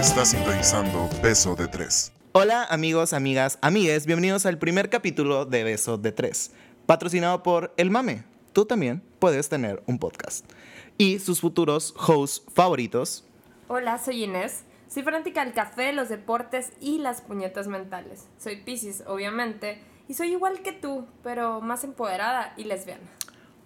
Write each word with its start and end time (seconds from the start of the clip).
Estás 0.00 0.30
sintonizando 0.30 1.10
Beso 1.22 1.54
de 1.54 1.68
Tres. 1.68 2.10
Hola 2.32 2.64
amigos, 2.64 3.12
amigas, 3.12 3.58
amigues, 3.60 4.06
bienvenidos 4.06 4.46
al 4.46 4.56
primer 4.56 4.88
capítulo 4.88 5.44
de 5.44 5.62
Beso 5.62 5.98
de 5.98 6.10
Tres, 6.10 6.52
patrocinado 6.86 7.42
por 7.42 7.74
El 7.76 7.90
Mame. 7.90 8.24
Tú 8.54 8.64
también 8.64 9.02
puedes 9.18 9.50
tener 9.50 9.82
un 9.84 9.98
podcast. 9.98 10.50
Y 10.96 11.18
sus 11.18 11.42
futuros 11.42 11.94
hosts 11.98 12.42
favoritos. 12.50 13.26
Hola, 13.68 13.98
soy 13.98 14.24
Inés. 14.24 14.64
Soy 14.88 15.02
fanática 15.02 15.44
del 15.44 15.52
café, 15.52 15.92
los 15.92 16.08
deportes 16.08 16.72
y 16.80 16.96
las 16.96 17.20
puñetas 17.20 17.68
mentales. 17.68 18.24
Soy 18.38 18.56
Pisces, 18.56 19.04
obviamente, 19.06 19.82
y 20.08 20.14
soy 20.14 20.30
igual 20.30 20.62
que 20.62 20.72
tú, 20.72 21.06
pero 21.22 21.60
más 21.60 21.84
empoderada 21.84 22.54
y 22.56 22.64
lesbiana. 22.64 23.04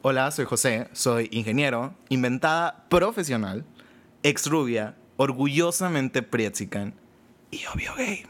Hola, 0.03 0.32
soy 0.32 0.46
José, 0.46 0.89
soy 0.95 1.29
ingeniero, 1.30 1.95
inventada 2.09 2.87
profesional, 2.89 3.64
ex 4.25 4.48
rubia, 4.48 4.96
orgullosamente 5.17 6.23
prietzican 6.23 6.95
y 7.50 7.64
obvio 7.67 7.95
gay. 7.96 8.27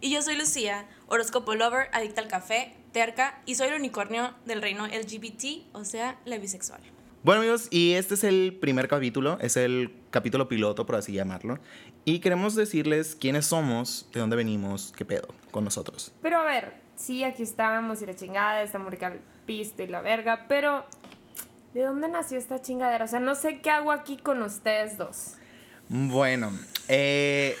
Y 0.00 0.10
yo 0.10 0.20
soy 0.22 0.36
Lucía, 0.36 0.86
horóscopo 1.06 1.54
lover, 1.54 1.88
adicta 1.92 2.20
al 2.20 2.28
café, 2.28 2.74
terca 2.92 3.40
y 3.46 3.54
soy 3.54 3.68
el 3.68 3.74
unicornio 3.74 4.34
del 4.44 4.60
reino 4.60 4.86
LGBT, 4.86 5.74
o 5.74 5.84
sea, 5.84 6.18
la 6.24 6.38
bisexual. 6.38 6.80
Bueno 7.22 7.42
amigos, 7.42 7.68
y 7.70 7.92
este 7.92 8.14
es 8.14 8.24
el 8.24 8.58
primer 8.60 8.88
capítulo, 8.88 9.38
es 9.40 9.56
el 9.56 9.94
capítulo 10.10 10.48
piloto, 10.48 10.86
por 10.86 10.96
así 10.96 11.12
llamarlo. 11.12 11.60
Y 12.04 12.18
queremos 12.18 12.56
decirles 12.56 13.14
quiénes 13.14 13.46
somos, 13.46 14.08
de 14.12 14.18
dónde 14.18 14.34
venimos, 14.34 14.92
qué 14.96 15.04
pedo 15.04 15.28
con 15.52 15.62
nosotros. 15.62 16.12
Pero 16.20 16.40
a 16.40 16.44
ver, 16.44 16.74
sí, 16.96 17.22
aquí 17.22 17.44
estamos 17.44 18.02
y 18.02 18.06
la 18.06 18.16
chingada, 18.16 18.62
estamos 18.62 18.90
rica 18.90 19.16
pista 19.46 19.84
y 19.84 19.86
la 19.86 20.00
verga, 20.00 20.46
pero 20.48 20.84
¿de 21.74 21.82
dónde 21.82 22.08
nació 22.08 22.38
esta 22.38 22.60
chingadera? 22.60 23.04
O 23.04 23.08
sea, 23.08 23.20
no 23.20 23.36
sé 23.36 23.60
qué 23.60 23.70
hago 23.70 23.92
aquí 23.92 24.16
con 24.16 24.42
ustedes 24.42 24.98
dos. 24.98 25.36
Bueno, 25.94 26.50
eh, 26.88 27.54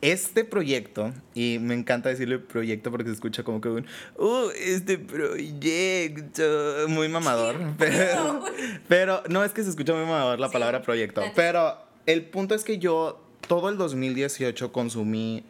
este 0.00 0.46
proyecto, 0.46 1.12
y 1.34 1.58
me 1.60 1.74
encanta 1.74 2.08
decirle 2.08 2.38
proyecto 2.38 2.90
porque 2.90 3.08
se 3.08 3.12
escucha 3.12 3.42
como 3.42 3.60
que 3.60 3.68
un, 3.68 3.86
uh, 4.16 4.48
este 4.58 4.96
proyecto, 4.96 6.42
muy 6.88 7.10
mamador, 7.10 7.56
pero, 7.76 8.42
pero 8.88 9.22
no 9.28 9.44
es 9.44 9.52
que 9.52 9.62
se 9.62 9.68
escucha 9.68 9.92
muy 9.92 10.04
mamador 10.04 10.40
la 10.40 10.48
palabra 10.50 10.80
proyecto, 10.80 11.22
pero 11.36 11.76
el 12.06 12.24
punto 12.24 12.54
es 12.54 12.64
que 12.64 12.78
yo 12.78 13.22
todo 13.46 13.68
el 13.68 13.76
2018 13.76 14.72
consumí 14.72 15.44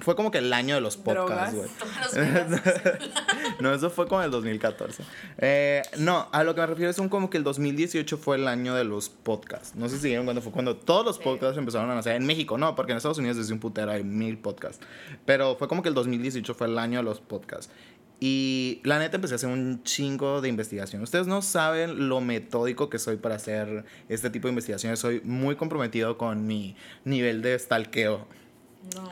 fue 0.00 0.16
como 0.16 0.30
que 0.30 0.38
el 0.38 0.52
año 0.52 0.74
de 0.74 0.80
los 0.80 0.96
podcasts, 0.96 1.54
güey. 1.54 1.68
no, 3.60 3.74
eso 3.74 3.90
fue 3.90 4.06
como 4.06 4.22
el 4.22 4.30
2014. 4.30 5.02
Eh, 5.38 5.82
no, 5.98 6.28
a 6.32 6.44
lo 6.44 6.54
que 6.54 6.62
me 6.62 6.66
refiero 6.66 6.90
es 6.90 6.98
un 6.98 7.08
como 7.08 7.28
que 7.28 7.36
el 7.36 7.44
2018 7.44 8.16
fue 8.16 8.36
el 8.36 8.48
año 8.48 8.74
de 8.74 8.84
los 8.84 9.08
podcasts. 9.10 9.74
No 9.74 9.88
sé 9.88 9.98
si 9.98 10.08
vieron 10.08 10.24
cuando 10.24 10.40
fue 10.40 10.52
cuando 10.52 10.76
todos 10.76 11.04
los 11.04 11.18
podcasts 11.18 11.58
empezaron 11.58 11.90
a 11.90 11.94
nacer. 11.94 12.16
En 12.16 12.24
México 12.24 12.56
no, 12.56 12.74
porque 12.74 12.92
en 12.92 12.96
Estados 12.98 13.18
Unidos 13.18 13.36
desde 13.36 13.52
un 13.52 13.60
putero 13.60 13.90
hay 13.90 14.02
mil 14.02 14.38
podcasts. 14.38 14.84
Pero 15.24 15.56
fue 15.56 15.68
como 15.68 15.82
que 15.82 15.90
el 15.90 15.94
2018 15.94 16.54
fue 16.54 16.68
el 16.68 16.78
año 16.78 16.98
de 17.00 17.04
los 17.04 17.20
podcasts. 17.20 17.70
Y 18.18 18.80
la 18.82 18.98
neta 18.98 19.16
empecé 19.16 19.34
a 19.34 19.36
hacer 19.36 19.50
un 19.50 19.82
chingo 19.82 20.40
de 20.40 20.48
investigación. 20.48 21.02
Ustedes 21.02 21.26
no 21.26 21.42
saben 21.42 22.08
lo 22.08 22.22
metódico 22.22 22.88
que 22.88 22.98
soy 22.98 23.16
para 23.16 23.34
hacer 23.34 23.84
este 24.08 24.30
tipo 24.30 24.48
de 24.48 24.52
investigaciones. 24.52 24.98
Soy 24.98 25.20
muy 25.22 25.56
comprometido 25.56 26.16
con 26.16 26.46
mi 26.46 26.76
nivel 27.04 27.42
de 27.42 27.58
stalkeo 27.58 28.26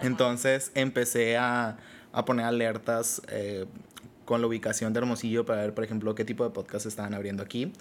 entonces 0.02 0.70
empecé 0.74 1.36
a, 1.36 1.78
a, 2.12 2.24
poner 2.24 2.46
alertas 2.46 3.22
eh, 3.28 3.66
con 4.24 4.40
la 4.40 4.46
ubicación 4.46 4.92
de 4.92 4.98
Hermosillo 4.98 5.44
para 5.44 5.62
ver, 5.62 5.74
por 5.74 5.84
ejemplo, 5.84 6.14
qué 6.14 6.24
tipo 6.24 6.44
de 6.44 6.50
podcast 6.50 6.86
estaban 6.86 7.14
abriendo 7.14 7.42
aquí. 7.42 7.72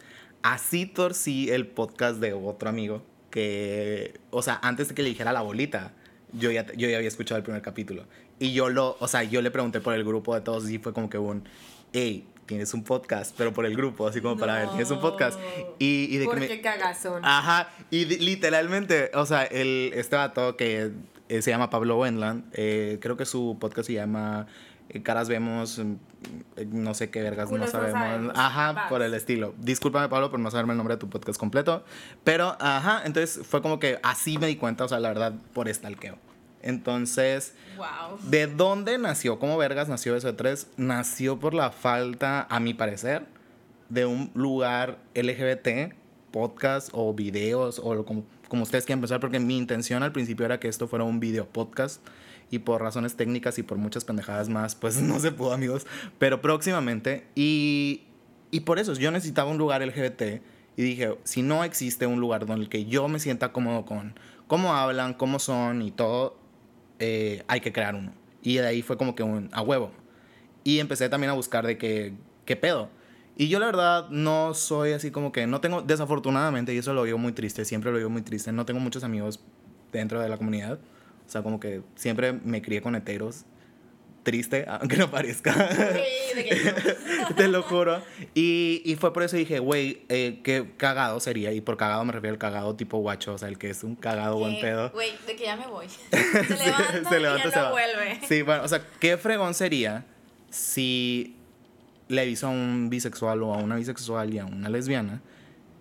Así 0.41 0.85
torcí 0.85 1.49
el 1.49 1.67
podcast 1.67 2.19
de 2.19 2.33
otro 2.33 2.69
amigo 2.69 3.03
que, 3.31 4.19
o 4.29 4.41
sea, 4.41 4.59
antes 4.61 4.89
de 4.89 4.95
que 4.95 5.03
le 5.03 5.09
dijera 5.09 5.33
la 5.33 5.41
bolita, 5.41 5.93
yo 6.33 6.51
ya, 6.51 6.65
yo 6.73 6.89
ya 6.89 6.97
había 6.97 7.07
escuchado 7.07 7.37
el 7.37 7.43
primer 7.43 7.61
capítulo. 7.61 8.05
Y 8.39 8.53
yo 8.53 8.69
lo, 8.69 8.97
o 8.99 9.07
sea, 9.07 9.23
yo 9.23 9.41
le 9.41 9.51
pregunté 9.51 9.79
por 9.79 9.93
el 9.93 10.03
grupo 10.03 10.35
de 10.35 10.41
todos 10.41 10.69
y 10.69 10.79
fue 10.79 10.93
como 10.93 11.09
que 11.09 11.17
un, 11.17 11.47
hey, 11.93 12.27
tienes 12.45 12.73
un 12.73 12.83
podcast, 12.83 13.33
pero 13.37 13.53
por 13.53 13.65
el 13.65 13.75
grupo, 13.75 14.07
así 14.07 14.21
como 14.21 14.37
para 14.37 14.59
ver, 14.59 14.67
tienes 14.69 14.91
un 14.91 14.99
podcast. 14.99 15.39
Y, 15.79 16.07
y 16.11 16.17
de 16.17 16.25
¿Por 16.25 16.39
qué 16.39 16.61
cagazón? 16.61 17.23
Ajá, 17.23 17.69
y 17.89 18.05
literalmente, 18.05 19.11
o 19.13 19.25
sea, 19.25 19.43
el, 19.43 19.91
este 19.95 20.15
vato 20.15 20.57
que 20.57 20.91
eh, 21.29 21.41
se 21.41 21.51
llama 21.51 21.69
Pablo 21.69 21.99
Wendland. 21.99 22.45
Eh, 22.53 22.99
creo 23.01 23.17
que 23.17 23.25
su 23.25 23.57
podcast 23.59 23.87
se 23.87 23.93
llama 23.93 24.47
eh, 24.89 25.01
Caras 25.01 25.29
Vemos, 25.29 25.81
no 26.67 26.93
sé 26.93 27.09
qué 27.09 27.21
vergas, 27.21 27.51
no 27.51 27.67
sabemos. 27.67 28.33
Ajá, 28.35 28.87
por 28.89 29.01
el 29.01 29.13
estilo. 29.13 29.53
Discúlpame, 29.59 30.09
Pablo, 30.09 30.29
por 30.29 30.39
no 30.39 30.51
saberme 30.51 30.73
el 30.73 30.77
nombre 30.77 30.95
de 30.95 30.99
tu 30.99 31.09
podcast 31.09 31.39
completo. 31.39 31.83
Pero, 32.23 32.57
ajá, 32.59 33.01
entonces 33.05 33.45
fue 33.45 33.61
como 33.61 33.79
que 33.79 33.99
así 34.03 34.37
me 34.37 34.47
di 34.47 34.55
cuenta, 34.55 34.85
o 34.85 34.87
sea, 34.87 34.99
la 34.99 35.09
verdad, 35.09 35.33
por 35.53 35.69
estalqueo. 35.69 36.17
Entonces, 36.61 37.53
wow. 37.77 38.17
¿de 38.23 38.47
dónde 38.47 38.97
nació? 38.97 39.37
¿Cómo 39.37 39.57
vergas 39.57 39.89
nació 39.89 40.15
eso 40.15 40.27
de 40.27 40.33
tres? 40.33 40.67
Nació 40.77 41.39
por 41.39 41.53
la 41.53 41.71
falta, 41.71 42.47
a 42.49 42.59
mi 42.59 42.73
parecer, 42.73 43.25
de 43.89 44.05
un 44.05 44.31
lugar 44.33 44.97
LGBT, 45.13 45.93
podcast 46.31 46.89
o 46.93 47.13
videos 47.13 47.79
o 47.83 48.05
como 48.05 48.23
como 48.53 48.61
ustedes 48.61 48.85
quieran 48.85 48.99
empezar, 48.99 49.19
porque 49.19 49.39
mi 49.39 49.57
intención 49.57 50.03
al 50.03 50.11
principio 50.11 50.45
era 50.45 50.59
que 50.59 50.67
esto 50.67 50.87
fuera 50.87 51.03
un 51.03 51.19
video 51.19 51.49
podcast 51.49 52.07
y 52.51 52.59
por 52.59 52.83
razones 52.83 53.15
técnicas 53.15 53.57
y 53.57 53.63
por 53.63 53.79
muchas 53.79 54.05
pendejadas 54.05 54.47
más, 54.47 54.75
pues 54.75 54.97
no 55.01 55.19
se 55.19 55.31
pudo, 55.31 55.53
amigos. 55.53 55.87
Pero 56.19 56.39
próximamente, 56.39 57.25
y, 57.33 58.03
y 58.51 58.59
por 58.59 58.77
eso 58.77 58.93
yo 58.93 59.09
necesitaba 59.09 59.49
un 59.49 59.57
lugar 59.57 59.83
LGBT 59.83 60.43
y 60.77 60.83
dije, 60.83 61.17
si 61.23 61.41
no 61.41 61.63
existe 61.63 62.05
un 62.05 62.19
lugar 62.19 62.45
donde 62.45 62.65
el 62.65 62.69
que 62.69 62.85
yo 62.85 63.07
me 63.07 63.17
sienta 63.17 63.51
cómodo 63.51 63.85
con 63.85 64.13
cómo 64.45 64.75
hablan, 64.75 65.15
cómo 65.15 65.39
son 65.39 65.81
y 65.81 65.89
todo, 65.89 66.37
eh, 66.99 67.41
hay 67.47 67.59
que 67.59 67.73
crear 67.73 67.95
uno. 67.95 68.13
Y 68.43 68.57
de 68.57 68.67
ahí 68.67 68.83
fue 68.83 68.97
como 68.97 69.15
que 69.15 69.23
un 69.23 69.49
a 69.51 69.63
huevo. 69.63 69.89
Y 70.63 70.77
empecé 70.77 71.09
también 71.09 71.31
a 71.31 71.33
buscar 71.33 71.65
de 71.65 71.79
que, 71.79 72.13
qué 72.45 72.55
pedo. 72.55 72.91
Y 73.35 73.47
yo 73.47 73.59
la 73.59 73.65
verdad 73.65 74.09
no 74.09 74.53
soy 74.53 74.91
así 74.91 75.09
como 75.09 75.31
que, 75.31 75.47
no 75.47 75.59
tengo, 75.59 75.81
desafortunadamente, 75.81 76.73
y 76.73 76.77
eso 76.77 76.93
lo 76.93 77.03
veo 77.03 77.17
muy 77.17 77.33
triste, 77.33 77.65
siempre 77.65 77.91
lo 77.91 77.97
veo 77.97 78.09
muy 78.09 78.21
triste, 78.21 78.51
no 78.51 78.65
tengo 78.65 78.79
muchos 78.79 79.03
amigos 79.03 79.39
dentro 79.91 80.19
de 80.19 80.29
la 80.29 80.37
comunidad. 80.37 80.79
O 81.25 81.29
sea, 81.29 81.41
como 81.41 81.59
que 81.59 81.81
siempre 81.95 82.33
me 82.33 82.61
crié 82.61 82.81
con 82.81 82.95
heteros. 82.95 83.45
Triste, 84.23 84.65
aunque 84.69 84.97
no 84.97 85.11
parezca. 85.11 85.53
Te 87.35 87.47
lo 87.49 87.61
juro. 87.63 88.01
Y, 88.33 88.81
y, 88.85 88.95
fue 88.95 89.11
por 89.11 89.23
eso 89.23 89.35
dije, 89.35 89.59
güey, 89.59 90.05
eh, 90.07 90.39
qué 90.43 90.71
cagado 90.77 91.19
sería. 91.19 91.51
Y 91.51 91.59
por 91.59 91.75
cagado 91.75 92.05
me 92.05 92.13
refiero 92.13 92.33
al 92.33 92.39
cagado 92.39 92.75
tipo 92.75 92.99
guacho, 92.99 93.33
o 93.33 93.37
sea, 93.37 93.49
el 93.49 93.57
que 93.57 93.69
es 93.69 93.83
un 93.83 93.95
cagado 93.95 94.37
buen 94.37 94.61
pedo. 94.61 94.91
Güey, 94.91 95.11
de 95.27 95.35
que 95.35 95.43
ya 95.43 95.57
me 95.57 95.67
voy. 95.67 95.87
Se 96.11 96.19
levanta, 96.19 97.09
se, 97.09 97.19
levanta 97.19 97.47
y 97.47 97.51
ya 97.51 97.63
no 97.63 97.71
vuelve. 97.71 98.19
Sí, 98.27 98.41
bueno, 98.43 98.63
o 98.63 98.67
sea, 98.67 98.87
qué 98.99 99.17
fregón 99.17 99.53
sería 99.53 100.05
si 100.49 101.35
le 102.13 102.21
aviso 102.21 102.47
a 102.47 102.49
un 102.49 102.89
bisexual 102.89 103.43
o 103.43 103.53
a 103.53 103.57
una 103.57 103.75
bisexual 103.75 104.33
y 104.33 104.39
a 104.39 104.45
una 104.45 104.69
lesbiana 104.69 105.21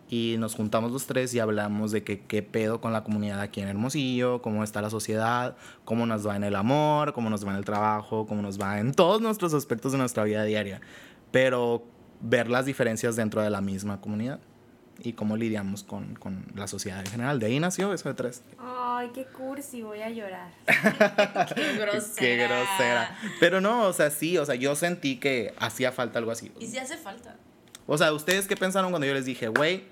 y 0.09 0.37
nos 0.39 0.55
juntamos 0.55 0.93
los 0.93 1.07
tres 1.07 1.33
y 1.33 1.39
hablamos 1.39 1.91
de 1.91 2.05
que, 2.05 2.21
qué 2.21 2.43
pedo 2.43 2.83
con 2.83 2.93
la 2.93 3.03
comunidad 3.03 3.41
aquí 3.41 3.63
en 3.63 3.69
Hermosillo, 3.69 4.43
cómo 4.43 4.63
está 4.63 4.83
la 4.83 4.91
sociedad, 4.91 5.57
cómo 5.87 6.05
nos 6.05 6.27
va 6.27 6.37
en 6.37 6.45
el 6.45 6.55
amor, 6.55 7.15
cómo 7.15 7.31
nos 7.31 7.47
va 7.47 7.53
en 7.53 7.57
el 7.57 7.65
trabajo, 7.65 8.27
cómo 8.27 8.43
nos 8.43 8.61
va 8.61 8.79
en 8.79 8.93
todos 8.93 9.23
nuestros 9.23 9.55
aspectos 9.55 9.93
de 9.93 9.99
nuestra 9.99 10.25
vida 10.25 10.45
diaria, 10.45 10.83
pero 11.31 11.83
ver 12.21 12.51
las 12.51 12.67
diferencias 12.67 13.17
dentro 13.17 13.41
de 13.41 13.49
la 13.49 13.63
misma 13.63 14.03
comunidad 14.03 14.41
y 15.03 15.13
cómo 15.15 15.37
lidiamos 15.37 15.83
con, 15.83 16.15
con, 16.15 16.47
la 16.55 16.69
sociedad 16.69 17.01
en 17.01 17.07
general. 17.07 17.39
De 17.41 17.47
ahí 17.47 17.59
nació 17.59 17.93
eso 17.93 18.09
de 18.09 18.15
tres. 18.15 18.43
Ay, 18.59 19.11
qué 19.15 19.25
cursi, 19.25 19.83
voy 19.83 20.01
a 20.01 20.11
llorar. 20.11 20.51
qué 21.55 21.73
grosera. 21.77 22.15
qué 22.17 22.37
grosera. 22.37 23.19
Pero 23.41 23.61
no, 23.61 23.87
o 23.87 23.93
sea, 23.93 24.11
sí, 24.11 24.39
o 24.39 24.47
sea, 24.47 24.55
yo 24.55 24.75
sentí 24.75 25.17
que 25.17 25.55
hacía 25.59 25.93
falta 25.93 26.19
algo 26.19 26.31
así. 26.31 26.53
Y 26.59 26.67
sí 26.67 26.79
hace 26.79 26.97
falta. 26.97 27.37
O 27.87 27.99
sea, 27.99 28.13
¿ustedes 28.13 28.47
qué 28.47 28.57
pensaron 28.57 28.91
cuando 28.91 29.07
yo 29.07 29.15
les 29.15 29.25
dije, 29.25 29.49
güey, 29.49 29.85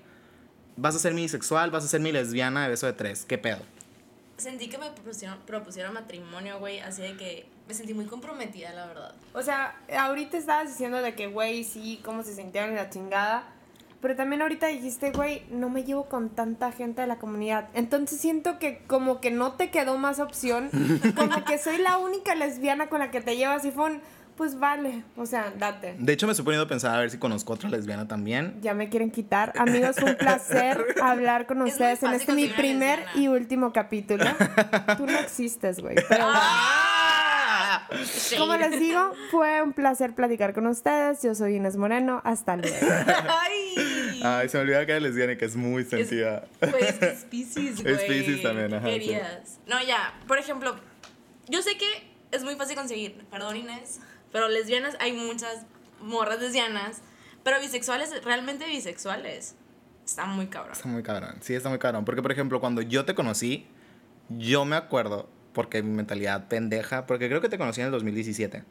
vas 0.77 0.95
a 0.95 0.99
ser 0.99 1.13
mi 1.13 1.27
sexual, 1.27 1.71
vas 1.71 1.83
a 1.83 1.87
ser 1.87 1.99
mi 2.01 2.11
lesbiana 2.11 2.63
de 2.63 2.69
beso 2.69 2.85
de 2.85 2.93
tres? 2.93 3.25
¿Qué 3.25 3.37
pedo? 3.37 3.59
Sentí 4.37 4.69
que 4.69 4.77
me 4.77 4.89
propusieron, 4.89 5.37
propusieron 5.45 5.93
matrimonio, 5.93 6.57
güey, 6.57 6.79
así 6.79 7.01
de 7.03 7.15
que 7.15 7.45
me 7.67 7.73
sentí 7.75 7.93
muy 7.93 8.05
comprometida, 8.05 8.73
la 8.73 8.87
verdad. 8.87 9.13
O 9.33 9.41
sea, 9.43 9.79
ahorita 9.95 10.37
estabas 10.37 10.69
diciendo 10.69 11.01
de 11.01 11.13
que, 11.13 11.27
güey, 11.27 11.63
sí, 11.63 12.01
cómo 12.03 12.23
se 12.23 12.33
sintieron 12.33 12.71
en 12.71 12.77
la 12.77 12.89
chingada. 12.89 13.53
Pero 14.01 14.15
también 14.15 14.41
ahorita 14.41 14.67
dijiste, 14.67 15.11
güey, 15.11 15.43
no 15.51 15.69
me 15.69 15.83
llevo 15.83 16.05
con 16.05 16.29
tanta 16.29 16.71
gente 16.71 17.01
de 17.01 17.07
la 17.07 17.17
comunidad. 17.17 17.69
Entonces 17.73 18.19
siento 18.19 18.57
que 18.57 18.81
como 18.87 19.21
que 19.21 19.29
no 19.29 19.53
te 19.53 19.69
quedó 19.69 19.97
más 19.97 20.19
opción. 20.19 20.69
Como 21.15 21.43
que 21.45 21.57
soy 21.57 21.77
la 21.77 21.97
única 21.97 22.35
lesbiana 22.35 22.87
con 22.87 22.99
la 22.99 23.11
que 23.11 23.21
te 23.21 23.35
llevas 23.35 23.63
y 23.65 23.71
fue 23.71 23.91
un, 23.91 24.01
pues 24.35 24.57
vale, 24.57 25.03
o 25.17 25.25
sea, 25.25 25.53
date. 25.57 25.95
De 25.99 26.13
hecho 26.13 26.25
me 26.25 26.31
estoy 26.31 26.45
poniendo 26.45 26.65
a 26.65 26.67
pensar 26.67 26.95
a 26.95 26.99
ver 26.99 27.11
si 27.11 27.17
conozco 27.17 27.53
otra 27.53 27.69
lesbiana 27.69 28.07
también. 28.07 28.57
Ya 28.61 28.73
me 28.73 28.89
quieren 28.89 29.11
quitar. 29.11 29.53
Amigos, 29.57 29.97
un 30.01 30.15
placer 30.15 30.83
hablar 31.03 31.45
con 31.45 31.61
ustedes 31.61 32.01
en 32.03 32.13
este 32.13 32.33
mi 32.33 32.47
primer 32.47 32.99
y 33.15 33.27
último 33.27 33.71
capítulo. 33.71 34.25
Tú 34.97 35.05
no 35.05 35.19
existes, 35.19 35.79
güey. 35.79 35.95
Pero... 36.09 36.25
Como 38.37 38.55
les 38.55 38.79
digo, 38.79 39.11
fue 39.29 39.61
un 39.61 39.73
placer 39.73 40.13
platicar 40.13 40.53
con 40.53 40.67
ustedes. 40.67 41.21
Yo 41.21 41.35
soy 41.35 41.55
Inés 41.55 41.77
Moreno. 41.77 42.21
Hasta 42.23 42.57
luego. 42.57 42.77
Ay, 43.29 43.75
se 44.21 44.57
me 44.57 44.63
olvidaba 44.63 44.85
que 44.85 44.91
era 44.91 45.01
lesbiana 45.01 45.33
y 45.33 45.37
que 45.37 45.45
es 45.45 45.55
muy. 45.55 45.83
Pues 45.83 46.11
es 46.11 46.99
que 46.99 47.05
es 47.05 47.25
Pisces, 47.25 47.83
güey. 47.83 48.33
Es 48.35 48.41
también, 48.41 48.73
ajá, 48.73 48.85
¿Qué 48.85 48.93
sí. 48.93 48.99
querías? 48.99 49.59
No, 49.67 49.81
ya, 49.83 50.19
por 50.27 50.37
ejemplo, 50.37 50.75
yo 51.47 51.61
sé 51.61 51.77
que 51.77 52.11
es 52.31 52.43
muy 52.43 52.55
fácil 52.55 52.75
conseguir, 52.75 53.15
perdón 53.29 53.57
Inés, 53.57 53.99
pero 54.31 54.47
lesbianas 54.47 54.95
hay 54.99 55.13
muchas 55.13 55.65
morras 56.01 56.39
lesbianas, 56.39 57.01
pero 57.43 57.59
bisexuales, 57.59 58.23
realmente 58.23 58.65
bisexuales. 58.67 59.55
Está 60.05 60.25
muy 60.25 60.47
cabrón. 60.47 60.73
Está 60.73 60.87
muy 60.87 61.03
cabrón. 61.03 61.35
Sí, 61.41 61.53
está 61.53 61.69
muy 61.69 61.79
cabrón. 61.79 62.05
Porque, 62.05 62.21
por 62.21 62.31
ejemplo, 62.31 62.59
cuando 62.59 62.81
yo 62.81 63.05
te 63.05 63.15
conocí, 63.15 63.67
yo 64.29 64.65
me 64.65 64.75
acuerdo, 64.75 65.29
porque 65.53 65.83
mi 65.83 65.91
mentalidad 65.91 66.47
pendeja, 66.47 67.05
porque 67.05 67.27
creo 67.27 67.41
que 67.41 67.49
te 67.49 67.57
conocí 67.57 67.81
en 67.81 67.87
el 67.87 67.91
2017, 67.91 68.63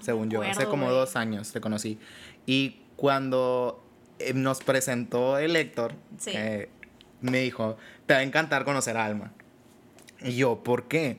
según 0.00 0.30
yo. 0.30 0.42
Hace 0.42 0.66
como 0.66 0.86
güey. 0.86 0.96
dos 0.96 1.16
años 1.16 1.52
te 1.52 1.60
conocí. 1.60 1.98
Y 2.44 2.82
cuando 2.96 3.85
eh, 4.18 4.32
nos 4.34 4.60
presentó 4.62 5.38
el 5.38 5.56
Héctor, 5.56 5.94
Sí. 6.18 6.30
eh, 6.34 6.68
me 7.20 7.38
dijo, 7.40 7.76
te 8.06 8.14
va 8.14 8.20
a 8.20 8.22
encantar 8.22 8.64
conocer 8.64 8.96
a 8.96 9.04
Alma. 9.04 9.32
Y 10.22 10.36
yo, 10.36 10.62
¿por 10.62 10.88
qué? 10.88 11.18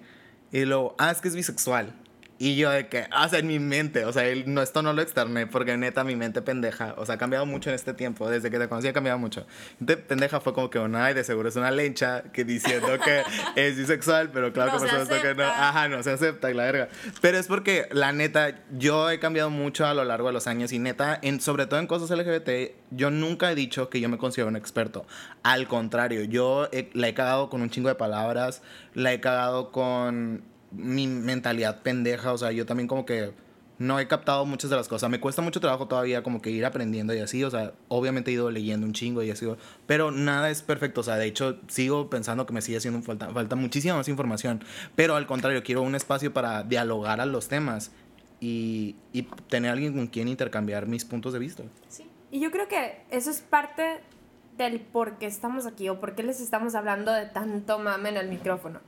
Y 0.51 0.65
luego, 0.65 0.95
ah, 0.97 1.11
es 1.11 1.21
que 1.21 1.27
es 1.27 1.35
bisexual. 1.35 1.94
Y 2.39 2.56
yo 2.56 2.69
de 2.69 2.88
que, 2.88 3.07
o 3.12 3.30
sea, 3.30 3.39
en 3.39 3.48
mi 3.48 3.57
mente, 3.60 4.06
o 4.06 4.13
sea, 4.13 4.25
él- 4.28 4.44
no, 4.45 4.62
esto 4.62 4.84
no 4.84 4.94
lo 4.94 5.01
externé 5.01 5.48
porque 5.48 5.75
neta 5.75 6.04
mi 6.04 6.16
mente 6.16 6.44
pendeja, 6.44 6.94
o 6.98 7.06
sea, 7.06 7.16
ha 7.16 7.18
cambiado 7.18 7.48
mucho 7.48 7.69
en 7.72 7.75
este 7.75 7.95
tiempo, 7.95 8.30
desde 8.30 8.51
que 8.51 8.60
te 8.60 8.68
conocí 8.69 8.88
ha 8.88 8.94
cambiado 8.94 9.18
mucho. 9.18 9.48
De 9.80 9.98
pendeja 9.98 10.39
fue 10.39 10.54
como 10.54 10.69
que, 10.69 10.78
bueno, 10.78 11.00
ay, 11.00 11.16
de 11.16 11.24
seguro 11.24 11.50
es 11.50 11.56
una 11.56 11.72
lencha 11.72 12.24
que 12.34 12.44
diciendo 12.44 12.89
que 13.04 13.24
es 13.56 13.75
bisexual, 13.78 14.30
pero 14.31 14.54
claro 14.54 14.74
No 14.74 14.78
que 14.78 14.84
por 14.88 14.89
supuesto 15.00 15.22
que 15.28 15.34
no. 15.34 15.44
Ajá, 15.45 15.88
no 15.88 16.04
se 16.04 16.12
acepta, 16.12 16.50
la 16.51 16.63
verga. 16.66 16.89
Pero 17.22 17.39
es 17.39 17.48
porque, 17.48 17.88
la 17.92 18.12
neta, 18.12 18.54
yo 18.78 19.10
he 19.10 19.19
cambiado 19.19 19.50
mucho 19.50 19.88
a 19.88 19.95
lo 19.95 20.04
largo 20.06 20.28
de 20.28 20.34
los 20.34 20.45
años 20.45 20.72
y 20.72 20.78
neta, 20.80 21.18
en, 21.24 21.42
sobre 21.42 21.66
todo 21.66 21.80
en 21.80 21.88
cosas 21.88 22.12
LGBT, 22.16 22.75
yo 22.92 23.10
nunca 23.10 23.51
he 23.51 23.56
dicho 23.56 23.89
que 23.89 24.00
yo 24.00 24.10
me 24.10 24.19
considero 24.19 24.48
un 24.50 24.56
experto. 24.56 25.07
Al 25.42 25.68
contrario, 25.68 26.24
yo 26.24 26.69
he- 26.72 26.92
la 26.94 27.07
he 27.07 27.13
cagado 27.16 27.50
con 27.50 27.63
un 27.63 27.72
chingo 27.72 27.89
de 27.89 27.95
palabras, 27.95 28.62
la 28.94 29.12
he 29.12 29.19
cagado 29.19 29.72
con 29.72 30.44
mi 30.71 31.07
mentalidad 31.07 31.81
pendeja, 31.81 32.33
o 32.33 32.37
sea, 32.37 32.51
yo 32.51 32.65
también 32.65 32.87
como 32.87 33.05
que 33.05 33.33
no 33.79 33.99
he 33.99 34.07
captado 34.07 34.45
muchas 34.45 34.69
de 34.69 34.75
las 34.75 34.87
cosas. 34.87 35.09
Me 35.09 35.19
cuesta 35.19 35.41
mucho 35.41 35.59
trabajo 35.59 35.87
todavía 35.87 36.23
como 36.23 36.41
que 36.41 36.49
ir 36.49 36.65
aprendiendo 36.65 37.13
y 37.13 37.19
así, 37.19 37.43
o 37.43 37.49
sea, 37.49 37.73
obviamente 37.87 38.31
he 38.31 38.33
ido 38.33 38.49
leyendo 38.49 38.85
un 38.85 38.93
chingo 38.93 39.21
y 39.23 39.31
así, 39.31 39.47
pero 39.85 40.11
nada 40.11 40.49
es 40.49 40.61
perfecto, 40.61 41.01
o 41.01 41.03
sea, 41.03 41.15
de 41.15 41.25
hecho 41.25 41.59
sigo 41.67 42.09
pensando 42.09 42.45
que 42.45 42.53
me 42.53 42.61
sigue 42.61 42.77
haciendo 42.77 43.01
falta, 43.01 43.55
muchísima 43.55 43.95
más 43.95 44.07
información, 44.07 44.63
pero 44.95 45.15
al 45.15 45.27
contrario, 45.27 45.63
quiero 45.63 45.81
un 45.81 45.95
espacio 45.95 46.33
para 46.33 46.63
dialogar 46.63 47.21
a 47.21 47.25
los 47.25 47.47
temas 47.47 47.91
y, 48.39 48.95
y 49.13 49.23
tener 49.49 49.71
alguien 49.71 49.93
con 49.93 50.07
quien 50.07 50.27
intercambiar 50.27 50.87
mis 50.87 51.05
puntos 51.05 51.33
de 51.33 51.39
vista. 51.39 51.63
Sí. 51.87 52.09
Y 52.29 52.39
yo 52.39 52.51
creo 52.51 52.67
que 52.67 53.01
eso 53.09 53.29
es 53.29 53.39
parte 53.39 54.01
del 54.57 54.81
por 54.81 55.17
qué 55.17 55.27
estamos 55.27 55.65
aquí 55.65 55.87
o 55.87 55.99
por 55.99 56.15
qué 56.15 56.23
les 56.23 56.41
estamos 56.41 56.75
hablando 56.75 57.13
de 57.13 57.25
tanto 57.27 57.79
mame 57.79 58.09
en 58.09 58.17
el 58.17 58.27
micrófono. 58.27 58.79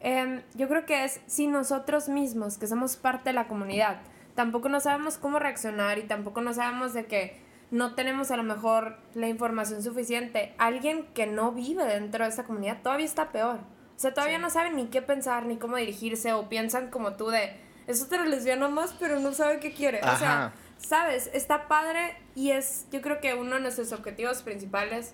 Em, 0.00 0.42
yo 0.54 0.68
creo 0.68 0.86
que 0.86 1.04
es 1.04 1.20
si 1.26 1.46
nosotros 1.46 2.08
mismos, 2.08 2.58
que 2.58 2.66
somos 2.66 2.96
parte 2.96 3.30
de 3.30 3.34
la 3.34 3.48
comunidad, 3.48 4.00
tampoco 4.34 4.68
no 4.68 4.80
sabemos 4.80 5.18
cómo 5.18 5.38
reaccionar 5.38 5.98
y 5.98 6.02
tampoco 6.04 6.40
no 6.40 6.54
sabemos 6.54 6.94
de 6.94 7.06
que 7.06 7.40
no 7.70 7.94
tenemos 7.94 8.30
a 8.30 8.36
lo 8.36 8.44
mejor 8.44 8.96
la 9.14 9.28
información 9.28 9.82
suficiente. 9.82 10.54
Alguien 10.58 11.06
que 11.14 11.26
no 11.26 11.52
vive 11.52 11.84
dentro 11.84 12.24
de 12.24 12.30
esta 12.30 12.44
comunidad 12.44 12.80
todavía 12.82 13.06
está 13.06 13.30
peor. 13.30 13.56
O 13.96 14.00
sea, 14.00 14.14
todavía 14.14 14.36
Sí. 14.36 14.42
no 14.42 14.50
saben 14.50 14.76
ni 14.76 14.86
qué 14.86 15.02
pensar, 15.02 15.44
ni 15.44 15.56
cómo 15.56 15.76
dirigirse, 15.76 16.32
o 16.32 16.48
piensan 16.48 16.88
como 16.88 17.14
tú 17.14 17.28
de, 17.30 17.56
es 17.88 18.00
otra 18.02 18.24
lesbiana 18.24 18.68
más, 18.68 18.94
pero 18.98 19.18
no 19.18 19.32
sabe 19.34 19.58
qué 19.58 19.72
quiere. 19.74 19.98
O 19.98 20.16
sea, 20.16 20.46
Ajá. 20.46 20.52
¿sabes? 20.78 21.28
Está 21.34 21.66
padre 21.66 22.16
y 22.36 22.52
es, 22.52 22.86
yo 22.92 23.02
creo 23.02 23.20
que 23.20 23.34
uno 23.34 23.56
de 23.56 23.60
nuestros 23.60 23.92
objetivos 23.92 24.42
principales. 24.42 25.12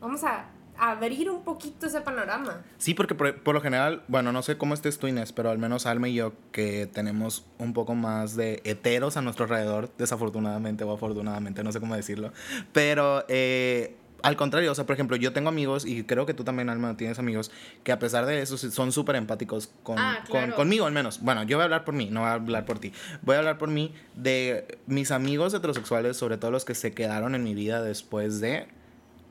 Vamos 0.00 0.24
a 0.24 0.46
abrir 0.78 1.30
un 1.30 1.42
poquito 1.42 1.86
ese 1.86 2.00
panorama. 2.00 2.62
Sí, 2.78 2.94
porque 2.94 3.14
por, 3.14 3.42
por 3.42 3.54
lo 3.54 3.60
general, 3.60 4.02
bueno, 4.08 4.32
no 4.32 4.42
sé 4.42 4.56
cómo 4.58 4.74
estés 4.74 4.98
tú, 4.98 5.06
Inés, 5.06 5.32
pero 5.32 5.50
al 5.50 5.58
menos 5.58 5.86
Alma 5.86 6.08
y 6.08 6.14
yo, 6.14 6.32
que 6.52 6.86
tenemos 6.86 7.44
un 7.58 7.72
poco 7.72 7.94
más 7.94 8.36
de 8.36 8.60
heteros 8.64 9.16
a 9.16 9.22
nuestro 9.22 9.44
alrededor, 9.44 9.90
desafortunadamente 9.98 10.84
o 10.84 10.92
afortunadamente, 10.92 11.62
no 11.64 11.72
sé 11.72 11.80
cómo 11.80 11.96
decirlo, 11.96 12.32
pero 12.72 13.24
eh, 13.28 13.96
al 14.22 14.34
contrario, 14.36 14.72
o 14.72 14.74
sea, 14.74 14.86
por 14.86 14.94
ejemplo, 14.94 15.16
yo 15.16 15.32
tengo 15.32 15.48
amigos, 15.50 15.84
y 15.86 16.02
creo 16.02 16.26
que 16.26 16.34
tú 16.34 16.42
también, 16.42 16.68
Alma, 16.70 16.96
tienes 16.96 17.18
amigos, 17.18 17.52
que 17.84 17.92
a 17.92 17.98
pesar 17.98 18.26
de 18.26 18.40
eso 18.42 18.56
son 18.56 18.90
súper 18.90 19.14
empáticos 19.16 19.70
con, 19.82 19.98
Ah, 19.98 20.24
con- 20.28 20.50
conmigo, 20.52 20.86
al 20.86 20.92
menos. 20.92 21.20
Bueno, 21.20 21.42
yo 21.44 21.58
voy 21.58 21.62
a 21.62 21.64
hablar 21.64 21.84
por 21.84 21.94
mí, 21.94 22.08
no 22.10 22.20
voy 22.20 22.30
a 22.30 22.32
hablar 22.32 22.64
por 22.64 22.78
ti. 22.78 22.92
Voy 23.22 23.36
a 23.36 23.38
hablar 23.38 23.58
por 23.58 23.68
mí 23.68 23.94
de 24.14 24.78
mis 24.86 25.10
amigos 25.10 25.54
heterosexuales, 25.54 26.16
sobre 26.16 26.38
todo 26.38 26.50
los 26.50 26.64
que 26.64 26.74
se 26.74 26.92
quedaron 26.92 27.34
en 27.34 27.44
mi 27.44 27.54
vida 27.54 27.82
después 27.82 28.40
de 28.40 28.66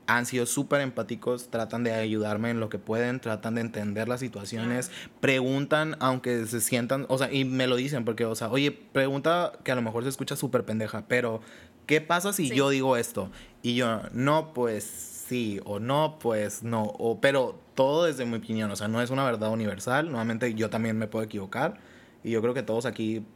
han 0.06 0.24
sido 0.26 0.46
súper 0.46 0.80
empáticos, 0.82 1.48
tratan 1.50 1.82
de 1.82 1.92
ayudarme 1.92 2.50
en 2.50 2.60
lo 2.60 2.68
que 2.68 2.78
pueden, 2.78 3.18
tratan 3.20 3.56
de 3.56 3.60
entender 3.62 4.08
las 4.08 4.20
situaciones, 4.20 4.90
preguntan 5.20 5.96
aunque 5.98 6.46
se 6.46 6.60
sientan, 6.60 7.06
o 7.08 7.18
sea, 7.18 7.32
y 7.32 7.44
me 7.44 7.66
lo 7.66 7.76
dicen 7.76 8.04
porque, 8.04 8.24
o 8.24 8.34
sea, 8.34 8.48
oye, 8.48 8.70
pregunta 8.70 9.52
que 9.64 9.72
a 9.72 9.74
lo 9.74 9.82
mejor 9.82 10.04
se 10.04 10.08
escucha 10.10 10.36
súper 10.36 10.64
pendeja, 10.64 11.04
pero 11.08 11.40
¿qué 11.86 12.00
pasa 12.00 12.32
si 12.32 12.48
Sí. 12.48 12.54
yo 12.54 12.70
digo 12.70 12.96
esto? 12.96 13.30
Y 13.62 13.74
yo, 13.74 14.02
no, 14.12 14.52
pues 14.54 14.84
sí, 14.84 15.60
o 15.64 15.80
no, 15.80 16.18
pues 16.20 16.62
no, 16.62 16.84
o, 16.84 17.20
pero 17.20 17.58
todo 17.74 18.04
desde 18.04 18.24
mi 18.26 18.36
opinión, 18.36 18.70
o 18.70 18.76
sea, 18.76 18.86
no 18.86 19.02
es 19.02 19.10
una 19.10 19.24
verdad 19.24 19.50
universal, 19.50 20.08
nuevamente 20.08 20.54
yo 20.54 20.70
también 20.70 20.96
me 20.98 21.08
puedo 21.08 21.24
equivocar, 21.24 21.78
y 22.22 22.30
yo 22.30 22.40
creo 22.42 22.54
que 22.54 22.62
todos 22.62 22.86
aquí 22.86 23.26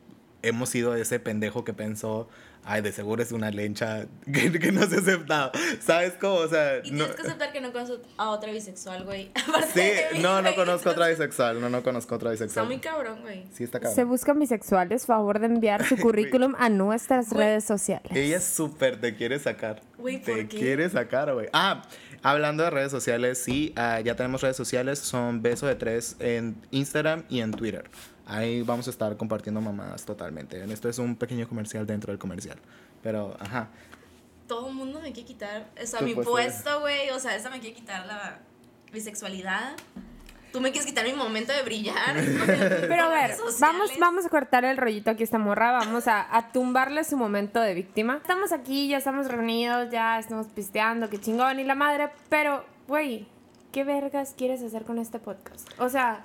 hemos 0.42 0.68
sido 0.68 0.94
ese 0.94 1.18
pendejo 1.18 1.64
que 1.64 1.72
pensó, 1.74 2.28
ay, 2.64 2.82
de 2.82 2.92
seguro 2.92 3.22
es 3.22 3.32
una 3.32 3.50
lencha 3.50 4.06
que, 4.32 4.52
que 4.58 4.72
no 4.72 4.86
se 4.86 4.96
ha 4.96 4.98
aceptado. 4.98 5.52
¿Sabes 5.80 6.14
cómo? 6.20 6.34
O 6.36 6.48
sea, 6.48 6.78
Y 6.84 6.90
no, 6.92 7.04
tienes 7.04 7.16
que 7.16 7.22
aceptar 7.22 7.52
que 7.52 7.60
no 7.60 7.72
conoces 7.72 7.98
a 8.16 8.30
otra 8.30 8.52
bisexual, 8.52 9.04
güey. 9.04 9.30
Aparte 9.48 9.68
sí, 10.10 10.16
mí, 10.16 10.18
no, 10.22 10.42
no 10.42 10.54
conozco 10.54 10.90
otra 10.90 11.08
bisexual, 11.08 11.60
no, 11.60 11.68
no 11.68 11.82
conozco 11.82 12.14
otra 12.14 12.32
Está 12.32 12.44
bisexual. 12.44 12.66
muy 12.66 12.78
cabrón, 12.78 13.20
güey. 13.22 13.44
Sí, 13.52 13.64
está 13.64 13.80
cabrón. 13.80 13.94
Se 13.96 14.04
buscan 14.04 14.38
bisexuales, 14.38 15.06
favor 15.06 15.38
de 15.38 15.46
enviar 15.46 15.84
su 15.84 15.96
currículum 15.96 16.54
a 16.58 16.68
nuestras 16.68 17.30
redes 17.30 17.64
sociales. 17.64 18.10
Ella 18.14 18.36
es 18.36 18.44
súper 18.44 19.00
te 19.00 19.14
quiere 19.14 19.38
sacar. 19.38 19.82
Güey, 19.98 20.18
¿por 20.22 20.34
te 20.34 20.48
qué? 20.48 20.56
quiere 20.58 20.88
sacar, 20.88 21.32
güey. 21.34 21.48
Ah, 21.52 21.82
hablando 22.22 22.62
de 22.62 22.70
redes 22.70 22.90
sociales, 22.90 23.38
sí, 23.42 23.72
ah, 23.76 24.00
ya 24.00 24.16
tenemos 24.16 24.40
redes 24.42 24.56
sociales, 24.56 24.98
son 24.98 25.42
Beso 25.42 25.66
de 25.66 25.74
Tres 25.74 26.16
en 26.20 26.56
Instagram 26.70 27.24
y 27.28 27.40
en 27.40 27.50
Twitter. 27.52 27.84
Ahí 28.30 28.62
vamos 28.62 28.86
a 28.86 28.90
estar 28.90 29.16
compartiendo 29.16 29.60
mamadas 29.60 30.04
totalmente. 30.04 30.62
Esto 30.72 30.88
es 30.88 30.98
un 30.98 31.16
pequeño 31.16 31.48
comercial 31.48 31.84
dentro 31.84 32.12
del 32.12 32.18
comercial. 32.18 32.58
Pero, 33.02 33.36
ajá. 33.40 33.68
Todo 34.46 34.68
el 34.68 34.74
mundo 34.74 35.00
me 35.00 35.12
quiere 35.12 35.26
quitar, 35.26 35.66
o 35.82 35.86
sea, 35.86 36.00
mi 36.00 36.14
puesto. 36.14 36.80
güey. 36.80 37.10
O 37.10 37.18
sea, 37.18 37.34
esta 37.34 37.50
me 37.50 37.58
quiere 37.58 37.74
quitar 37.74 38.06
la 38.06 38.38
bisexualidad. 38.92 39.72
Tú 40.52 40.60
me 40.60 40.70
quieres 40.70 40.86
quitar 40.86 41.04
mi 41.06 41.12
momento 41.12 41.52
de 41.52 41.62
brillar. 41.62 42.14
Pero 42.46 43.02
a 43.02 43.08
ver, 43.08 43.34
sociales. 43.36 43.60
vamos, 43.60 43.90
vamos 43.98 44.26
a 44.26 44.28
cortar 44.28 44.64
el 44.64 44.76
rollito 44.76 45.10
aquí 45.10 45.22
a 45.22 45.24
esta 45.24 45.38
morra, 45.38 45.72
vamos 45.72 46.06
a, 46.06 46.36
a 46.36 46.52
tumbarle 46.52 47.02
su 47.04 47.16
momento 47.16 47.60
de 47.60 47.74
víctima. 47.74 48.16
Estamos 48.16 48.52
aquí, 48.52 48.88
ya 48.88 48.98
estamos 48.98 49.26
reunidos, 49.28 49.90
ya 49.90 50.18
estamos 50.20 50.46
pisteando, 50.48 51.08
qué 51.10 51.18
chingón 51.20 51.58
y 51.60 51.64
la 51.64 51.74
madre, 51.76 52.10
pero, 52.28 52.64
güey, 52.88 53.26
¿qué 53.72 53.84
vergas 53.84 54.34
quieres 54.36 54.62
hacer 54.62 54.84
con 54.84 54.98
este 54.98 55.18
podcast? 55.20 55.68
O 55.78 55.88
sea, 55.88 56.24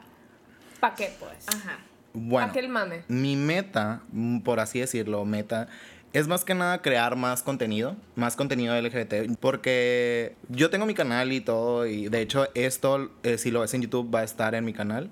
¿pa' 0.80 0.96
qué 0.96 1.14
pues? 1.20 1.46
Ajá. 1.48 1.78
Bueno. 2.16 2.48
¿Pa' 2.48 2.54
qué 2.54 2.60
el 2.60 2.70
mame? 2.70 3.04
Mi 3.08 3.36
meta, 3.36 4.02
mm, 4.12 4.40
por 4.40 4.60
así 4.60 4.80
decirlo, 4.80 5.26
meta, 5.26 5.68
es 6.14 6.28
más 6.30 6.46
que 6.46 6.56
nada 6.56 6.82
crear 6.82 7.18
más 7.18 7.44
contenido, 7.44 7.98
más 8.16 8.36
contenido 8.38 8.74
LGBT, 8.74 9.36
porque 9.40 10.36
yo 10.48 10.70
tengo 10.70 10.86
mi 10.86 10.94
canal 10.94 11.34
y 11.34 11.42
todo, 11.42 11.86
y 11.86 12.08
de 12.08 12.22
hecho 12.22 12.48
esto, 12.56 13.12
eh, 13.24 13.38
si 13.38 13.52
lo 13.52 13.60
ves 13.60 13.74
en 13.74 13.82
YouTube, 13.82 14.14
va 14.16 14.22
a 14.22 14.24
estar 14.24 14.56
en 14.56 14.64
mi 14.64 14.72
canal, 14.72 15.12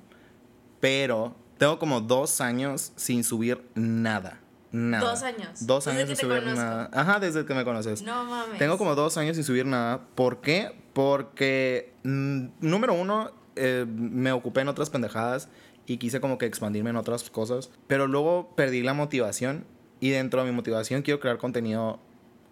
pero 0.79 1.35
tengo 1.57 1.77
como 1.77 1.99
dos 2.01 2.39
años 2.41 2.93
sin 2.95 3.23
subir 3.23 3.61
nada. 3.75 4.39
Nada. 4.71 5.11
Dos 5.11 5.21
años. 5.23 5.67
Dos 5.67 5.85
Desde 5.85 5.97
años 5.99 6.17
sin 6.17 6.27
subir 6.27 6.39
conozco. 6.41 6.61
nada. 6.61 6.89
Ajá, 6.93 7.19
desde 7.19 7.45
que 7.45 7.53
me 7.53 7.63
conoces. 7.63 8.01
No 8.01 8.23
mames. 8.23 8.57
Tengo 8.57 8.77
como 8.77 8.95
dos 8.95 9.17
años 9.17 9.35
sin 9.35 9.43
subir 9.43 9.65
nada. 9.67 10.01
¿Por 10.15 10.41
qué? 10.41 10.71
Porque, 10.93 11.93
mm, 12.03 12.45
número 12.61 12.95
uno, 12.95 13.31
eh, 13.55 13.85
me 13.87 14.31
ocupé 14.31 14.61
en 14.61 14.69
otras 14.69 14.89
pendejadas 14.89 15.47
y 15.85 15.97
quise 15.97 16.19
como 16.21 16.37
que 16.37 16.45
expandirme 16.45 16.89
en 16.91 16.95
otras 16.95 17.29
cosas. 17.29 17.69
Pero 17.87 18.07
luego 18.07 18.53
perdí 18.55 18.81
la 18.83 18.93
motivación 18.93 19.65
y 19.99 20.09
dentro 20.09 20.43
de 20.43 20.49
mi 20.49 20.55
motivación 20.55 21.01
quiero 21.01 21.19
crear 21.19 21.37
contenido 21.37 21.99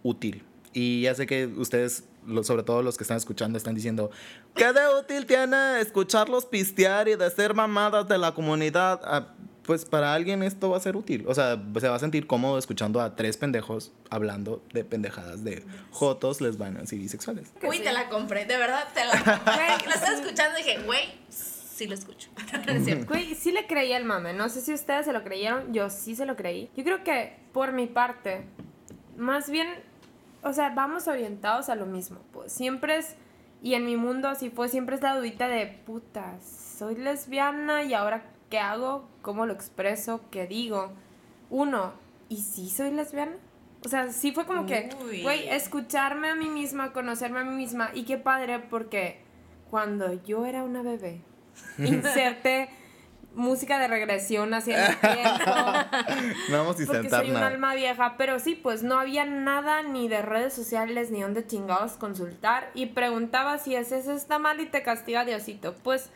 útil. 0.02 0.44
Y 0.74 1.02
ya 1.02 1.14
sé 1.14 1.26
que 1.26 1.46
ustedes, 1.46 2.04
lo- 2.26 2.44
sobre 2.44 2.62
todo 2.62 2.82
los 2.82 2.96
que 2.96 3.04
están 3.04 3.18
escuchando, 3.18 3.58
están 3.58 3.74
diciendo, 3.74 4.10
¿qué 4.54 4.72
de 4.72 4.80
útil 4.98 5.26
tiene 5.26 5.80
escucharlos 5.80 6.46
pistear 6.46 7.08
y 7.08 7.14
de 7.16 7.30
ser 7.30 7.52
mamadas 7.54 8.08
de 8.08 8.16
la 8.18 8.32
comunidad? 8.32 9.00
Ah, 9.04 9.34
pues 9.64 9.84
para 9.84 10.12
alguien 10.14 10.42
esto 10.42 10.70
va 10.70 10.78
a 10.78 10.80
ser 10.80 10.96
útil. 10.96 11.24
O 11.28 11.34
sea, 11.34 11.62
se 11.78 11.88
va 11.88 11.94
a 11.94 11.98
sentir 11.98 12.26
cómodo 12.26 12.58
escuchando 12.58 13.00
a 13.02 13.14
tres 13.16 13.36
pendejos 13.36 13.92
hablando 14.10 14.62
de 14.72 14.82
pendejadas 14.84 15.44
de 15.44 15.62
jotos, 15.90 16.40
lesbianas 16.40 16.92
y 16.92 16.98
bisexuales. 16.98 17.52
Uy, 17.62 17.78
te 17.80 17.92
la 17.92 18.08
compré, 18.08 18.44
de 18.46 18.56
verdad 18.56 18.88
te 18.94 19.04
la 19.04 19.12
compré. 19.12 19.88
la 19.88 19.94
estaba 19.94 20.16
escuchando 20.16 20.58
y 20.58 20.62
dije, 20.64 20.78
güey, 20.84 21.02
sí 21.82 21.88
lo 21.88 21.94
escucho. 21.94 22.30
No 22.66 22.72
es 22.72 22.84
cierto. 22.84 23.06
Güey, 23.06 23.34
sí 23.34 23.52
le 23.52 23.66
creí 23.66 23.92
al 23.92 24.04
mame. 24.04 24.32
No 24.32 24.48
sé 24.48 24.60
si 24.60 24.72
ustedes 24.72 25.04
se 25.06 25.12
lo 25.12 25.22
creyeron. 25.24 25.72
Yo 25.72 25.90
sí 25.90 26.14
se 26.14 26.26
lo 26.26 26.36
creí. 26.36 26.70
Yo 26.76 26.84
creo 26.84 27.02
que 27.04 27.36
por 27.52 27.72
mi 27.72 27.86
parte, 27.86 28.44
más 29.16 29.50
bien 29.50 29.68
o 30.42 30.52
sea, 30.52 30.70
vamos 30.70 31.06
orientados 31.08 31.68
a 31.68 31.76
lo 31.76 31.86
mismo, 31.86 32.18
pues 32.32 32.52
siempre 32.52 32.98
es, 32.98 33.14
y 33.62 33.74
en 33.74 33.84
mi 33.84 33.96
mundo 33.96 34.28
así 34.28 34.50
fue, 34.50 34.68
siempre 34.68 34.96
es 34.96 35.02
la 35.02 35.16
dudita 35.16 35.48
de, 35.48 35.66
puta, 35.66 36.36
soy 36.40 36.96
lesbiana 36.96 37.84
y 37.84 37.94
ahora 37.94 38.24
qué 38.50 38.58
hago, 38.58 39.08
cómo 39.22 39.46
lo 39.46 39.52
expreso, 39.52 40.20
qué 40.30 40.46
digo. 40.46 40.92
Uno, 41.48 41.92
¿y 42.28 42.38
si 42.38 42.68
soy 42.70 42.90
lesbiana? 42.90 43.36
O 43.84 43.88
sea, 43.88 44.12
sí 44.12 44.32
fue 44.32 44.46
como 44.46 44.66
que, 44.66 44.90
güey, 45.22 45.48
escucharme 45.48 46.28
a 46.28 46.34
mí 46.34 46.48
misma, 46.48 46.92
conocerme 46.92 47.40
a 47.40 47.44
mí 47.44 47.54
misma, 47.54 47.90
y 47.94 48.04
qué 48.04 48.18
padre 48.18 48.58
porque 48.58 49.20
cuando 49.70 50.12
yo 50.24 50.44
era 50.44 50.64
una 50.64 50.82
bebé, 50.82 51.22
inserte 51.78 52.68
música 53.34 53.78
de 53.78 53.88
regresión 53.88 54.52
hacia 54.54 54.88
el 54.88 54.96
tiempo. 54.98 55.50
No 56.50 56.58
vamos 56.58 56.80
a 56.80 56.86
Porque 56.86 57.08
soy 57.08 57.28
un 57.28 57.34
nada. 57.34 57.46
alma 57.46 57.74
vieja, 57.74 58.16
pero 58.18 58.38
sí, 58.38 58.54
pues 58.54 58.82
no 58.82 58.98
había 58.98 59.24
nada 59.24 59.82
ni 59.82 60.08
de 60.08 60.22
redes 60.22 60.52
sociales 60.52 61.10
ni 61.10 61.22
donde 61.22 61.46
chingados 61.46 61.92
consultar 61.92 62.70
y 62.74 62.86
preguntaba 62.86 63.58
si 63.58 63.74
ese 63.74 63.98
eso 63.98 64.12
está 64.12 64.38
mal 64.38 64.60
y 64.60 64.66
te 64.66 64.82
castiga 64.82 65.24
Diosito. 65.24 65.74
Pues 65.82 66.10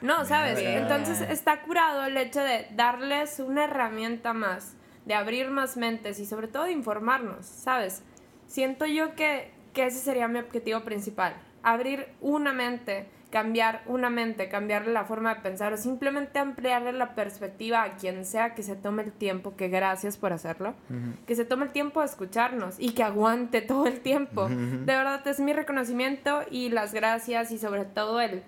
no, 0.00 0.24
¿sabes? 0.24 0.56
Verga. 0.56 0.80
Entonces 0.80 1.20
está 1.28 1.62
curado 1.62 2.04
el 2.04 2.16
hecho 2.16 2.40
de 2.40 2.68
darles 2.72 3.38
una 3.40 3.64
herramienta 3.64 4.32
más, 4.32 4.74
de 5.04 5.14
abrir 5.14 5.50
más 5.50 5.76
mentes 5.76 6.18
y 6.20 6.26
sobre 6.26 6.48
todo 6.48 6.64
de 6.64 6.72
informarnos, 6.72 7.44
¿sabes? 7.46 8.02
Siento 8.46 8.86
yo 8.86 9.14
que, 9.14 9.50
que 9.72 9.86
ese 9.86 9.98
sería 9.98 10.28
mi 10.28 10.38
objetivo 10.38 10.80
principal, 10.80 11.34
abrir 11.62 12.08
una 12.20 12.52
mente, 12.52 13.08
cambiar 13.32 13.82
una 13.86 14.10
mente, 14.10 14.48
cambiarle 14.48 14.92
la 14.92 15.04
forma 15.04 15.34
de 15.34 15.40
pensar 15.40 15.72
o 15.72 15.76
simplemente 15.76 16.38
ampliarle 16.38 16.92
la 16.92 17.14
perspectiva 17.16 17.82
a 17.82 17.96
quien 17.96 18.24
sea 18.24 18.54
que 18.54 18.62
se 18.62 18.76
tome 18.76 19.02
el 19.02 19.10
tiempo, 19.12 19.56
que 19.56 19.68
gracias 19.68 20.16
por 20.18 20.32
hacerlo, 20.34 20.74
que 21.26 21.34
se 21.34 21.44
tome 21.44 21.64
el 21.64 21.72
tiempo 21.72 22.00
de 22.00 22.06
escucharnos 22.06 22.76
y 22.78 22.92
que 22.92 23.02
aguante 23.02 23.60
todo 23.62 23.86
el 23.86 24.00
tiempo. 24.00 24.48
De 24.48 24.84
verdad 24.94 25.26
es 25.26 25.40
mi 25.40 25.52
reconocimiento 25.54 26.42
y 26.50 26.68
las 26.68 26.92
gracias 26.92 27.50
y 27.50 27.58
sobre 27.58 27.86
todo 27.86 28.20
el, 28.20 28.42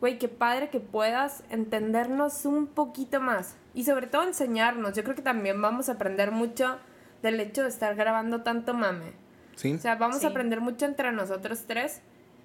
güey, 0.00 0.18
qué 0.18 0.28
padre 0.28 0.68
que 0.68 0.80
puedas 0.80 1.44
entendernos 1.50 2.44
un 2.44 2.66
poquito 2.66 3.20
más 3.20 3.56
y 3.72 3.84
sobre 3.84 4.08
todo 4.08 4.24
enseñarnos. 4.24 4.94
Yo 4.94 5.04
creo 5.04 5.14
que 5.14 5.22
también 5.22 5.62
vamos 5.62 5.88
a 5.88 5.92
aprender 5.92 6.32
mucho 6.32 6.76
del 7.22 7.38
hecho 7.40 7.62
de 7.62 7.68
estar 7.68 7.94
grabando 7.94 8.42
tanto 8.42 8.74
mame. 8.74 9.12
¿Sí? 9.54 9.72
O 9.72 9.78
sea, 9.78 9.94
vamos 9.94 10.18
Sí. 10.18 10.26
a 10.26 10.30
aprender 10.30 10.60
mucho 10.60 10.84
entre 10.86 11.12
nosotros 11.12 11.64
tres. 11.68 12.02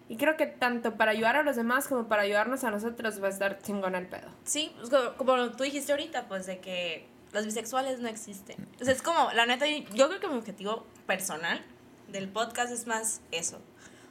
Y 0.09 0.17
creo 0.17 0.35
que 0.35 0.47
tanto 0.47 0.95
para 0.95 1.11
ayudar 1.11 1.35
a 1.37 1.43
los 1.43 1.55
demás 1.55 1.87
como 1.87 2.07
para 2.07 2.23
ayudarnos 2.23 2.63
a 2.65 2.71
nosotros 2.71 3.21
va 3.23 3.27
a 3.27 3.29
estar 3.29 3.61
chingón 3.61 3.95
el 3.95 4.07
pedo. 4.07 4.27
Sí, 4.43 4.71
pues, 4.79 4.89
como, 4.89 5.13
como 5.15 5.51
tú 5.51 5.63
dijiste 5.63 5.91
ahorita, 5.93 6.27
pues 6.27 6.45
de 6.47 6.57
que 6.59 7.07
los 7.31 7.45
bisexuales 7.45 7.99
no 7.99 8.07
existen. 8.09 8.67
O 8.81 8.83
sea, 8.83 8.91
es 8.93 9.01
como, 9.03 9.31
la 9.33 9.45
neta, 9.45 9.67
yo- 9.67 9.85
yo 9.93 10.07
creo 10.09 10.19
que 10.19 10.27
mi 10.27 10.35
objetivo 10.37 10.85
personal 11.05 11.63
del 12.07 12.27
podcast 12.27 12.73
es 12.73 12.87
más 12.87 13.21
eso. 13.31 13.57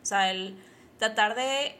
O 0.00 0.06
sea, 0.06 0.30
el 0.30 0.56
tratar 0.98 1.34
de 1.34 1.76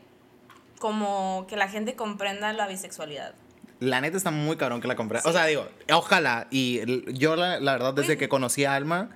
como 0.81 1.47
que 1.49 1.57
la 1.57 1.69
gente 1.69 1.95
comprenda 1.97 2.53
la 2.53 2.67
bisexualidad. 2.67 3.35
La 3.81 4.01
neta 4.01 4.17
está 4.17 4.31
muy 4.33 4.57
cabrón 4.57 4.81
que 4.81 4.89
la 4.89 4.97
compré. 4.97 5.21
O 5.25 5.33
sea, 5.33 5.47
digo, 5.47 5.69
ojalá. 5.93 6.49
Y 6.51 7.13
yo, 7.17 7.37
la, 7.37 7.61
la 7.61 7.73
verdad, 7.73 7.95
desde 7.95 8.13
Uy. 8.15 8.19
que 8.19 8.29
conocí 8.29 8.65
a 8.65 8.75
Alma, 8.75 9.11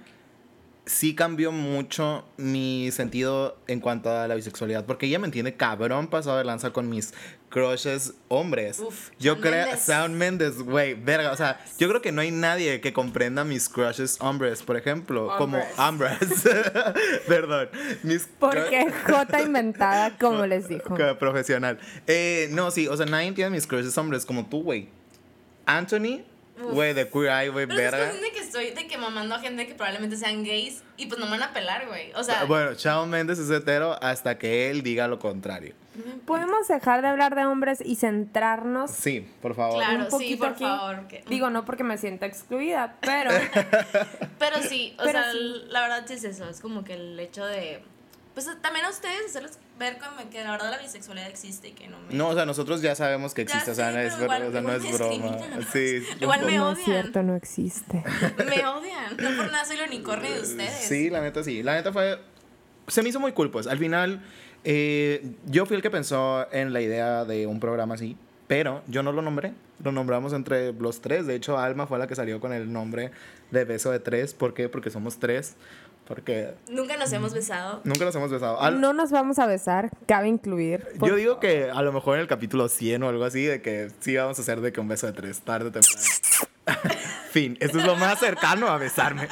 sí 0.85 1.15
cambió 1.15 1.53
mucho 1.53 2.25
mi 2.37 2.91
sentido 2.91 3.57
en 3.69 3.81
cuanto 3.81 4.11
a 4.11 4.27
la 4.27 4.35
bisexualidad. 4.35 4.85
Porque 4.85 5.07
ella 5.07 5.19
me 5.19 5.27
entiende 5.27 5.55
cabrón 5.55 6.09
pasado 6.09 6.39
de 6.39 6.45
lanza 6.45 6.73
con 6.73 6.89
mis 6.89 7.15
crushes 7.49 8.15
hombres. 8.29 8.81
Uf, 8.81 9.11
yo 9.19 9.41
creo. 9.41 9.67
Shawn 9.77 10.15
Mendes, 10.15 10.63
güey, 10.63 10.95
verga. 10.95 11.33
O 11.33 11.37
sea, 11.37 11.61
yo 11.79 11.89
creo 11.89 12.03
que 12.03 12.11
no 12.11 12.21
hay 12.21 12.31
nadie 12.31 12.81
que 12.81 12.93
comprenda 12.93 13.45
mis 13.45 13.69
crushes 13.69 14.17
hombres, 14.21 14.63
por 14.63 14.77
ejemplo. 14.77 15.29
Hombres. 15.29 15.67
Como 15.77 15.89
hombres. 15.89 16.19
Perdón. 17.29 17.69
Mis 18.03 18.29
Porque 18.39 18.91
J 19.07 19.43
inventada, 19.43 20.17
como 20.19 20.47
les 20.47 20.69
dijo. 20.69 20.97
Profesional. 21.19 21.79
Eh, 22.07 22.49
no, 22.53 22.71
sí, 22.71 22.89
o 22.89 22.97
sea, 22.97 23.07
nadie 23.07 23.29
entiende 23.29 23.55
mis 23.55 23.67
crushes 23.67 23.97
hombres 23.99 24.27
como 24.27 24.47
tú, 24.47 24.63
güey. 24.63 24.89
Anthony. 25.67 26.25
Güey, 26.61 26.93
de 26.95 27.09
Queer 27.09 27.31
Eye, 27.43 27.49
güey, 27.51 27.65
es 27.69 27.75
verga. 27.75 28.13
de 28.13 28.31
que 28.33 28.41
estoy 28.41 28.71
de 28.71 28.87
que 28.87 28.99
mamando 28.99 29.35
a 29.35 29.39
gente 29.39 29.67
que 29.67 29.75
probablemente 29.75 30.17
sean 30.17 30.45
gays 30.45 30.83
y 30.97 31.07
pues 31.07 31.19
no 31.19 31.27
me 31.27 31.33
van 31.33 31.43
a 31.45 31.53
pelar, 31.53 31.87
güey. 31.89 32.13
O 32.15 32.23
sea, 32.23 32.45
Bueno, 32.45 32.75
Shawn 32.75 33.09
Mendes 33.11 33.39
es 33.39 33.51
hetero 33.51 33.99
hasta 34.03 34.39
que 34.39 34.71
él 34.71 34.83
diga 34.83 35.09
lo 35.09 35.19
contrario. 35.19 35.75
¿Podemos 36.27 36.69
dejar 36.69 37.03
de 37.03 37.09
hablar 37.09 37.35
de 37.35 37.45
hombres 37.45 37.83
y 37.85 37.97
centrarnos 37.97 38.91
Sí, 38.91 39.29
por 39.43 39.55
favor. 39.55 39.77
Claro. 39.77 39.99
un 39.99 40.05
sí, 40.07 40.11
poquito 40.11 40.39
por 40.39 40.49
aquí? 40.49 40.65
favor, 40.65 41.07
que- 41.09 41.23
Digo, 41.29 41.51
no 41.51 41.65
porque 41.67 41.85
me 41.85 41.99
sienta 41.99 42.25
excluida, 42.27 42.97
pero 43.01 43.31
Pero 44.39 44.57
sí, 44.63 44.95
o 44.99 45.03
Pero 45.05 45.19
sea, 45.23 45.33
sí. 45.33 45.63
la 45.69 45.83
verdad 45.83 46.05
sí 46.07 46.15
es 46.15 46.25
eso, 46.25 46.49
es 46.49 46.61
como 46.61 46.83
que 46.85 46.95
el 46.95 47.19
hecho 47.21 47.45
de, 47.45 47.83
pues 48.35 48.47
también 48.63 48.85
a 48.87 48.91
ustedes 48.91 49.27
hacerles 49.27 49.59
ver 49.79 49.99
como 49.99 50.29
que 50.31 50.43
la 50.43 50.53
verdad 50.53 50.71
la 50.71 50.79
bisexualidad 50.79 51.29
existe 51.29 51.69
y 51.69 51.73
que 51.73 51.89
no 51.89 51.99
me... 52.01 52.15
No, 52.15 52.29
o 52.29 52.35
sea, 52.35 52.47
nosotros 52.47 52.81
ya 52.83 52.95
sabemos 52.95 53.35
que 53.35 53.45
Ya 53.45 53.53
existe, 53.55 53.73
o 53.73 53.75
sea, 53.75 53.89
sé, 53.89 53.95
no 53.95 54.01
es, 54.01 54.15
igual- 54.19 54.43
o 54.47 54.53
sea, 54.53 54.61
no 54.63 54.73
es 54.73 54.93
broma. 54.93 55.39
Sí, 55.73 56.03
Igual 56.21 56.45
me 56.47 56.57
no 56.57 56.69
odian. 56.71 56.79
es 56.79 56.85
cierto, 56.85 57.23
no 57.23 57.37
existe. 57.37 58.03
Me 58.39 58.67
odian, 58.67 59.17
no 59.19 59.37
por 59.37 59.51
nada 59.53 59.65
soy 59.65 59.77
el 59.79 59.89
unicornio 59.89 60.33
de 60.33 60.41
ustedes. 60.41 60.73
Sí, 60.89 61.11
la 61.11 61.21
neta 61.21 61.43
sí. 61.45 61.63
La 61.63 61.75
neta 61.75 61.93
fue. 61.93 62.19
Se 62.89 63.03
me 63.03 63.09
hizo 63.11 63.21
muy 63.21 63.33
cool, 63.33 63.51
pues. 63.51 63.67
Al 63.67 63.79
final, 63.79 64.23
eh, 64.65 65.25
yo 65.47 65.67
fui 65.67 65.77
el 65.77 65.83
que 65.83 65.91
pensó 65.91 66.47
en 66.53 66.73
la 66.73 66.81
idea 66.81 67.25
de 67.25 67.47
un 67.47 67.61
programa 67.61 67.95
así, 67.95 68.17
pero 68.47 68.83
yo 68.89 69.03
no 69.03 69.13
lo 69.13 69.23
nombré. 69.23 69.53
Lo 69.85 69.91
nombramos 69.93 70.33
entre 70.33 70.73
los 70.73 71.01
tres. 71.01 71.27
De 71.27 71.35
hecho, 71.35 71.59
Alma 71.59 71.87
fue 71.87 71.99
la 71.99 72.07
que 72.07 72.15
salió 72.15 72.39
con 72.41 72.53
el 72.53 72.73
nombre 72.73 73.11
de 73.51 73.65
Beso 73.65 73.91
de 73.91 73.99
Tres. 73.99 74.33
¿Por 74.35 74.55
qué? 74.55 74.69
Porque 74.69 74.91
somos 74.91 75.19
tres. 75.19 75.55
Porque 76.13 76.53
Nunca 76.69 76.99
nos 76.99 77.11
hemos 77.15 77.33
besado. 77.33 77.81
nunca 77.85 78.05
nos 78.05 78.15
hemos 78.15 78.31
besado. 78.31 78.61
Al- 78.61 78.79
No 78.83 78.93
nos 78.93 79.11
vamos 79.11 79.39
a 79.39 79.47
besar, 79.47 79.89
cabe 80.07 80.29
incluir. 80.29 80.87
yo 81.03 81.17
digo 81.17 81.41
que 81.41 81.71
a 81.73 81.81
lo 81.81 81.91
mejor 81.91 82.17
en 82.17 82.21
el 82.21 82.27
capítulo 82.29 82.69
100 82.69 83.03
o 83.03 83.09
algo 83.09 83.25
así, 83.25 83.43
de 83.47 83.63
que 83.63 83.89
sí 84.01 84.15
vamos 84.15 84.39
a 84.39 84.43
hacer 84.43 84.61
de 84.61 84.73
que 84.75 84.81
un 84.81 84.89
beso 84.89 85.07
de 85.07 85.15
tres, 85.15 85.41
tarde 85.41 85.69
o 85.71 85.73
temprano. 85.73 85.97
fin, 87.31 87.57
esto 87.61 87.79
es 87.79 87.87
lo 87.87 87.97
más 87.97 88.19
cercano 88.21 88.69
a 88.69 88.77
besarme. 88.77 89.27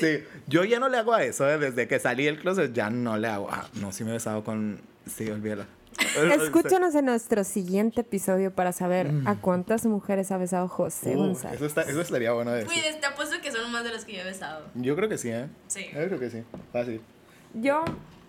Sí, 0.00 0.24
yo 0.48 0.64
ya 0.64 0.80
no 0.80 0.88
le 0.88 0.98
hago 0.98 1.14
a 1.14 1.22
eso, 1.22 1.48
¿eh? 1.48 1.58
desde 1.58 1.86
que 1.86 1.98
salí 2.00 2.24
del 2.24 2.40
closet 2.40 2.72
ya 2.72 2.90
no 2.90 3.16
le 3.16 3.28
hago. 3.28 3.48
Ah, 3.50 3.68
no, 3.74 3.92
sí 3.92 4.02
me 4.04 4.10
he 4.10 4.14
besado 4.14 4.42
con... 4.42 4.80
Sí, 5.06 5.30
olvídalo. 5.30 5.64
Escúchanos 6.16 6.94
en 6.94 7.04
nuestro 7.06 7.44
siguiente 7.44 8.00
episodio 8.02 8.52
para 8.52 8.72
saber 8.72 9.10
a 9.26 9.36
cuántas 9.36 9.84
mujeres 9.86 10.30
ha 10.32 10.36
besado 10.38 10.68
José 10.68 11.14
Uh, 11.16 11.18
González. 11.18 11.56
eso, 11.56 11.66
está, 11.66 11.82
eso 11.82 12.00
estaría 12.00 12.32
bueno 12.32 12.50
de 12.52 12.64
decir. 12.64 12.72
Cuides, 12.72 13.00
te 13.00 13.06
apuesto 13.06 13.36
que 13.40 13.50
son 13.52 13.70
más 13.72 13.84
de 13.84 13.90
los 13.92 14.04
que 14.04 14.14
yo 14.14 14.20
he 14.20 14.24
besado. 14.24 14.66
Yo 14.74 14.96
creo 14.96 15.08
que 15.08 15.18
sí, 15.18 15.30
¿eh? 15.30 15.46
Sí. 15.66 15.86
Yo 15.94 16.06
creo 16.06 16.18
que 16.18 16.30
sí. 16.30 16.42
Fácil. 16.72 17.00
Yo 17.54 17.84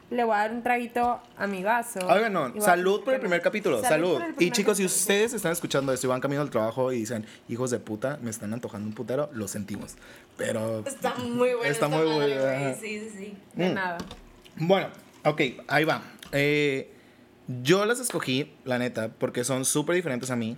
le 0.10 0.24
voy 0.24 0.34
a 0.34 0.38
dar 0.40 0.52
un 0.54 0.64
traguito 0.64 1.20
a 1.38 1.46
mi 1.48 1.64
vaso. 1.64 2.00
Oigan, 2.08 2.34
no, 2.34 2.60
salud 2.62 3.04
por 3.04 3.14
el 3.14 3.20
primer 3.20 3.42
capítulo, 3.42 3.82
salud. 3.84 4.20
Y 4.40 4.50
chicos, 4.52 4.78
si 4.78 4.84
capítulo. 4.84 4.86
ustedes 4.88 5.34
están 5.34 5.52
escuchando 5.52 5.94
esto 5.94 6.08
y 6.08 6.10
van 6.10 6.20
camino 6.22 6.42
al 6.42 6.50
trabajo 6.50 6.92
y 6.92 6.98
dicen, 7.00 7.26
hijos 7.48 7.70
de 7.72 7.80
puta, 7.80 8.18
me 8.22 8.30
están 8.32 8.52
antojando 8.54 8.88
un 8.88 8.96
putero, 8.96 9.30
lo 9.34 9.48
sentimos. 9.48 9.96
Pero, 10.38 10.80
Está 10.88 11.14
muy 11.16 11.50
bueno. 11.54 11.58
Está 11.64 11.86
esta 11.86 11.88
muy 11.90 12.06
bueno. 12.08 12.76
Sí, 12.80 13.00
sí, 13.00 13.10
sí. 13.18 13.38
De 13.54 13.70
Mm. 13.70 13.74
nada. 13.76 13.98
bueno, 14.56 14.88
ok, 15.26 15.42
ahí 15.68 15.84
va. 15.84 16.02
Eh, 16.32 16.92
yo 17.64 17.86
las 17.86 18.00
escogí, 18.00 18.54
la 18.64 18.78
neta, 18.78 19.10
porque 19.10 19.44
son 19.44 19.66
súper 19.66 19.96
diferentes 19.96 20.30
a 20.32 20.36
mí 20.36 20.58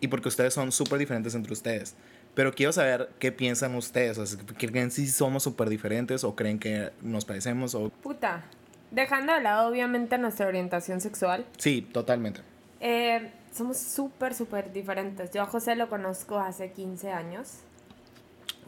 y 0.00 0.08
porque 0.08 0.28
ustedes 0.28 0.54
son 0.54 0.72
súper 0.72 0.98
diferentes 0.98 1.34
entre 1.34 1.52
ustedes. 1.52 1.94
Pero 2.34 2.52
quiero 2.52 2.72
saber 2.72 3.10
qué 3.18 3.32
piensan 3.32 3.74
ustedes. 3.74 4.16
O 4.18 4.24
sea, 4.24 4.38
¿Creen 4.56 4.90
si 4.90 5.06
somos 5.08 5.42
súper 5.42 5.68
diferentes 5.68 6.24
o 6.24 6.34
creen 6.36 6.58
que 6.58 6.90
nos 7.02 7.24
parecemos? 7.24 7.74
O... 7.74 7.90
Puta. 7.90 8.44
Dejando 8.90 9.34
de 9.34 9.40
lado, 9.42 9.68
obviamente, 9.68 10.16
nuestra 10.18 10.46
orientación 10.46 11.00
sexual. 11.00 11.44
Sí, 11.58 11.82
totalmente. 11.92 12.40
eh, 12.80 13.30
somos 13.52 13.78
súper, 13.78 14.32
súper 14.34 14.72
diferentes. 14.72 15.30
Yo 15.32 15.42
a 15.42 15.46
José 15.46 15.74
lo 15.74 15.88
conozco 15.88 16.38
hace 16.38 16.70
15 16.70 17.10
años. 17.10 17.58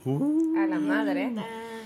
A 0.04 0.66
la 0.66 0.78
madre. 0.78 1.32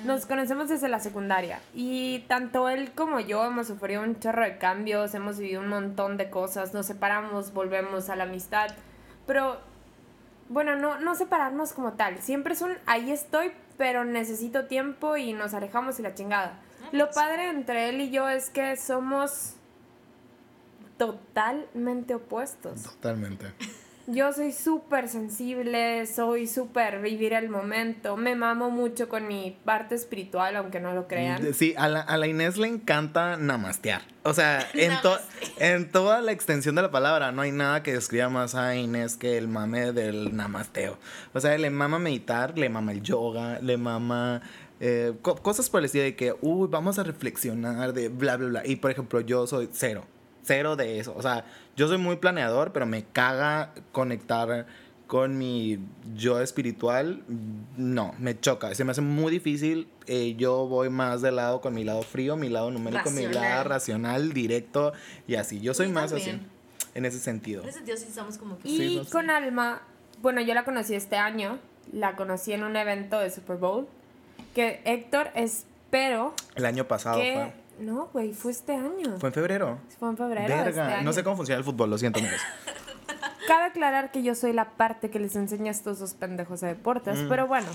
Nos 0.04 0.26
conocemos 0.26 0.68
desde 0.68 0.88
la 0.88 1.00
secundaria. 1.00 1.60
Y 1.74 2.20
tanto 2.28 2.68
él 2.68 2.92
como 2.94 3.20
yo 3.20 3.44
hemos 3.44 3.66
sufrido 3.66 4.02
un 4.02 4.18
chorro 4.20 4.44
de 4.44 4.58
cambios, 4.58 5.14
hemos 5.14 5.38
vivido 5.38 5.60
un 5.60 5.68
montón 5.68 6.16
de 6.16 6.30
cosas, 6.30 6.74
nos 6.74 6.86
separamos, 6.86 7.52
volvemos 7.52 8.08
a 8.08 8.16
la 8.16 8.24
amistad. 8.24 8.68
Pero, 9.26 9.58
bueno, 10.48 10.76
no, 10.76 11.00
no 11.00 11.14
separarnos 11.14 11.72
como 11.72 11.94
tal. 11.94 12.18
Siempre 12.18 12.54
es 12.54 12.62
un 12.62 12.72
ahí 12.86 13.10
estoy, 13.10 13.52
pero 13.78 14.04
necesito 14.04 14.66
tiempo 14.66 15.16
y 15.16 15.32
nos 15.32 15.54
alejamos 15.54 15.98
y 15.98 16.02
la 16.02 16.14
chingada. 16.14 16.60
Lo 16.92 17.10
padre 17.10 17.48
entre 17.48 17.88
él 17.88 18.00
y 18.00 18.10
yo 18.10 18.28
es 18.28 18.50
que 18.50 18.76
somos 18.76 19.54
totalmente 20.98 22.14
opuestos. 22.14 22.82
Totalmente. 22.84 23.52
Yo 24.08 24.32
soy 24.32 24.52
súper 24.52 25.08
sensible, 25.08 26.06
soy 26.06 26.46
súper 26.46 27.00
vivir 27.02 27.32
el 27.32 27.48
momento, 27.48 28.16
me 28.16 28.36
mamo 28.36 28.70
mucho 28.70 29.08
con 29.08 29.26
mi 29.26 29.56
parte 29.64 29.96
espiritual, 29.96 30.54
aunque 30.54 30.78
no 30.78 30.92
lo 30.94 31.08
crean. 31.08 31.52
Sí, 31.54 31.74
a 31.76 31.88
la, 31.88 32.02
a 32.02 32.16
la 32.16 32.28
Inés 32.28 32.56
le 32.56 32.68
encanta 32.68 33.36
namastear. 33.36 34.02
O 34.22 34.32
sea, 34.32 34.64
en, 34.74 34.92
to- 35.02 35.18
en 35.58 35.90
toda 35.90 36.20
la 36.20 36.30
extensión 36.30 36.76
de 36.76 36.82
la 36.82 36.90
palabra, 36.92 37.32
no 37.32 37.42
hay 37.42 37.50
nada 37.50 37.82
que 37.82 37.92
describa 37.94 38.28
más 38.28 38.54
a 38.54 38.76
Inés 38.76 39.16
que 39.16 39.36
el 39.38 39.48
mame 39.48 39.90
del 39.92 40.36
namasteo. 40.36 40.98
O 41.34 41.40
sea, 41.40 41.58
le 41.58 41.70
mama 41.70 41.98
meditar, 41.98 42.56
le 42.56 42.68
mama 42.68 42.92
el 42.92 43.02
yoga, 43.02 43.58
le 43.60 43.76
mama 43.76 44.40
eh, 44.78 45.14
co- 45.20 45.34
cosas 45.36 45.68
por 45.68 45.80
el 45.80 45.86
estilo 45.86 46.04
de 46.04 46.14
que, 46.14 46.32
uy, 46.42 46.68
vamos 46.70 47.00
a 47.00 47.02
reflexionar 47.02 47.92
de 47.92 48.08
bla, 48.08 48.36
bla, 48.36 48.48
bla. 48.48 48.62
Y 48.64 48.76
por 48.76 48.92
ejemplo, 48.92 49.20
yo 49.20 49.48
soy 49.48 49.68
cero, 49.72 50.04
cero 50.46 50.76
de 50.76 50.98
eso. 51.00 51.14
O 51.16 51.22
sea, 51.22 51.44
yo 51.76 51.88
soy 51.88 51.98
muy 51.98 52.16
planeador, 52.16 52.72
pero 52.72 52.86
me 52.86 53.04
caga 53.04 53.72
conectar 53.92 54.66
con 55.06 55.38
mi 55.38 55.78
yo 56.16 56.40
espiritual. 56.40 57.22
No, 57.76 58.14
me 58.18 58.38
choca. 58.38 58.74
Se 58.74 58.84
me 58.84 58.92
hace 58.92 59.00
muy 59.02 59.30
difícil. 59.30 59.88
Eh, 60.06 60.34
yo 60.36 60.66
voy 60.66 60.88
más 60.90 61.22
del 61.22 61.36
lado 61.36 61.60
con 61.60 61.74
mi 61.74 61.84
lado 61.84 62.02
frío, 62.02 62.36
mi 62.36 62.48
lado 62.48 62.70
numérico, 62.70 63.10
mi 63.10 63.26
lado 63.26 63.64
Racional. 63.64 64.32
directo 64.32 64.92
y 65.26 65.34
así. 65.36 65.60
Yo 65.60 65.74
soy 65.74 65.88
Yo 65.88 65.92
más 65.92 66.10
también. 66.10 66.36
así, 66.36 66.90
en 66.94 67.04
ese 67.04 67.18
sentido. 67.18 67.62
En 67.62 67.68
ese 67.68 67.78
sentido 67.78 67.96
sí 67.98 68.06
somos 68.12 68.38
como 68.38 68.58
que... 68.58 68.68
Y 68.68 68.76
Sí, 68.78 69.02
con 69.12 69.30
Alma, 69.30 69.82
bueno, 70.22 70.40
yo 70.40 70.54
la 70.54 70.64
conocí 70.64 70.94
este 70.94 71.16
año, 71.16 71.58
la 71.92 72.16
conocí 72.16 72.52
en 72.52 72.64
un 72.64 72.74
evento 72.76 73.18
de 73.20 73.30
Super 73.30 73.56
Bowl, 73.58 73.86
que 74.54 74.80
Héctor, 74.84 75.30
espero 75.34 76.34
El 76.54 76.66
año 76.66 76.88
pasado 76.88 77.20
que... 77.20 77.34
fue. 77.34 77.65
No, 77.78 78.08
güey, 78.12 78.32
fue 78.32 78.52
este 78.52 78.74
año. 78.74 79.18
Fue 79.18 79.28
en 79.28 79.32
febrero. 79.34 79.78
Fue 79.98 80.08
en 80.08 80.16
febrero. 80.16 80.48
Verga, 80.48 80.68
este 80.68 80.80
año. 80.80 81.04
no 81.04 81.12
sé 81.12 81.22
cómo 81.22 81.36
funciona 81.36 81.58
el 81.58 81.64
fútbol, 81.64 81.90
lo 81.90 81.98
siento, 81.98 82.20
amigos. 82.20 82.40
Cabe 83.46 83.64
aclarar 83.64 84.10
que 84.10 84.22
yo 84.22 84.34
soy 84.34 84.52
la 84.52 84.70
parte 84.70 85.10
que 85.10 85.18
les 85.20 85.36
enseña 85.36 85.68
a 85.68 85.70
estos 85.70 85.98
dos 85.98 86.14
pendejos 86.14 86.60
de 86.60 86.68
deportes, 86.68 87.18
Mm. 87.18 87.28
pero 87.28 87.46
bueno. 87.46 87.68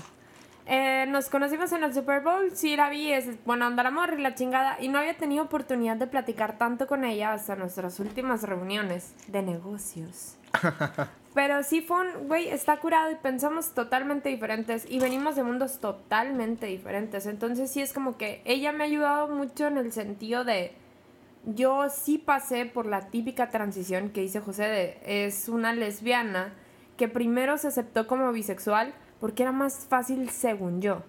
Eh, 0.66 1.06
nos 1.08 1.28
conocimos 1.28 1.72
en 1.72 1.82
el 1.82 1.92
Super 1.92 2.22
Bowl, 2.22 2.50
sí 2.54 2.76
la 2.76 2.88
vi, 2.88 3.10
es 3.12 3.44
buena 3.44 3.66
onda 3.66 3.82
la 3.82 3.90
morra 3.90 4.14
y 4.16 4.22
la 4.22 4.34
chingada, 4.36 4.76
y 4.80 4.88
no 4.88 4.98
había 5.00 5.16
tenido 5.16 5.42
oportunidad 5.44 5.96
de 5.96 6.06
platicar 6.06 6.56
tanto 6.56 6.86
con 6.86 7.04
ella 7.04 7.32
hasta 7.32 7.56
nuestras 7.56 7.98
últimas 7.98 8.42
reuniones 8.44 9.12
de 9.26 9.42
negocios. 9.42 10.36
Pero 11.34 11.62
sí 11.62 11.80
fue 11.80 12.00
un, 12.00 12.28
güey, 12.28 12.48
está 12.48 12.76
curado 12.78 13.10
y 13.10 13.14
pensamos 13.14 13.72
totalmente 13.72 14.28
diferentes 14.28 14.84
y 14.88 14.98
venimos 14.98 15.34
de 15.34 15.42
mundos 15.42 15.78
totalmente 15.78 16.66
diferentes. 16.66 17.24
Entonces 17.26 17.70
sí 17.70 17.80
es 17.80 17.92
como 17.92 18.18
que 18.18 18.42
ella 18.44 18.72
me 18.72 18.84
ha 18.84 18.86
ayudado 18.86 19.28
mucho 19.28 19.66
en 19.66 19.78
el 19.78 19.92
sentido 19.92 20.44
de, 20.44 20.72
yo 21.46 21.88
sí 21.88 22.18
pasé 22.18 22.66
por 22.66 22.86
la 22.86 23.08
típica 23.08 23.50
transición 23.50 24.10
que 24.10 24.20
dice 24.20 24.40
José 24.40 24.64
de, 24.64 24.98
es 25.06 25.48
una 25.48 25.72
lesbiana 25.72 26.52
que 26.98 27.08
primero 27.08 27.56
se 27.56 27.68
aceptó 27.68 28.06
como 28.06 28.30
bisexual 28.32 28.92
porque 29.18 29.42
era 29.42 29.52
más 29.52 29.86
fácil 29.88 30.28
según 30.28 30.82
yo. 30.82 31.02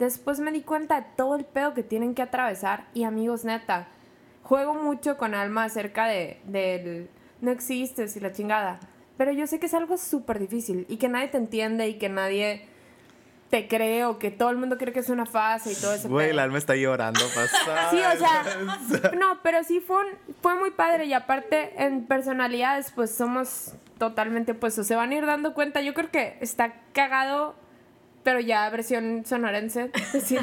Después 0.00 0.40
me 0.40 0.50
di 0.50 0.62
cuenta 0.62 1.00
de 1.00 1.06
todo 1.16 1.36
el 1.36 1.44
pedo 1.44 1.74
que 1.74 1.84
tienen 1.84 2.14
que 2.16 2.22
atravesar 2.22 2.88
y 2.94 3.04
amigos 3.04 3.44
neta, 3.44 3.86
juego 4.42 4.74
mucho 4.74 5.16
con 5.16 5.34
Alma 5.34 5.64
acerca 5.64 6.06
de 6.06 6.40
del 6.44 7.08
no 7.42 7.50
existes 7.50 8.16
y 8.16 8.20
la 8.20 8.32
chingada. 8.32 8.80
Pero 9.18 9.30
yo 9.32 9.46
sé 9.46 9.60
que 9.60 9.66
es 9.66 9.74
algo 9.74 9.98
súper 9.98 10.38
difícil 10.38 10.86
y 10.88 10.96
que 10.96 11.08
nadie 11.10 11.28
te 11.28 11.36
entiende 11.36 11.86
y 11.88 11.98
que 11.98 12.08
nadie 12.08 12.66
te 13.50 13.68
cree 13.68 14.06
o 14.06 14.18
que 14.18 14.30
todo 14.30 14.48
el 14.48 14.56
mundo 14.56 14.78
cree 14.78 14.94
que 14.94 15.00
es 15.00 15.10
una 15.10 15.26
fase 15.26 15.72
y 15.72 15.74
todo 15.74 15.92
ese 15.92 16.08
Güey, 16.08 16.30
el 16.30 16.38
alma 16.38 16.56
está 16.56 16.74
llorando, 16.74 17.20
pasada. 17.34 17.90
Sí, 17.90 17.98
o 17.98 18.18
sea, 18.18 19.10
no, 19.18 19.40
pero 19.42 19.62
sí 19.62 19.80
fue, 19.80 19.96
un- 20.06 20.34
fue 20.40 20.54
muy 20.54 20.70
padre 20.70 21.04
y 21.04 21.12
aparte 21.12 21.74
en 21.84 22.06
personalidades 22.06 22.90
pues 22.92 23.14
somos 23.14 23.74
totalmente 23.98 24.52
opuestos. 24.52 24.86
Se 24.86 24.94
van 24.96 25.10
a 25.10 25.14
ir 25.16 25.26
dando 25.26 25.52
cuenta, 25.52 25.82
yo 25.82 25.92
creo 25.92 26.10
que 26.10 26.38
está 26.40 26.72
cagado, 26.94 27.54
pero 28.22 28.40
ya 28.40 28.70
versión 28.70 29.24
sonorense. 29.26 29.90
es 29.94 30.12
decir, 30.14 30.40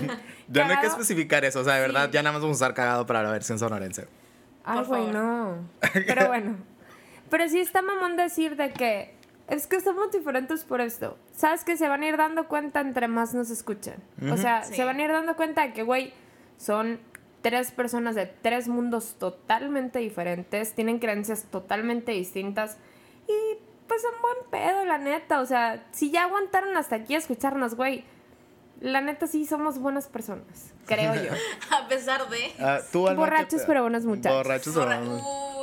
Ya 0.48 0.65
no 0.68 0.74
hay 0.75 0.79
que 0.79 0.88
especificar 0.88 1.44
eso, 1.46 1.62
o 1.62 1.63
sea, 1.63 1.74
de 1.74 1.82
verdad, 1.82 2.06
Sí. 2.06 2.12
ya 2.13 2.22
nada 2.22 2.34
más 2.34 2.44
vamos 2.44 2.62
a 2.62 2.65
usar 2.65 2.75
cagado 2.75 3.08
para 3.08 3.24
la 3.24 3.32
versión 3.32 3.58
sonorense. 3.58 4.08
Ay, 4.63 4.77
Por 4.77 4.88
güey, 4.88 5.01
favor. 5.12 5.15
no. 5.15 5.70
Pero 6.06 6.27
bueno. 6.27 6.58
Pero 7.29 7.48
sí 7.50 7.59
está 7.59 7.81
mamón 7.81 8.15
decir 8.17 8.55
de 8.55 8.71
que 8.71 9.13
es 9.48 9.67
que 9.67 9.79
somos 9.81 10.12
diferentes 10.12 10.63
por 10.63 10.81
esto. 10.81 11.17
¿Sabes 11.36 11.63
que 11.63 11.77
se 11.77 11.88
van 11.88 12.03
a 12.03 12.07
ir 12.07 12.17
dando 12.17 12.48
cuenta 12.48 12.81
entre 12.81 13.07
más 13.07 13.33
nos 13.33 13.50
escuchan? 13.50 13.95
O 14.31 14.38
sea, 14.38 14.63
Sí. 14.63 14.75
se 14.75 14.83
van 14.83 15.00
a 15.00 15.03
ir 15.03 15.12
dando 15.12 15.36
cuenta 15.36 15.62
de 15.63 15.74
que, 15.74 15.83
güey, 15.83 16.13
son 16.57 17.00
tres 17.41 17.71
personas 17.71 18.15
de 18.15 18.25
tres 18.25 18.67
mundos 18.67 19.15
totalmente 19.17 20.00
diferentes, 20.00 20.74
tienen 20.74 21.00
creencias 21.00 21.43
totalmente 21.50 22.12
distintas 22.12 22.77
y 23.27 23.57
pues 23.87 24.01
son 24.03 24.11
buen 24.22 24.37
pedo, 24.51 24.85
la 24.85 24.98
neta. 24.98 25.39
O 25.42 25.46
sea, 25.46 25.83
si 25.92 26.11
ya 26.11 26.24
aguantaron 26.25 26.75
hasta 26.77 26.98
aquí 26.98 27.15
a 27.15 27.18
escucharnos, 27.18 27.75
güey, 27.75 28.03
la 28.81 29.01
neta 29.01 29.25
sí 29.27 29.46
somos 29.46 29.79
buenas 29.79 30.07
personas, 30.07 30.74
creo 30.85 31.15
yo. 31.15 31.31
A 31.75 31.87
pesar 31.87 32.29
de... 32.29 32.51
Ah, 32.59 32.79
tú, 32.92 33.07
Alma, 33.07 33.24
¿qué 33.25 33.29
Borrachos 33.31 33.61
pe- 33.61 33.68
pero 33.68 33.81
buenos 33.83 34.05
muchachos. 34.05 34.37
Borrachos 34.37 34.75
pero 34.75 35.01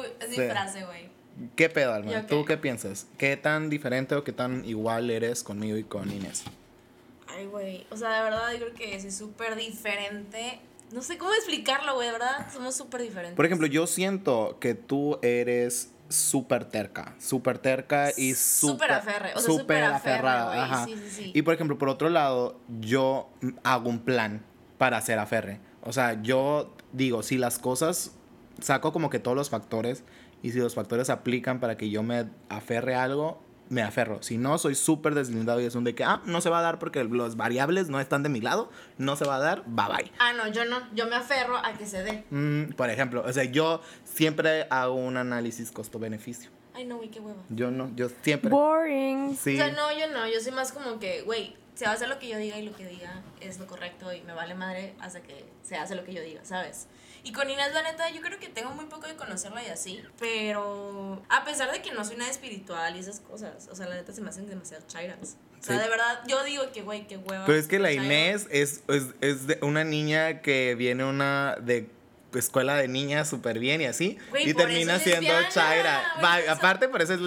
Uy, 0.00 0.06
es 0.20 0.28
mi 0.30 0.34
Sí. 0.36 0.48
frase, 0.50 0.84
güey. 0.84 1.15
¿Qué 1.54 1.68
pedo, 1.68 1.92
Alma? 1.92 2.12
¿Yo 2.12 2.26
¿Tú 2.26 2.44
qué? 2.44 2.56
piensas? 2.56 3.06
¿Qué 3.18 3.36
tan 3.36 3.68
diferente 3.70 4.14
o 4.14 4.24
qué 4.24 4.32
tan 4.32 4.64
igual 4.64 5.10
eres 5.10 5.42
conmigo 5.42 5.76
y 5.76 5.84
con 5.84 6.10
Inés? 6.10 6.44
Ay, 7.28 7.46
güey. 7.46 7.86
O 7.90 7.96
sea, 7.96 8.16
de 8.16 8.22
verdad, 8.22 8.52
yo 8.52 8.58
creo 8.60 8.74
que 8.74 8.94
es 8.96 9.16
súper 9.16 9.56
diferente. 9.56 10.60
No 10.92 11.02
sé 11.02 11.18
cómo 11.18 11.32
explicarlo, 11.34 11.94
güey. 11.94 12.06
De 12.06 12.12
verdad, 12.12 12.46
somos 12.52 12.76
súper 12.76 13.02
diferentes. 13.02 13.36
Por 13.36 13.44
ejemplo, 13.44 13.66
yo 13.66 13.86
siento 13.86 14.56
que 14.60 14.74
tú 14.74 15.18
eres 15.22 15.90
súper 16.08 16.64
terca, 16.66 17.14
súper 17.18 17.58
terca 17.58 18.10
y 18.16 18.34
Súper 18.34 18.70
súper 18.70 18.90
aferre, 18.92 19.32
o 19.34 19.40
sea, 19.40 19.96
aferre, 19.96 20.44
güey, 20.44 20.58
ajá. 20.60 20.84
sí, 20.84 20.94
sí, 20.96 21.10
sí. 21.10 21.32
Y 21.34 21.42
por 21.42 21.54
ejemplo, 21.54 21.78
por 21.78 21.88
otro 21.88 22.08
lado, 22.10 22.60
yo 22.80 23.28
hago 23.64 23.90
un 23.90 23.98
plan 23.98 24.44
para 24.78 25.00
ser 25.00 25.18
aferre. 25.18 25.58
O 25.82 25.92
sea, 25.92 26.22
yo 26.22 26.72
digo, 26.92 27.22
si 27.22 27.38
las 27.38 27.58
cosas, 27.58 28.12
saco 28.60 28.92
como 28.92 29.10
que 29.10 29.18
todos 29.18 29.36
los 29.36 29.50
factores 29.50 30.04
y 30.46 30.52
si 30.52 30.60
los 30.60 30.76
factores 30.76 31.10
aplican 31.10 31.58
para 31.58 31.76
que 31.76 31.90
yo 31.90 32.04
me 32.04 32.26
aferre 32.48 32.94
a 32.94 33.02
algo, 33.02 33.42
me 33.68 33.82
aferro. 33.82 34.22
Si 34.22 34.38
no, 34.38 34.58
soy 34.58 34.76
súper 34.76 35.16
deslindado 35.16 35.60
y 35.60 35.64
es 35.64 35.74
un 35.74 35.82
de 35.82 35.96
que, 35.96 36.04
ah, 36.04 36.22
no 36.24 36.40
se 36.40 36.50
va 36.50 36.60
a 36.60 36.62
dar 36.62 36.78
porque 36.78 37.02
los 37.02 37.36
variables 37.36 37.88
no 37.88 37.98
están 37.98 38.22
de 38.22 38.28
mi 38.28 38.40
lado, 38.40 38.70
no 38.96 39.16
se 39.16 39.24
va 39.24 39.36
a 39.36 39.38
dar, 39.40 39.64
bye 39.66 39.86
bye. 39.88 40.12
Ah, 40.20 40.34
no, 40.34 40.46
yo 40.46 40.64
no. 40.64 40.86
Yo 40.94 41.08
me 41.08 41.16
aferro 41.16 41.56
a 41.56 41.72
que 41.72 41.84
se 41.84 42.04
dé. 42.04 42.22
Mm, 42.30 42.74
por 42.74 42.88
ejemplo, 42.90 43.24
o 43.26 43.32
sea, 43.32 43.42
yo 43.42 43.80
siempre 44.04 44.68
hago 44.70 44.94
un 44.94 45.16
análisis 45.16 45.72
costo-beneficio. 45.72 46.48
Ay, 46.74 46.84
no, 46.84 46.98
güey, 46.98 47.10
qué 47.10 47.18
hueva. 47.18 47.42
Yo 47.48 47.72
no, 47.72 47.90
yo 47.96 48.08
siempre. 48.22 48.48
Boring. 48.48 49.36
Sí. 49.36 49.54
O 49.54 49.56
sea, 49.56 49.72
no, 49.72 49.90
yo 49.98 50.12
no. 50.12 50.28
Yo 50.28 50.38
soy 50.40 50.52
más 50.52 50.70
como 50.70 51.00
que, 51.00 51.22
güey, 51.22 51.56
se 51.74 51.86
va 51.86 51.90
a 51.90 51.94
hacer 51.94 52.08
lo 52.08 52.20
que 52.20 52.28
yo 52.28 52.38
diga 52.38 52.56
y 52.56 52.64
lo 52.64 52.76
que 52.76 52.86
diga 52.86 53.20
es 53.40 53.58
lo 53.58 53.66
correcto 53.66 54.12
y 54.12 54.22
me 54.22 54.32
vale 54.32 54.54
madre 54.54 54.94
hasta 55.00 55.22
que 55.22 55.44
se 55.64 55.74
hace 55.74 55.96
lo 55.96 56.04
que 56.04 56.14
yo 56.14 56.22
diga, 56.22 56.44
¿sabes? 56.44 56.86
Y 57.24 57.32
con 57.32 57.50
Inés, 57.50 57.72
la 57.74 57.82
neta, 57.82 58.08
yo 58.10 58.20
creo 58.22 58.38
que 58.38 58.48
tengo 58.48 58.70
muy 58.70 58.86
poco 58.86 59.06
de 59.06 59.16
conocerla 59.16 59.62
y 59.64 59.68
así, 59.68 60.00
pero 60.18 61.22
a 61.28 61.44
pesar 61.44 61.72
de 61.72 61.82
que 61.82 61.92
no 61.92 62.04
soy 62.04 62.16
nada 62.16 62.30
espiritual 62.30 62.96
y 62.96 63.00
esas 63.00 63.20
cosas, 63.20 63.68
o 63.70 63.74
sea, 63.74 63.86
la 63.86 63.96
neta 63.96 64.12
se 64.12 64.20
me 64.20 64.30
hacen 64.30 64.48
demasiado 64.48 64.84
chairas. 64.86 65.36
O 65.60 65.62
sea, 65.64 65.76
Sí. 65.76 65.82
de 65.82 65.88
verdad, 65.88 66.20
yo 66.28 66.44
digo 66.44 66.70
que, 66.72 66.82
güey, 66.82 67.06
qué 67.06 67.16
hueva. 67.16 67.44
Pero 67.46 67.58
es 67.58 67.66
que 67.66 67.78
la. 67.78 67.90
Inés 67.92 68.46
es, 68.50 68.82
es, 68.88 69.04
es 69.20 69.46
de 69.46 69.58
una 69.62 69.84
niña 69.84 70.42
que 70.42 70.74
viene 70.76 71.04
una 71.04 71.56
de 71.60 71.88
escuela 72.34 72.76
de 72.76 72.86
niñas 72.88 73.28
súper 73.30 73.58
bien 73.58 73.80
y 73.80 73.86
así. 73.86 74.18
Güey, 74.30 74.50
y 74.50 74.54
termina 74.54 74.98
siendo 74.98 75.22
lesbiana, 75.32 75.48
Chaira. 75.48 76.04
Va, 76.22 76.40
eso- 76.40 76.52
aparte 76.52 76.88
por 76.88 77.00
eso 77.00 77.14
es. 77.14 77.20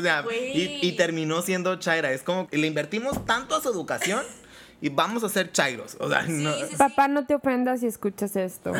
Y, 0.83 0.91
terminó 0.93 1.41
siendo 1.41 1.75
Chaira. 1.77 2.11
Es 2.11 2.21
como 2.21 2.47
le 2.51 2.67
invertimos 2.67 3.25
tanto 3.25 3.55
a 3.55 3.61
su 3.61 3.69
educación 3.69 4.23
y 4.81 4.89
vamos 4.89 5.23
a 5.23 5.29
ser 5.29 5.51
Chairos. 5.51 5.97
O 5.99 6.09
sea, 6.09 6.25
Sí, 6.25 6.31
no. 6.43 6.53
sí, 6.53 6.63
sí. 6.71 6.75
Papá, 6.77 7.07
no 7.07 7.25
te 7.25 7.35
ofendas 7.35 7.81
si 7.81 7.87
escuchas 7.87 8.35
esto. 8.35 8.71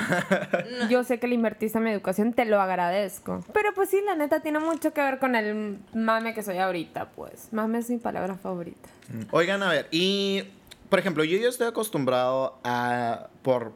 Yo 0.90 1.04
sé 1.04 1.20
que 1.20 1.28
le 1.28 1.36
invertiste 1.36 1.78
a 1.78 1.82
mi 1.82 1.90
educación, 1.92 2.34
te 2.34 2.46
lo 2.46 2.62
agradezco. 2.62 3.44
Pero 3.54 3.74
pues 3.74 3.90
sí, 3.90 4.00
la 4.06 4.16
neta 4.16 4.40
tiene 4.42 4.60
mucho 4.60 4.94
que 4.94 5.02
ver 5.02 5.20
con 5.20 5.36
el 5.36 5.80
mame 5.94 6.34
que 6.34 6.44
soy 6.44 6.58
ahorita, 6.58 7.10
pues. 7.10 7.50
Mame 7.52 7.80
es 7.80 7.90
mi 7.90 7.98
palabra 7.98 8.36
favorita. 8.36 8.90
Oigan, 9.32 9.62
a 9.64 9.70
ver, 9.70 9.88
y 9.92 10.44
por 10.90 11.00
ejemplo, 11.00 11.24
yo 11.24 11.38
ya 11.38 11.50
estoy 11.50 11.68
acostumbrado 11.68 12.60
a, 12.64 13.28
por, 13.44 13.74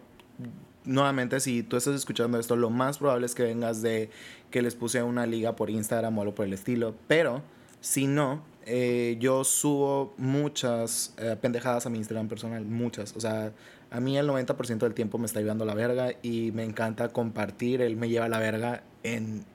nuevamente, 0.84 1.40
si 1.40 1.64
tú 1.64 1.78
estás 1.78 1.96
escuchando 1.96 2.40
esto, 2.40 2.56
lo 2.56 2.70
más 2.70 2.98
probable 2.98 3.26
es 3.26 3.36
que 3.36 3.44
vengas 3.44 3.82
de 3.82 4.10
que 4.50 4.62
les 4.62 4.76
puse 4.76 5.02
una 5.04 5.26
liga 5.26 5.56
por 5.56 5.70
Instagram 5.70 6.18
o 6.18 6.22
algo 6.22 6.36
por 6.36 6.46
el 6.46 6.54
estilo, 6.54 6.96
pero 7.08 7.42
si 7.82 8.08
no, 8.08 8.44
eh, 8.66 9.18
yo 9.20 9.44
subo 9.44 10.14
muchas 10.18 11.14
eh, 11.18 11.36
pendejadas 11.42 11.86
a 11.86 11.90
mi 11.90 11.98
Instagram 11.98 12.28
personal, 12.28 12.66
muchas, 12.66 13.16
o 13.16 13.20
sea, 13.20 13.52
a 13.92 14.00
mí 14.00 14.18
el 14.18 14.28
90% 14.28 14.78
del 14.80 14.94
tiempo 14.94 15.18
me 15.18 15.26
está 15.26 15.40
llevando 15.40 15.66
la 15.66 15.76
verga 15.76 16.14
y 16.22 16.52
me 16.52 16.64
encanta 16.64 17.10
compartir, 17.10 17.82
él 17.82 17.96
me 17.96 18.10
lleva 18.10 18.28
la 18.28 18.40
verga 18.40 18.84
en 19.04 19.46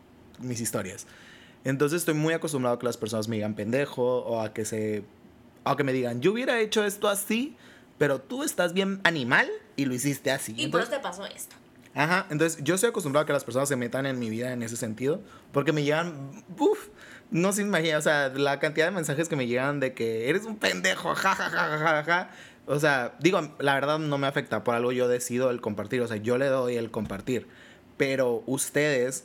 mis 0.40 0.60
historias. 0.60 1.06
Entonces 1.64 1.98
estoy 2.02 2.14
muy 2.14 2.34
acostumbrado 2.34 2.76
a 2.76 2.78
que 2.78 2.86
las 2.86 2.96
personas 2.96 3.28
me 3.28 3.36
digan 3.36 3.54
pendejo 3.54 4.18
o 4.18 4.40
a 4.40 4.52
que 4.52 4.64
se 4.64 5.02
o 5.64 5.76
que 5.76 5.84
me 5.84 5.92
digan, 5.92 6.20
yo 6.20 6.32
hubiera 6.32 6.60
hecho 6.60 6.84
esto 6.84 7.08
así, 7.08 7.56
pero 7.98 8.20
tú 8.20 8.42
estás 8.42 8.72
bien 8.72 9.00
animal 9.04 9.48
y 9.76 9.84
lo 9.84 9.94
hiciste 9.94 10.30
así. 10.30 10.52
Y 10.52 10.68
por 10.68 10.80
Entonces- 10.80 10.88
eso 10.90 10.96
te 10.98 11.02
pasó 11.02 11.26
esto. 11.26 11.56
Ajá, 11.94 12.26
entonces 12.30 12.62
yo 12.62 12.76
estoy 12.76 12.90
acostumbrado 12.90 13.24
a 13.24 13.26
que 13.26 13.32
las 13.32 13.42
personas 13.44 13.68
se 13.68 13.74
metan 13.74 14.06
en 14.06 14.18
mi 14.20 14.30
vida 14.30 14.52
en 14.52 14.62
ese 14.62 14.76
sentido, 14.76 15.20
porque 15.52 15.72
me 15.72 15.82
llegan, 15.82 16.44
uff, 16.56 16.88
no 17.30 17.52
se 17.52 17.62
imagina, 17.62 17.98
o 17.98 18.02
sea, 18.02 18.28
la 18.30 18.58
cantidad 18.58 18.86
de 18.86 18.92
mensajes 18.92 19.28
que 19.28 19.36
me 19.36 19.46
llegan 19.46 19.80
de 19.80 19.92
que 19.94 20.28
eres 20.28 20.44
un 20.44 20.56
pendejo, 20.56 21.14
ja, 21.14 21.34
ja, 21.34 21.50
ja, 21.50 21.78
ja, 21.78 22.04
ja. 22.04 22.30
O 22.66 22.78
sea, 22.78 23.14
digo, 23.20 23.40
la 23.58 23.74
verdad 23.74 23.98
no 23.98 24.18
me 24.18 24.26
afecta, 24.26 24.64
por 24.64 24.74
algo 24.74 24.92
yo 24.92 25.08
decido 25.08 25.50
el 25.50 25.60
compartir, 25.60 26.02
o 26.02 26.08
sea, 26.08 26.16
yo 26.18 26.38
le 26.38 26.46
doy 26.46 26.76
el 26.76 26.90
compartir, 26.90 27.46
pero 27.96 28.42
ustedes 28.46 29.24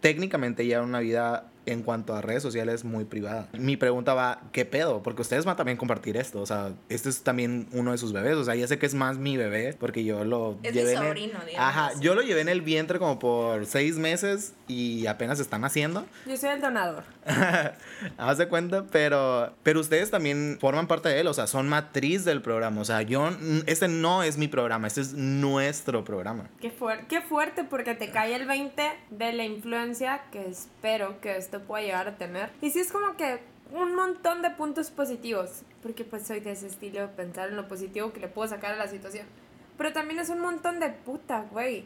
técnicamente 0.00 0.66
llevan 0.66 0.88
una 0.88 1.00
vida 1.00 1.50
en 1.66 1.82
cuanto 1.82 2.14
a 2.14 2.20
redes 2.22 2.42
sociales 2.42 2.84
muy 2.84 3.04
privada. 3.04 3.48
Mi 3.52 3.76
pregunta 3.76 4.14
va, 4.14 4.42
¿qué 4.52 4.64
pedo? 4.64 5.02
Porque 5.02 5.22
ustedes 5.22 5.44
van 5.44 5.54
a 5.54 5.56
también 5.56 5.78
compartir 5.78 6.16
esto, 6.16 6.40
o 6.40 6.46
sea, 6.46 6.72
este 6.88 7.08
es 7.08 7.22
también 7.22 7.66
uno 7.72 7.92
de 7.92 7.98
sus 7.98 8.12
bebés, 8.12 8.34
o 8.36 8.44
sea, 8.44 8.54
ya 8.54 8.66
sé 8.66 8.78
que 8.78 8.86
es 8.86 8.94
más 8.94 9.18
mi 9.18 9.36
bebé, 9.36 9.74
porque 9.78 10.04
yo 10.04 10.24
lo 10.24 10.58
Es 10.62 10.72
mi 10.72 10.78
llevé 10.80 10.92
en 10.92 10.98
el- 10.98 11.04
sobrino, 11.08 11.38
digamos. 11.46 11.68
Ajá, 11.68 11.90
yo 12.00 12.14
lo 12.14 12.22
llevé 12.22 12.40
en 12.42 12.48
el 12.48 12.60
vientre 12.62 12.98
como 12.98 13.18
por 13.18 13.66
seis 13.66 13.96
meses 13.96 14.52
y 14.68 15.06
apenas 15.06 15.40
están 15.40 15.64
haciendo. 15.64 16.04
Yo 16.26 16.36
soy 16.36 16.50
el 16.50 16.60
donador. 16.60 17.04
Haz 18.18 18.38
de 18.38 18.48
cuenta, 18.48 18.84
pero, 18.90 19.52
pero 19.62 19.80
ustedes 19.80 20.10
también 20.10 20.58
forman 20.60 20.86
parte 20.86 21.08
de 21.08 21.20
él, 21.20 21.26
o 21.26 21.34
sea, 21.34 21.46
son 21.46 21.68
matriz 21.68 22.24
del 22.24 22.42
programa. 22.42 22.80
O 22.80 22.84
sea, 22.84 23.02
yo, 23.02 23.30
este 23.66 23.88
no 23.88 24.22
es 24.22 24.36
mi 24.38 24.48
programa, 24.48 24.86
este 24.86 25.00
es 25.00 25.14
nuestro 25.14 26.04
programa. 26.04 26.48
Qué, 26.60 26.72
fuer- 26.76 27.06
qué 27.08 27.20
fuerte 27.22 27.64
porque 27.64 27.94
te 27.94 28.10
cae 28.10 28.34
el 28.34 28.46
20 28.46 28.82
de 29.10 29.32
la 29.32 29.44
influencia 29.44 30.22
que 30.32 30.48
espero 30.48 31.20
que 31.20 31.36
esto 31.54 31.66
pueda 31.66 31.84
llegar 31.84 32.08
a 32.08 32.16
tener. 32.16 32.50
Y 32.60 32.70
sí 32.70 32.80
es 32.80 32.90
como 32.90 33.16
que 33.16 33.40
un 33.72 33.94
montón 33.94 34.42
de 34.42 34.50
puntos 34.50 34.90
positivos, 34.90 35.62
porque 35.82 36.04
pues 36.04 36.26
soy 36.26 36.40
de 36.40 36.52
ese 36.52 36.66
estilo 36.66 37.00
de 37.00 37.08
pensar 37.08 37.48
en 37.48 37.56
lo 37.56 37.68
positivo 37.68 38.12
que 38.12 38.20
le 38.20 38.28
puedo 38.28 38.48
sacar 38.48 38.72
a 38.72 38.76
la 38.76 38.88
situación. 38.88 39.26
Pero 39.76 39.92
también 39.92 40.20
es 40.20 40.28
un 40.28 40.40
montón 40.40 40.80
de 40.80 40.90
puta, 40.90 41.46
güey. 41.50 41.84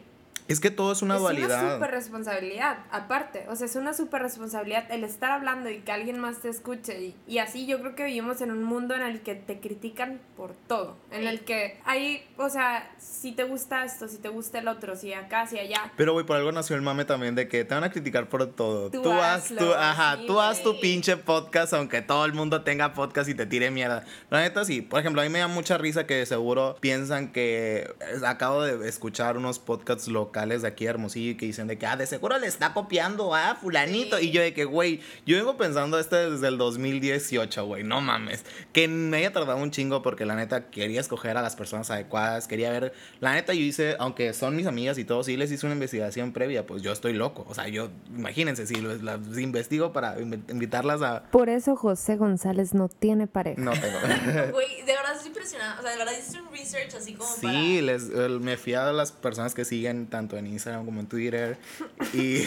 Es 0.49 0.59
que 0.59 0.71
todo 0.71 0.91
es 0.91 1.03
una 1.03 1.15
es 1.15 1.21
una 1.21 1.29
dualidad. 1.29 1.73
super 1.75 1.91
responsabilidad, 1.91 2.79
aparte. 2.91 3.45
O 3.49 3.55
sea, 3.55 3.67
es 3.67 3.75
una 3.75 3.93
super 3.93 4.21
responsabilidad 4.23 4.91
el 4.91 5.03
estar 5.03 5.31
hablando 5.31 5.69
y 5.69 5.79
que 5.81 5.91
alguien 5.91 6.19
más 6.19 6.39
te 6.39 6.49
escuche. 6.49 6.99
Y, 6.99 7.15
y 7.27 7.37
así 7.37 7.67
yo 7.67 7.79
creo 7.79 7.95
que 7.95 8.03
vivimos 8.05 8.41
en 8.41 8.49
un 8.49 8.63
mundo 8.63 8.95
en 8.95 9.03
el 9.03 9.21
que 9.21 9.35
te 9.35 9.59
critican 9.59 10.19
por 10.35 10.53
todo. 10.67 10.97
En 11.11 11.27
el 11.27 11.41
que 11.41 11.79
hay, 11.85 12.25
o 12.37 12.49
sea, 12.49 12.91
si 12.97 13.31
te 13.31 13.43
gusta 13.43 13.85
esto, 13.85 14.07
si 14.07 14.17
te 14.17 14.29
gusta 14.29 14.57
el 14.57 14.67
otro, 14.67 14.95
si 14.95 15.13
acá, 15.13 15.45
si 15.45 15.59
allá. 15.59 15.91
Pero, 15.95 16.13
güey, 16.13 16.25
por 16.25 16.37
algo 16.37 16.51
nació 16.51 16.75
el 16.75 16.81
mame 16.81 17.05
también 17.05 17.35
de 17.35 17.47
que 17.47 17.63
te 17.63 17.75
van 17.75 17.83
a 17.83 17.91
criticar 17.91 18.27
por 18.27 18.47
todo. 18.47 18.89
Tú 18.89 19.03
Tú, 19.03 19.11
haz 19.13 19.45
hazlo, 19.45 19.57
tu, 19.59 19.73
ajá, 19.73 20.17
sí, 20.17 20.25
tú 20.25 20.39
haz 20.39 20.63
tu 20.63 20.79
pinche 20.79 21.15
podcast 21.15 21.73
aunque 21.73 22.01
todo 22.01 22.25
el 22.25 22.33
mundo 22.33 22.63
tenga 22.63 22.93
podcast 22.93 23.29
y 23.29 23.35
te 23.35 23.45
tire 23.45 23.69
mierda. 23.69 24.03
La 24.31 24.41
neta 24.41 24.65
sí, 24.65 24.81
por 24.81 24.99
ejemplo, 24.99 25.21
a 25.21 25.25
mí 25.25 25.29
me 25.29 25.39
da 25.39 25.47
mucha 25.47 25.77
risa 25.77 26.07
que 26.07 26.25
seguro 26.25 26.75
piensan 26.79 27.31
que 27.31 27.93
acabo 28.25 28.63
de 28.63 28.89
escuchar 28.89 29.37
unos 29.37 29.59
podcasts 29.59 30.07
locales 30.07 30.38
de 30.47 30.67
aquí 30.67 30.85
de 30.85 30.91
Hermosillo 30.91 31.31
y 31.31 31.35
que 31.35 31.45
dicen 31.45 31.67
de 31.67 31.77
que 31.77 31.85
ah, 31.85 31.97
de 31.97 32.05
seguro 32.07 32.37
le 32.39 32.47
está 32.47 32.73
copiando 32.73 33.35
a 33.35 33.55
fulanito 33.55 34.17
Sí. 34.17 34.27
y 34.27 34.31
yo 34.31 34.41
de 34.41 34.53
que, 34.53 34.65
güey, 34.65 35.01
yo 35.25 35.35
vengo 35.37 35.57
pensando 35.57 35.99
este 35.99 36.29
desde 36.31 36.47
el 36.47 36.57
2018, 36.57 37.65
güey, 37.65 37.83
no 37.83 38.01
mames. 38.01 38.45
Que 38.73 38.87
me 38.87 39.17
haya 39.17 39.31
tardado 39.33 39.57
un 39.57 39.71
chingo 39.71 40.01
porque 40.01 40.25
la 40.25 40.35
neta 40.35 40.69
quería 40.69 40.99
escoger 41.01 41.37
a 41.37 41.41
las 41.41 41.55
personas 41.55 41.89
adecuadas, 41.91 42.47
quería 42.47 42.71
ver, 42.71 42.93
la 43.19 43.33
neta 43.33 43.53
yo 43.53 43.61
hice, 43.61 43.95
aunque 43.99 44.33
son 44.33 44.55
mis 44.55 44.67
amigas 44.67 44.97
y 44.97 45.05
todo, 45.05 45.23
sí 45.23 45.37
les 45.37 45.51
hice 45.51 45.65
una 45.65 45.73
investigación 45.75 46.31
previa, 46.33 46.65
pues 46.65 46.81
yo 46.81 46.91
estoy 46.91 47.13
loco. 47.13 47.45
O 47.47 47.53
sea, 47.53 47.67
yo, 47.67 47.89
imagínense, 48.15 48.65
si 48.67 48.75
los- 48.75 49.01
las 49.03 49.19
investigo 49.37 49.91
para 49.93 50.17
inv- 50.17 50.49
invitarlas 50.49 51.01
a... 51.01 51.23
Por 51.31 51.49
eso 51.49 51.75
José 51.75 52.15
González 52.15 52.73
no 52.73 52.87
tiene 52.89 53.27
pareja. 53.27 53.61
No 53.61 53.71
tengo. 53.71 53.99
Güey, 54.51 54.81
de 54.85 54.93
verdad 54.93 55.08
impresionada. 55.39 55.79
O 55.79 55.81
sea, 55.81 55.91
de 55.91 55.97
verdad 55.97 56.13
hiciste 56.17 56.41
un 56.41 56.51
research 56.51 56.93
así 56.95 57.13
como 57.13 57.29
Sí, 57.35 57.81
les, 57.81 58.09
el- 58.09 58.39
me 58.39 58.57
fui 58.57 58.73
a 58.73 58.91
las 58.91 59.11
personas 59.11 59.53
que 59.53 59.65
siguen 59.65 60.07
tanto 60.07 60.37
en 60.37 60.47
Instagram 60.47 60.85
como 60.85 60.99
en 60.99 61.07
Twitter 61.07 61.57
y, 62.13 62.43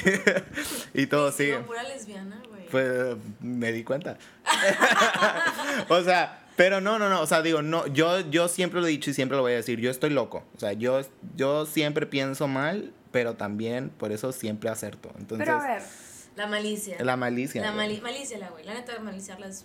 y 0.95 1.07
todo, 1.07 1.27
para... 1.31 1.37
sí. 1.37 1.51
Como 1.53 1.67
pura 1.67 1.83
lesbiana, 1.85 2.43
güey. 2.49 2.67
Pues 2.69 3.17
me 3.41 3.73
di 3.73 3.85
cuenta. 3.85 4.17
o 5.89 6.03
sea, 6.03 6.47
pero 6.57 6.81
no, 6.81 6.99
no, 6.99 7.09
no. 7.09 7.21
O 7.21 7.27
sea, 7.27 7.43
digo, 7.43 7.63
no, 7.63 7.87
yo, 7.89 8.21
yo 8.31 8.49
siempre 8.49 8.81
lo 8.81 8.87
he 8.87 8.91
dicho 8.91 9.11
y 9.11 9.15
siempre 9.15 9.37
lo 9.37 9.43
voy 9.43 9.53
a 9.53 9.57
decir. 9.57 9.81
Yo 9.81 9.91
estoy 9.91 10.11
loco. 10.11 10.45
O 10.57 10.61
sea, 10.61 10.73
yo, 10.73 11.01
yo 11.37 11.67
siempre 11.67 12.07
pienso 12.07 12.49
mal, 12.49 12.93
pero 13.11 13.35
también 13.35 13.91
por 13.91 14.13
eso 14.13 14.33
siempre 14.33 14.71
acerto. 14.71 15.11
Entonces, 15.19 15.47
Pero 15.47 15.61
a 15.61 15.67
ver, 15.67 15.83
La 16.37 16.47
malicia. 16.47 16.97
la 17.03 17.17
malicia. 17.17 17.63
La 17.63 17.73
mali 17.73 18.01
malicia, 18.01 18.39
la 18.39 18.51
güey. 18.51 18.65
La 18.65 18.75
neta, 18.75 18.99
maliciarla 19.01 19.49
es... 19.49 19.65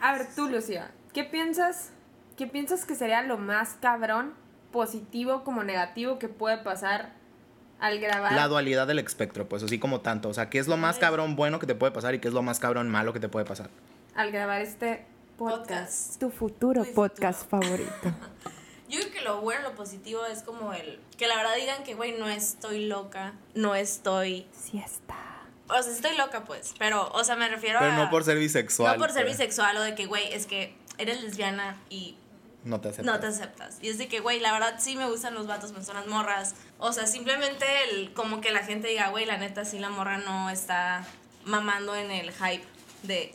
a 0.00 0.12
ver 0.16 0.26
tú, 0.34 0.48
Lucía, 0.48 0.90
¿qué 1.12 1.24
piensas? 1.24 1.90
¿Qué 2.38 2.46
piensas 2.46 2.84
que 2.84 2.94
sería 2.94 3.20
lo 3.22 3.36
más 3.36 3.76
cabrón, 3.80 4.32
positivo 4.70 5.42
como 5.42 5.64
negativo 5.64 6.20
que 6.20 6.28
puede 6.28 6.58
pasar 6.58 7.12
al 7.80 7.98
grabar? 7.98 8.32
La 8.32 8.46
dualidad 8.46 8.86
del 8.86 9.00
espectro, 9.00 9.48
pues 9.48 9.64
así 9.64 9.80
como 9.80 10.02
tanto. 10.02 10.28
O 10.28 10.34
sea, 10.34 10.48
¿qué 10.48 10.60
es 10.60 10.68
lo 10.68 10.76
más 10.76 11.00
cabrón 11.00 11.34
bueno 11.34 11.58
que 11.58 11.66
te 11.66 11.74
puede 11.74 11.90
pasar 11.90 12.14
y 12.14 12.20
qué 12.20 12.28
es 12.28 12.34
lo 12.34 12.42
más 12.42 12.60
cabrón 12.60 12.88
malo 12.90 13.12
que 13.12 13.18
te 13.18 13.28
puede 13.28 13.44
pasar? 13.44 13.70
al 14.14 14.30
grabar 14.30 14.62
este 14.62 15.04
podcast. 15.36 15.68
Podcast. 15.68 16.20
Tu 16.20 16.30
futuro 16.30 16.84
Tu 16.84 16.92
podcast 16.92 17.42
futuro. 17.42 17.62
favorito. 17.62 17.90
Yo 18.88 19.00
creo 19.00 19.12
que 19.12 19.20
lo 19.22 19.40
bueno, 19.40 19.62
lo 19.62 19.74
positivo 19.74 20.24
es 20.26 20.42
como 20.44 20.72
el... 20.72 21.00
Que 21.16 21.26
la 21.26 21.36
verdad 21.36 21.56
digan 21.56 21.82
que, 21.82 21.94
güey, 21.94 22.18
no 22.18 22.28
estoy 22.28 22.86
loca. 22.86 23.34
No 23.54 23.74
estoy... 23.74 24.46
Sí 24.52 24.78
está. 24.78 25.42
O 25.68 25.82
sea, 25.82 25.92
estoy 25.92 26.16
loca, 26.16 26.44
pues. 26.44 26.74
Pero, 26.78 27.08
o 27.10 27.24
sea, 27.24 27.34
me 27.34 27.48
refiero 27.48 27.80
Pero 27.80 27.92
a... 27.92 27.96
no 27.96 28.10
por 28.10 28.22
ser 28.22 28.38
bisexual. 28.38 28.96
No 28.96 28.98
por 29.00 29.12
ser 29.12 29.24
pues, 29.24 29.38
bisexual 29.38 29.76
o 29.76 29.82
de 29.82 29.96
que, 29.96 30.06
güey, 30.06 30.32
es 30.32 30.46
que 30.46 30.74
eres 30.98 31.22
lesbiana 31.22 31.76
y 31.90 32.16
No 32.64 32.80
te 32.80 32.88
aceptas. 32.88 33.06
no 33.14 33.20
te 33.20 33.26
aceptas. 33.28 33.76
Y 33.80 33.88
es 33.88 33.98
de 33.98 34.08
que, 34.08 34.20
güey, 34.20 34.40
la 34.40 34.52
verdad 34.52 34.74
sí 34.78 34.96
me 34.96 35.08
gustan 35.08 35.34
los 35.34 35.46
vatos, 35.46 35.72
me 35.72 35.82
son 35.84 35.94
las 35.96 36.06
morras. 36.06 36.54
O 36.78 36.92
sea, 36.92 37.06
simplemente 37.06 37.64
el, 37.90 38.12
como 38.12 38.40
que 38.40 38.50
la 38.50 38.64
gente 38.64 38.88
diga, 38.88 39.08
güey, 39.10 39.24
la 39.26 39.38
neta 39.38 39.64
sí 39.64 39.78
la 39.78 39.90
morra 39.90 40.18
no 40.18 40.50
está 40.50 41.04
mamando 41.44 41.94
en 41.94 42.10
el 42.10 42.32
hype 42.32 42.64
de 43.04 43.34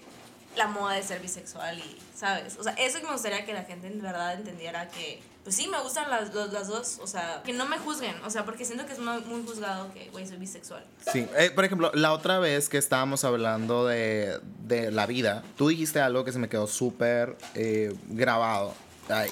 la 0.55 0.67
moda 0.67 0.93
de 0.95 1.03
ser 1.03 1.19
bisexual 1.19 1.79
y, 1.79 1.97
¿sabes? 2.15 2.57
O 2.59 2.63
sea, 2.63 2.73
eso 2.73 2.99
que 2.99 3.05
me 3.05 3.13
gustaría 3.13 3.43
que 3.45 3.53
la 3.53 3.63
gente 3.63 3.87
en 3.87 4.01
verdad 4.01 4.33
entendiera 4.33 4.87
que, 4.89 5.19
pues 5.43 5.55
sí, 5.55 5.67
me 5.67 5.79
gustan 5.81 6.11
las, 6.11 6.31
los- 6.33 6.53
las 6.53 6.67
dos. 6.67 6.99
O 7.01 7.07
sea, 7.07 7.41
que 7.43 7.53
no 7.53 7.65
me 7.65 7.79
juzguen. 7.79 8.15
O 8.25 8.29
sea, 8.29 8.45
porque 8.45 8.65
siento 8.65 8.85
que 8.85 8.93
es 8.93 8.99
muy, 8.99 9.19
muy 9.21 9.43
juzgado 9.43 9.91
que, 9.93 10.09
güey, 10.11 10.27
soy 10.27 10.37
bisexual. 10.37 10.85
Sí, 11.11 11.27
eh, 11.37 11.49
por 11.49 11.65
ejemplo, 11.65 11.91
la 11.95 12.13
otra 12.13 12.37
vez 12.39 12.69
que 12.69 12.77
estábamos 12.77 13.23
hablando 13.23 13.87
de, 13.87 14.39
de 14.59 14.91
la 14.91 15.05
vida, 15.07 15.43
tú 15.57 15.69
dijiste 15.69 15.99
algo 16.01 16.23
que 16.23 16.31
se 16.31 16.39
me 16.39 16.49
quedó 16.49 16.67
súper 16.67 17.35
eh, 17.55 17.95
grabado. 18.09 18.75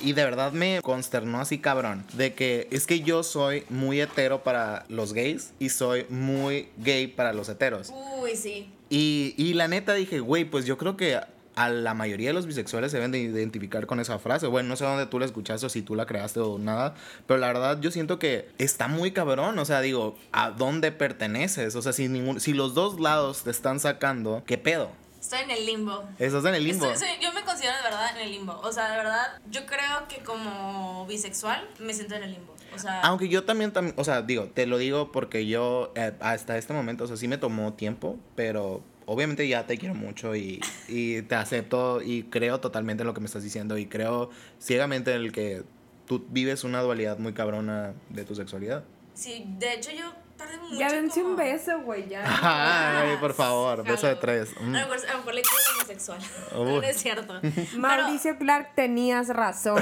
Y 0.02 0.14
de 0.14 0.24
verdad 0.24 0.52
me 0.52 0.82
consternó 0.82 1.40
así 1.40 1.60
cabrón. 1.60 2.04
De 2.14 2.34
que 2.34 2.68
es 2.72 2.86
que 2.86 3.02
yo 3.02 3.24
soy 3.24 3.64
muy 3.70 4.02
hetero 4.02 4.44
para 4.44 4.86
los 4.90 5.14
gays 5.14 5.54
y 5.60 5.70
soy 5.70 6.06
muy 6.10 6.70
gay 6.78 7.08
para 7.08 7.34
los 7.34 7.50
heteros. 7.50 7.92
Uy, 8.22 8.36
sí. 8.36 8.72
Y, 8.90 9.34
y 9.38 9.54
la 9.54 9.68
neta 9.68 9.94
dije, 9.94 10.20
güey, 10.20 10.46
pues 10.46 10.66
yo 10.66 10.78
creo 10.78 10.98
que 10.98 11.20
a 11.56 11.70
la 11.70 11.94
mayoría 11.94 12.30
de 12.30 12.34
los 12.34 12.46
bisexuales 12.46 12.92
se 12.92 12.98
deben 12.98 13.12
de 13.12 13.20
identificar 13.20 13.86
con 13.86 14.00
esa 14.00 14.20
frase. 14.20 14.48
Bueno, 14.48 14.70
no 14.70 14.76
sé 14.76 14.86
dónde 14.86 15.06
tú 15.06 15.20
la 15.20 15.26
escuchaste 15.26 15.66
o 15.66 15.70
si 15.70 15.82
tú 15.82 15.96
la 15.96 16.06
creaste 16.06 16.40
o 16.40 16.58
nada, 16.58 16.96
pero 17.28 17.40
la 17.40 17.48
verdad 17.48 17.80
yo 17.82 17.92
siento 17.92 18.20
que 18.20 18.50
está 18.58 18.88
muy 18.88 19.12
cabrón. 19.12 19.58
O 19.60 19.66
sea, 19.66 19.82
digo, 19.82 20.18
¿a 20.32 20.52
dónde 20.52 20.92
perteneces? 20.92 21.76
O 21.76 21.82
sea, 21.82 21.94
si, 21.94 22.08
ningún, 22.08 22.40
si 22.40 22.54
los 22.54 22.74
dos 22.74 23.00
lados 23.00 23.44
te 23.44 23.52
están 23.52 23.80
sacando, 23.80 24.44
¿qué 24.46 24.58
pedo? 24.58 24.92
Estoy 25.22 25.40
en 25.42 25.52
el 25.52 25.66
limbo. 25.66 26.04
Estás 26.20 26.44
en 26.46 26.56
el 26.56 26.64
limbo. 26.64 26.86
Estoy- 26.92 27.08
soy- 27.08 27.24
yo 27.24 27.32
me 27.32 27.44
considero 27.44 27.78
de 27.78 27.84
verdad 27.84 28.10
en 28.18 28.24
el 28.26 28.32
limbo. 28.32 28.60
O 28.64 28.72
sea, 28.74 28.90
de 28.92 28.98
verdad, 28.98 29.40
yo 29.50 29.66
creo 29.68 30.08
que 30.10 30.18
como 30.24 31.06
bisexual 31.08 31.70
me 31.80 31.94
siento 31.94 32.16
en 32.16 32.24
el 32.24 32.32
limbo. 32.34 32.56
O 32.76 32.80
sea, 32.80 33.02
Aunque 33.02 33.30
yo 33.30 33.44
también, 33.44 33.72
tam- 33.72 33.94
o 33.98 34.04
sea, 34.04 34.22
digo, 34.24 34.46
te 34.54 34.66
lo 34.66 34.78
digo 34.78 35.12
porque 35.12 35.46
yo 35.46 35.92
eh, 35.96 36.14
hasta 36.22 36.58
este 36.58 36.74
momento, 36.74 37.04
o 37.04 37.08
sea, 37.08 37.18
sí 37.18 37.28
me 37.28 37.38
tomó 37.38 37.74
tiempo, 37.74 38.18
pero 38.36 38.82
obviamente 39.06 39.48
ya 39.48 39.68
te 39.68 39.78
quiero 39.78 39.94
mucho 39.94 40.36
y, 40.36 40.60
y 40.88 41.22
te 41.24 41.36
acepto 41.36 42.02
y 42.02 42.24
creo 42.24 42.60
totalmente 42.60 43.04
en 43.04 43.08
lo 43.08 43.14
que 43.14 43.20
me 43.20 43.26
estás 43.28 43.44
diciendo 43.44 43.78
y 43.78 43.86
creo 43.86 44.30
ciegamente 44.60 45.12
en 45.14 45.22
el 45.22 45.32
que 45.32 45.64
tú 46.08 46.26
vives 46.30 46.64
una 46.64 46.82
dualidad 46.82 47.20
muy 47.20 47.34
cabrona 47.34 47.94
de 48.10 48.24
tu 48.24 48.34
sexualidad. 48.36 48.84
sí, 49.14 49.46
de 49.60 49.74
hecho 49.74 49.92
yo 49.92 50.14
mucho. 50.62 50.76
Ya 50.76 50.90
dense 50.92 51.22
como- 51.22 51.32
un 51.32 51.36
beso, 51.38 51.80
güey, 51.82 52.08
ya. 52.10 52.24
Ay, 53.04 53.18
por 53.18 53.34
favor, 53.34 53.84
beso 53.84 54.08
de 54.08 54.16
tres. 54.16 54.50
A 54.58 54.62
Mm. 54.62 54.66
lo 54.74 54.80
mejor, 54.88 54.98
a 55.10 55.12
lo 55.14 55.18
mejor 55.20 55.34
le 55.36 55.42
bisexual. 55.80 56.20
No, 56.54 56.62
Uy. 56.62 56.82
no 56.82 56.82
es 56.84 56.98
cierto. 57.02 57.40
Pero- 57.42 57.68
Mauricio 57.80 58.38
Clark, 58.38 58.76
tenías 58.76 59.28
razón. 59.30 59.82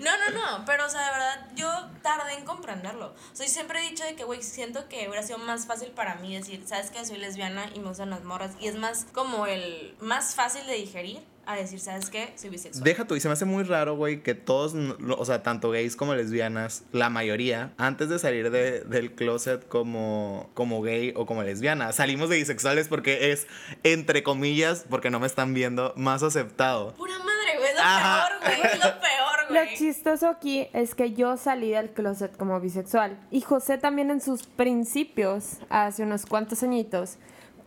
No, 0.00 0.10
no, 0.18 0.30
no, 0.58 0.64
pero 0.64 0.86
o 0.86 0.88
sea, 0.88 1.04
de 1.06 1.10
verdad, 1.12 1.46
yo 1.54 1.70
tardé 2.02 2.34
en 2.34 2.44
comprenderlo. 2.44 3.06
O 3.32 3.36
sea, 3.36 3.46
yo 3.46 3.52
siempre 3.52 3.80
he 3.84 3.90
dicho 3.90 4.04
de 4.04 4.14
que, 4.14 4.24
güey, 4.24 4.42
siento 4.42 4.88
que 4.88 5.08
hubiera 5.08 5.22
sido 5.22 5.38
más 5.38 5.66
fácil 5.66 5.88
para 5.90 6.16
mí 6.16 6.34
decir, 6.36 6.62
sabes 6.66 6.90
que 6.90 7.04
soy 7.04 7.18
lesbiana 7.18 7.66
y 7.74 7.80
me 7.80 7.88
gustan 7.88 8.10
las 8.10 8.24
morras. 8.24 8.52
Y 8.60 8.68
es 8.68 8.76
más 8.76 9.06
como 9.12 9.46
el 9.46 9.96
más 10.00 10.34
fácil 10.34 10.66
de 10.66 10.74
digerir 10.74 11.22
a 11.50 11.56
decir, 11.56 11.80
sabes 11.80 12.10
qué, 12.10 12.32
soy 12.36 12.50
bisexual. 12.50 12.84
Deja 12.84 13.06
tú, 13.06 13.16
y 13.16 13.20
se 13.20 13.28
me 13.28 13.32
hace 13.32 13.46
muy 13.46 13.64
raro, 13.64 13.96
güey, 13.96 14.22
que 14.22 14.34
todos, 14.34 14.74
o 14.74 15.24
sea, 15.24 15.42
tanto 15.42 15.70
gays 15.70 15.96
como 15.96 16.14
lesbianas, 16.14 16.84
la 16.92 17.08
mayoría, 17.08 17.72
antes 17.78 18.10
de 18.10 18.18
salir 18.18 18.50
de- 18.50 18.80
del 18.82 19.12
closet 19.12 19.66
como, 19.66 20.50
como 20.52 20.82
gay 20.82 21.14
o 21.16 21.24
como 21.24 21.42
lesbiana, 21.42 21.92
salimos 21.92 22.28
de 22.28 22.36
bisexuales 22.36 22.88
porque 22.88 23.32
es, 23.32 23.46
entre 23.82 24.22
comillas, 24.22 24.84
porque 24.90 25.08
no 25.08 25.20
me 25.20 25.26
están 25.26 25.54
viendo, 25.54 25.94
más 25.96 26.22
aceptado. 26.22 26.92
Pura 26.96 27.18
madre, 27.18 27.56
güey, 27.58 27.70
es 27.70 27.74
lo 27.76 27.80
Ajá. 27.82 28.28
peor, 28.28 28.40
güey, 28.58 28.72
es 28.72 28.78
lo 28.78 29.00
peor, 29.00 29.50
Lo 29.50 29.76
chistoso 29.76 30.28
aquí 30.28 30.68
es 30.74 30.94
que 30.94 31.14
yo 31.14 31.38
salí 31.38 31.70
del 31.70 31.88
closet 31.90 32.36
como 32.36 32.60
bisexual 32.60 33.18
y 33.30 33.40
José 33.40 33.78
también 33.78 34.10
en 34.10 34.20
sus 34.20 34.42
principios, 34.42 35.58
hace 35.70 36.02
unos 36.02 36.26
cuantos 36.26 36.62
añitos. 36.62 37.16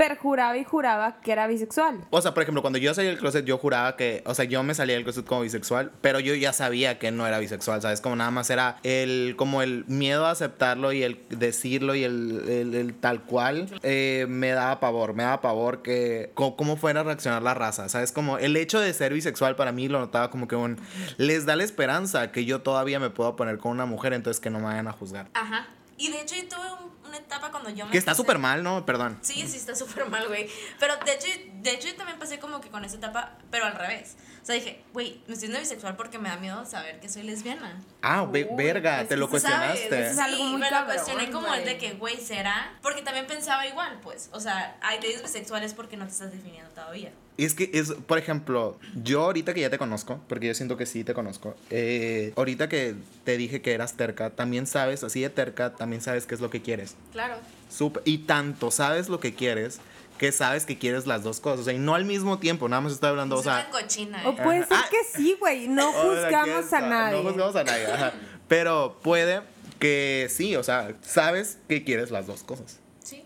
Perjuraba 0.07 0.57
y 0.57 0.63
juraba 0.63 1.21
que 1.21 1.31
era 1.31 1.45
bisexual. 1.45 2.03
O 2.09 2.19
sea, 2.21 2.33
por 2.33 2.41
ejemplo, 2.41 2.63
cuando 2.63 2.79
yo 2.79 2.91
salí 2.95 3.07
del 3.07 3.19
closet, 3.19 3.45
yo 3.45 3.59
juraba 3.59 3.95
que, 3.95 4.23
o 4.25 4.33
sea, 4.33 4.45
yo 4.45 4.63
me 4.63 4.73
salía 4.73 4.95
del 4.95 5.03
closet 5.03 5.23
como 5.27 5.41
bisexual, 5.41 5.91
pero 6.01 6.19
yo 6.19 6.33
ya 6.33 6.53
sabía 6.53 6.97
que 6.97 7.11
no 7.11 7.27
era 7.27 7.37
bisexual, 7.37 7.83
¿sabes? 7.83 8.01
Como 8.01 8.15
nada 8.15 8.31
más 8.31 8.49
era 8.49 8.77
el, 8.81 9.35
como 9.37 9.61
el 9.61 9.85
miedo 9.85 10.25
a 10.25 10.31
aceptarlo 10.31 10.91
y 10.91 11.03
el 11.03 11.19
decirlo 11.29 11.93
y 11.93 12.03
el, 12.03 12.43
el- 12.49 12.73
el 12.73 12.93
tal 12.95 13.21
cual, 13.21 13.67
eh, 13.83 14.25
me 14.27 14.49
daba 14.49 14.79
pavor, 14.79 15.13
me 15.13 15.21
daba 15.21 15.39
pavor 15.41 15.83
que, 15.83 16.31
co- 16.33 16.55
cómo 16.55 16.77
fuera 16.77 17.01
a 17.01 17.03
reaccionar 17.03 17.43
la 17.43 17.53
raza, 17.53 17.87
¿sabes? 17.87 18.11
Como 18.11 18.39
el 18.39 18.55
hecho 18.57 18.79
de 18.79 18.91
ser 18.93 19.13
bisexual 19.13 19.55
para 19.55 19.71
mí 19.71 19.87
lo 19.87 19.99
notaba 19.99 20.31
como 20.31 20.47
que 20.47 20.55
un, 20.55 20.79
les 21.17 21.45
da 21.45 21.55
la 21.55 21.63
esperanza 21.63 22.31
que 22.31 22.45
yo 22.45 22.61
todavía 22.63 22.99
me 22.99 23.11
puedo 23.11 23.35
poner 23.35 23.59
con 23.59 23.71
una 23.71 23.85
mujer, 23.85 24.13
entonces 24.13 24.41
que 24.41 24.49
no 24.49 24.57
me 24.57 24.65
vayan 24.65 24.87
a 24.87 24.93
juzgar. 24.93 25.27
Ajá. 25.35 25.67
Y 25.97 26.09
de 26.09 26.21
hecho 26.21 26.33
yo 26.35 26.47
tuve 26.47 26.65
un- 26.83 26.91
una 27.11 27.19
etapa 27.19 27.51
cuando 27.51 27.69
yo 27.69 27.85
me... 27.85 27.91
Que 27.91 27.97
está 27.97 28.15
súper 28.15 28.37
mal, 28.39 28.63
¿no? 28.63 28.85
Perdón. 28.85 29.19
Sí, 29.21 29.45
sí, 29.47 29.57
está 29.57 29.75
súper 29.75 30.05
mal, 30.05 30.27
güey. 30.27 30.49
Pero 30.79 30.95
de 30.97 31.13
hecho, 31.13 31.27
de 31.61 31.71
hecho, 31.71 31.89
yo 31.89 31.95
también 31.95 32.17
pasé 32.17 32.39
como 32.39 32.61
que 32.61 32.69
con 32.69 32.83
esa 32.85 32.95
etapa, 32.95 33.37
pero 33.51 33.65
al 33.65 33.75
revés. 33.75 34.15
O 34.41 34.45
sea, 34.45 34.55
dije, 34.55 34.81
güey, 34.93 35.21
me 35.27 35.33
estoy 35.33 35.47
siendo 35.47 35.59
bisexual 35.59 35.95
porque 35.95 36.17
me 36.17 36.29
da 36.29 36.37
miedo 36.37 36.65
saber 36.65 36.99
que 36.99 37.09
soy 37.09 37.23
lesbiana. 37.23 37.79
Ah, 38.01 38.23
Uy, 38.23 38.47
verga, 38.57 39.05
te 39.05 39.15
lo 39.15 39.29
cuestionaste. 39.29 39.89
sabe, 39.89 40.01
eso 40.03 40.11
es 40.13 40.17
algo 40.19 40.37
sí, 40.37 40.43
muy 40.43 40.59
me 40.61 40.69
cabrón, 40.69 40.87
lo 40.87 40.93
cuestioné 40.95 41.31
como 41.31 41.53
el 41.53 41.65
de 41.65 41.77
que, 41.77 41.93
güey, 41.93 42.19
¿será? 42.19 42.73
Porque 42.81 43.01
también 43.03 43.27
pensaba 43.27 43.67
igual, 43.67 43.99
pues. 44.01 44.29
O 44.31 44.39
sea, 44.39 44.77
hay 44.81 44.99
te 44.99 45.07
dices 45.07 45.21
bisexuales 45.21 45.73
porque 45.73 45.97
no 45.97 46.05
te 46.05 46.13
estás 46.13 46.31
definiendo 46.31 46.71
todavía. 46.71 47.11
Es 47.37 47.53
que 47.55 47.69
es, 47.73 47.93
por 47.93 48.17
ejemplo, 48.17 48.77
yo 49.03 49.21
ahorita 49.23 49.53
que 49.53 49.61
ya 49.61 49.69
te 49.69 49.77
conozco, 49.77 50.19
porque 50.27 50.47
yo 50.47 50.53
siento 50.53 50.77
que 50.77 50.85
sí 50.85 51.03
te 51.03 51.13
conozco, 51.13 51.55
eh, 51.69 52.33
ahorita 52.35 52.69
que 52.69 52.95
te 53.23 53.37
dije 53.37 53.61
que 53.61 53.73
eras 53.73 53.93
terca, 53.95 54.29
también 54.31 54.67
sabes, 54.67 55.03
así 55.03 55.21
de 55.21 55.29
terca, 55.29 55.73
también 55.73 56.01
sabes 56.01 56.25
qué 56.27 56.35
es 56.35 56.41
lo 56.41 56.49
que 56.49 56.61
quieres. 56.61 56.95
Claro. 57.13 57.35
Sup- 57.71 58.01
y 58.05 58.19
tanto 58.19 58.69
sabes 58.69 59.09
lo 59.09 59.19
que 59.19 59.33
quieres 59.33 59.79
que 60.17 60.31
sabes 60.31 60.67
que 60.67 60.77
quieres 60.77 61.07
las 61.07 61.23
dos 61.23 61.39
cosas. 61.39 61.61
O 61.61 61.63
sea, 61.63 61.73
y 61.73 61.79
no 61.79 61.95
al 61.95 62.05
mismo 62.05 62.37
tiempo, 62.37 62.69
nada 62.69 62.81
más 62.81 62.93
estoy 62.93 63.09
hablando, 63.09 63.37
o 63.37 63.41
Soy 63.41 63.53
sea... 63.53 63.69
cochina, 63.71 64.21
O 64.27 64.33
¿eh? 64.33 64.35
puede 64.43 64.59
ser 64.67 64.77
Ah. 64.77 64.85
que 64.91 65.17
sí, 65.17 65.35
güey. 65.39 65.67
No 65.67 65.89
Hola, 65.99 66.27
¿qué 66.29 66.35
juzgamos 66.35 66.73
a 66.73 66.81
nadie. 66.81 67.17
No 67.23 67.29
juzgamos 67.29 67.55
a 67.55 67.63
nadie, 67.63 67.85
ajá. 67.87 68.13
Pero 68.47 68.99
puede 69.01 69.41
que 69.79 70.27
sí, 70.29 70.55
o 70.55 70.63
sea, 70.63 70.93
sabes 71.01 71.57
que 71.67 71.83
quieres 71.83 72.11
las 72.11 72.27
dos 72.27 72.43
cosas. 72.43 72.77
Sí. 73.03 73.23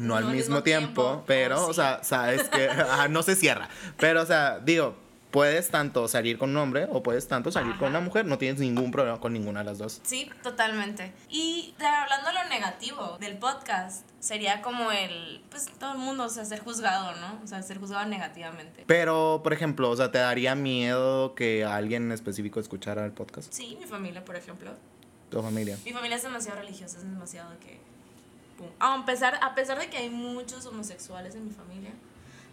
No, 0.00 0.16
al 0.16 0.24
mismo, 0.26 0.62
tiempo, 0.62 1.24
pero, 1.26 1.62
oh, 1.62 1.66
o 1.66 1.68
sí. 1.68 1.74
sea, 1.74 2.02
sabes 2.02 2.48
que 2.48 2.68
ajá, 2.70 3.08
no 3.08 3.22
se 3.22 3.36
cierra. 3.36 3.68
Pero, 3.98 4.22
o 4.22 4.26
sea, 4.26 4.58
digo, 4.58 4.96
puedes 5.30 5.70
tanto 5.70 6.08
salir 6.08 6.38
con 6.38 6.50
un 6.50 6.56
hombre 6.56 6.88
o 6.90 7.02
puedes 7.02 7.28
tanto 7.28 7.52
salir 7.52 7.76
con 7.76 7.88
una 7.90 8.00
mujer, 8.00 8.26
no 8.26 8.38
tienes 8.38 8.60
ningún 8.60 8.90
problema 8.90 9.20
con 9.20 9.32
ninguna 9.32 9.60
de 9.60 9.66
las 9.66 9.78
dos. 9.78 10.00
Sí, 10.02 10.30
totalmente. 10.42 11.12
Y 11.28 11.74
hablando 11.78 12.28
de 12.28 12.34
lo 12.34 12.48
negativo 12.48 13.18
del 13.20 13.38
podcast, 13.38 14.08
sería 14.18 14.62
como 14.62 14.90
el, 14.90 15.42
pues 15.50 15.66
todo 15.78 15.92
el 15.92 15.98
mundo, 15.98 16.24
o 16.24 16.28
sea, 16.28 16.44
ser 16.44 16.60
juzgado, 16.60 17.14
¿no? 17.16 17.40
O 17.42 17.46
sea, 17.46 17.62
ser 17.62 17.78
juzgado 17.78 18.06
negativamente. 18.06 18.84
Pero, 18.86 19.40
por 19.42 19.52
ejemplo, 19.52 19.90
o 19.90 19.96
sea, 19.96 20.10
¿te 20.10 20.18
daría 20.18 20.54
miedo 20.54 21.34
que 21.34 21.64
alguien 21.64 22.04
en 22.04 22.12
específico 22.12 22.60
escuchara 22.60 23.04
el 23.04 23.12
podcast? 23.12 23.52
Sí, 23.52 23.76
mi 23.80 23.86
familia, 23.86 24.24
por 24.24 24.36
ejemplo. 24.36 24.72
Tu 25.30 25.40
familia. 25.40 25.78
Mi 25.84 25.92
familia 25.92 26.16
es 26.16 26.22
demasiado 26.24 26.58
religiosa, 26.58 26.98
es 26.98 27.04
demasiado 27.04 27.50
de 27.50 27.58
que... 27.58 27.80
A 28.78 29.04
pesar, 29.04 29.38
a 29.42 29.54
pesar 29.54 29.78
de 29.78 29.88
que 29.88 29.98
hay 29.98 30.10
muchos 30.10 30.66
homosexuales 30.66 31.34
en 31.34 31.46
mi 31.46 31.50
familia, 31.50 31.92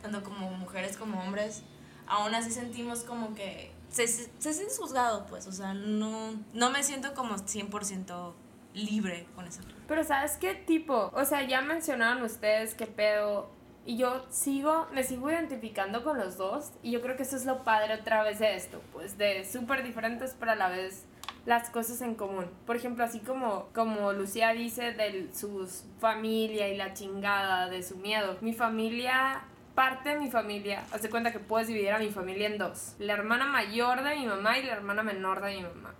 tanto 0.01 0.23
como 0.23 0.49
mujeres 0.51 0.97
como 0.97 1.21
hombres, 1.21 1.63
aún 2.07 2.33
así 2.35 2.51
sentimos 2.51 3.01
como 3.03 3.35
que... 3.35 3.71
Se, 3.89 4.07
se, 4.07 4.29
se 4.39 4.65
juzgado, 4.77 5.25
pues, 5.27 5.47
o 5.47 5.51
sea, 5.51 5.73
no, 5.73 6.33
no 6.53 6.69
me 6.69 6.83
siento 6.83 7.13
como 7.13 7.35
100% 7.35 8.33
libre 8.77 9.27
con 9.35 9.47
eso. 9.47 9.61
Pero 9.87 10.03
¿sabes 10.03 10.37
qué 10.37 10.55
tipo? 10.55 11.11
O 11.13 11.25
sea, 11.25 11.45
ya 11.47 11.61
mencionaron 11.61 12.23
ustedes 12.23 12.75
qué 12.75 12.85
pedo. 12.85 13.49
Y 13.85 13.97
yo 13.97 14.25
sigo, 14.29 14.87
me 14.93 15.03
sigo 15.03 15.31
identificando 15.31 16.03
con 16.03 16.17
los 16.17 16.37
dos. 16.37 16.71
Y 16.83 16.91
yo 16.91 17.01
creo 17.01 17.15
que 17.15 17.23
eso 17.23 17.37
es 17.37 17.45
lo 17.45 17.63
padre 17.63 17.95
otra 17.95 18.23
vez 18.23 18.39
de 18.39 18.55
esto. 18.55 18.81
Pues 18.93 19.17
de 19.17 19.45
súper 19.45 19.83
diferentes, 19.83 20.35
pero 20.39 20.51
a 20.51 20.55
la 20.55 20.69
vez 20.69 21.05
las 21.47 21.69
cosas 21.69 22.01
en 22.01 22.15
común. 22.15 22.45
Por 22.65 22.75
ejemplo, 22.75 23.05
así 23.05 23.21
como, 23.21 23.69
como 23.73 24.11
Lucía 24.11 24.51
dice 24.51 24.91
de 24.91 25.29
su 25.33 25.65
familia 25.97 26.67
y 26.67 26.75
la 26.75 26.93
chingada, 26.93 27.69
de 27.69 27.83
su 27.83 27.95
miedo. 27.95 28.35
Mi 28.41 28.51
familia, 28.53 29.43
parte 29.73 30.09
de 30.09 30.19
mi 30.19 30.29
familia, 30.29 30.83
hace 30.91 31.09
cuenta 31.09 31.31
que 31.31 31.39
puedes 31.39 31.69
dividir 31.69 31.91
a 31.93 31.99
mi 31.99 32.09
familia 32.09 32.47
en 32.47 32.57
dos. 32.57 32.95
La 32.99 33.13
hermana 33.13 33.45
mayor 33.45 34.03
de 34.03 34.17
mi 34.17 34.25
mamá 34.25 34.57
y 34.57 34.63
la 34.63 34.73
hermana 34.73 35.03
menor 35.03 35.41
de 35.41 35.55
mi 35.55 35.61
mamá. 35.61 35.95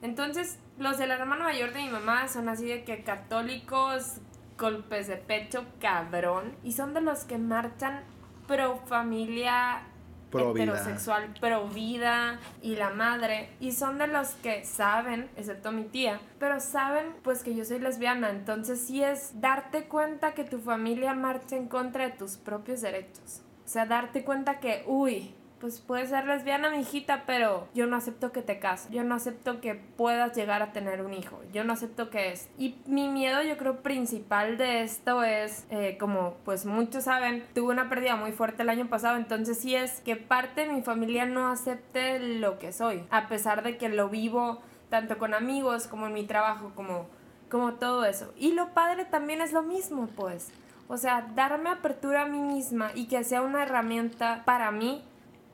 Entonces, 0.00 0.58
los 0.78 0.96
de 0.96 1.06
la 1.06 1.16
hermana 1.16 1.44
mayor 1.44 1.74
de 1.74 1.82
mi 1.82 1.90
mamá 1.90 2.26
son 2.28 2.48
así 2.48 2.64
de 2.64 2.82
que 2.82 3.04
católicos, 3.04 4.16
golpes 4.56 5.08
de 5.08 5.18
pecho, 5.18 5.66
cabrón. 5.78 6.56
Y 6.64 6.72
son 6.72 6.94
de 6.94 7.02
los 7.02 7.24
que 7.24 7.36
marchan 7.36 8.02
pro 8.46 8.78
familia 8.86 9.82
Pro 10.30 10.50
heterosexual, 10.52 11.34
pro 11.40 11.68
vida 11.68 12.38
y 12.62 12.76
la 12.76 12.90
madre. 12.90 13.50
Y 13.60 13.72
son 13.72 13.98
de 13.98 14.06
los 14.06 14.30
que 14.42 14.64
saben, 14.64 15.28
excepto 15.36 15.72
mi 15.72 15.84
tía, 15.84 16.20
pero 16.38 16.60
saben 16.60 17.06
pues 17.22 17.42
que 17.42 17.54
yo 17.54 17.64
soy 17.64 17.80
lesbiana. 17.80 18.30
Entonces 18.30 18.80
sí 18.86 19.02
es 19.02 19.40
darte 19.40 19.84
cuenta 19.84 20.34
que 20.34 20.44
tu 20.44 20.60
familia 20.60 21.14
marcha 21.14 21.56
en 21.56 21.68
contra 21.68 22.04
de 22.08 22.12
tus 22.16 22.36
propios 22.36 22.80
derechos. 22.80 23.42
O 23.64 23.68
sea, 23.68 23.86
darte 23.86 24.24
cuenta 24.24 24.58
que, 24.58 24.82
uy, 24.86 25.34
pues 25.60 25.80
puedes 25.80 26.08
ser 26.08 26.24
lesbiana, 26.24 26.70
mi 26.70 26.78
hijita, 26.78 27.24
pero 27.26 27.68
yo 27.74 27.86
no 27.86 27.96
acepto 27.96 28.32
que 28.32 28.40
te 28.40 28.58
cases. 28.58 28.90
Yo 28.90 29.04
no 29.04 29.14
acepto 29.14 29.60
que 29.60 29.74
puedas 29.74 30.34
llegar 30.34 30.62
a 30.62 30.72
tener 30.72 31.02
un 31.02 31.12
hijo. 31.12 31.40
Yo 31.52 31.64
no 31.64 31.74
acepto 31.74 32.08
que 32.08 32.32
es. 32.32 32.48
Y 32.58 32.76
mi 32.86 33.08
miedo, 33.08 33.42
yo 33.42 33.58
creo, 33.58 33.82
principal 33.82 34.56
de 34.56 34.82
esto 34.82 35.22
es, 35.22 35.66
eh, 35.70 35.98
como 36.00 36.34
pues 36.44 36.64
muchos 36.64 37.04
saben, 37.04 37.44
tuve 37.54 37.72
una 37.72 37.90
pérdida 37.90 38.16
muy 38.16 38.32
fuerte 38.32 38.62
el 38.62 38.70
año 38.70 38.86
pasado. 38.88 39.16
Entonces, 39.16 39.58
sí 39.58 39.74
es 39.74 40.00
que 40.00 40.16
parte 40.16 40.62
de 40.62 40.72
mi 40.72 40.82
familia 40.82 41.26
no 41.26 41.48
acepte 41.48 42.18
lo 42.18 42.58
que 42.58 42.72
soy. 42.72 43.04
A 43.10 43.28
pesar 43.28 43.62
de 43.62 43.76
que 43.76 43.90
lo 43.90 44.08
vivo 44.08 44.62
tanto 44.88 45.18
con 45.18 45.34
amigos 45.34 45.86
como 45.86 46.06
en 46.06 46.14
mi 46.14 46.24
trabajo, 46.24 46.72
como, 46.74 47.06
como 47.50 47.74
todo 47.74 48.06
eso. 48.06 48.32
Y 48.38 48.52
lo 48.52 48.70
padre 48.70 49.04
también 49.04 49.42
es 49.42 49.52
lo 49.52 49.62
mismo, 49.62 50.08
pues. 50.16 50.50
O 50.88 50.96
sea, 50.96 51.30
darme 51.34 51.70
apertura 51.70 52.22
a 52.22 52.26
mí 52.26 52.40
misma 52.40 52.90
y 52.94 53.06
que 53.06 53.22
sea 53.22 53.42
una 53.42 53.62
herramienta 53.62 54.42
para 54.44 54.72
mí 54.72 55.04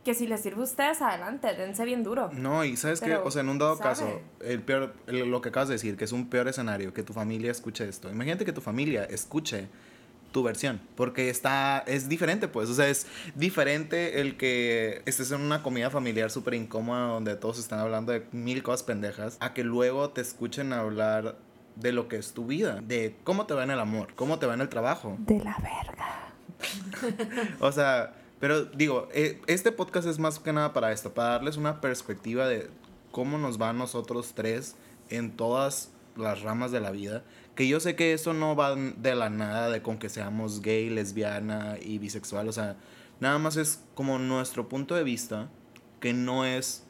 que 0.07 0.15
si 0.15 0.29
les 0.29 0.41
sirve 0.41 0.61
a 0.61 0.65
ustedes, 0.65 1.03
adelante, 1.03 1.53
dense 1.55 1.85
bien 1.85 2.05
duro. 2.05 2.31
No, 2.33 2.65
y 2.65 2.77
sabes 2.77 3.01
que, 3.01 3.17
o 3.17 3.29
sea, 3.31 3.43
en 3.43 3.49
un 3.49 3.59
dado 3.59 3.77
¿sabe? 3.77 3.89
caso, 3.91 4.21
el 4.41 4.63
peor, 4.63 4.95
el- 5.09 5.29
lo 5.29 5.41
que 5.41 5.49
acabas 5.49 5.69
de 5.69 5.75
decir, 5.75 5.97
que 5.97 6.05
es 6.05 6.13
un 6.13 6.31
peor 6.31 6.47
escenario, 6.47 6.95
que 6.95 7.03
tu 7.03 7.13
familia 7.13 7.51
escuche 7.51 7.89
esto. 7.89 8.09
Imagínate 8.09 8.45
que 8.45 8.53
tu 8.53 8.61
familia 8.61 9.03
escuche 9.05 9.67
tu 10.31 10.45
versión, 10.45 10.81
porque 10.95 11.29
está, 11.29 11.83
es 11.89 12.09
diferente, 12.09 12.47
pues, 12.47 12.69
o 12.71 12.75
sea, 12.75 12.87
es 12.89 13.07
diferente 13.35 14.21
el 14.21 14.37
que 14.37 15.03
estés 15.07 15.33
en 15.33 15.41
una 15.41 15.63
comida 15.65 15.91
familiar 15.91 16.31
súper 16.31 16.55
incómoda 16.55 17.09
donde 17.09 17.35
todos 17.35 17.59
están 17.59 17.81
hablando 17.81 18.13
de 18.13 18.25
mil 18.31 18.63
cosas 18.63 18.85
pendejas, 18.85 19.37
a 19.41 19.55
que 19.55 19.65
luego 19.65 20.11
te 20.11 20.21
escuchen 20.21 20.73
hablar 20.73 21.37
de 21.75 21.91
lo 21.91 22.07
que 22.07 22.17
es 22.17 22.33
tu 22.33 22.47
vida, 22.47 22.81
de 22.81 23.17
cómo 23.25 23.47
te 23.47 23.55
va 23.55 23.65
en 23.65 23.71
el 23.73 23.81
amor, 23.81 24.15
cómo 24.15 24.39
te 24.39 24.47
va 24.47 24.55
en 24.55 24.61
el 24.61 24.69
trabajo. 24.69 25.17
De 25.19 25.39
la 25.41 25.57
verga. 25.59 26.33
O 27.61 27.73
sea, 27.73 28.13
pero 28.41 28.65
digo, 28.65 29.09
eh, 29.13 29.41
este 29.47 29.73
podcast 29.73 30.07
es 30.07 30.19
más 30.19 30.39
que 30.39 30.53
nada 30.53 30.73
para 30.73 30.93
esto, 30.93 31.15
para 31.15 31.31
darles 31.31 31.57
una 31.57 31.81
perspectiva 31.81 32.47
de 32.47 32.69
cómo 33.11 33.39
nos 33.39 33.61
va 33.61 33.71
a 33.71 33.73
nosotros 33.73 34.33
tres 34.35 34.77
en 35.09 35.37
todas 35.37 35.91
las 36.17 36.43
ramas 36.43 36.71
de 36.71 36.81
la 36.81 36.91
vida. 36.91 37.25
Que 37.55 37.67
yo 37.67 37.81
sé 37.81 37.97
que 37.97 38.13
eso 38.13 38.35
no 38.35 38.55
va 38.55 38.75
de 38.75 39.15
la 39.15 39.31
nada 39.31 39.71
de 39.71 39.81
con 39.81 39.99
que 39.99 40.11
seamos 40.11 40.61
gay, 40.61 40.91
lesbiana 40.91 41.77
y 41.81 41.99
bisexual. 41.99 42.49
O 42.49 42.53
sea, 42.53 42.77
nada 43.21 43.39
más 43.39 43.57
es 43.57 43.83
como 43.95 44.19
nuestro 44.19 44.69
punto 44.69 44.95
de 44.95 45.05
vista, 45.05 45.49
que 46.01 46.13
no 46.13 46.45
es 46.45 46.86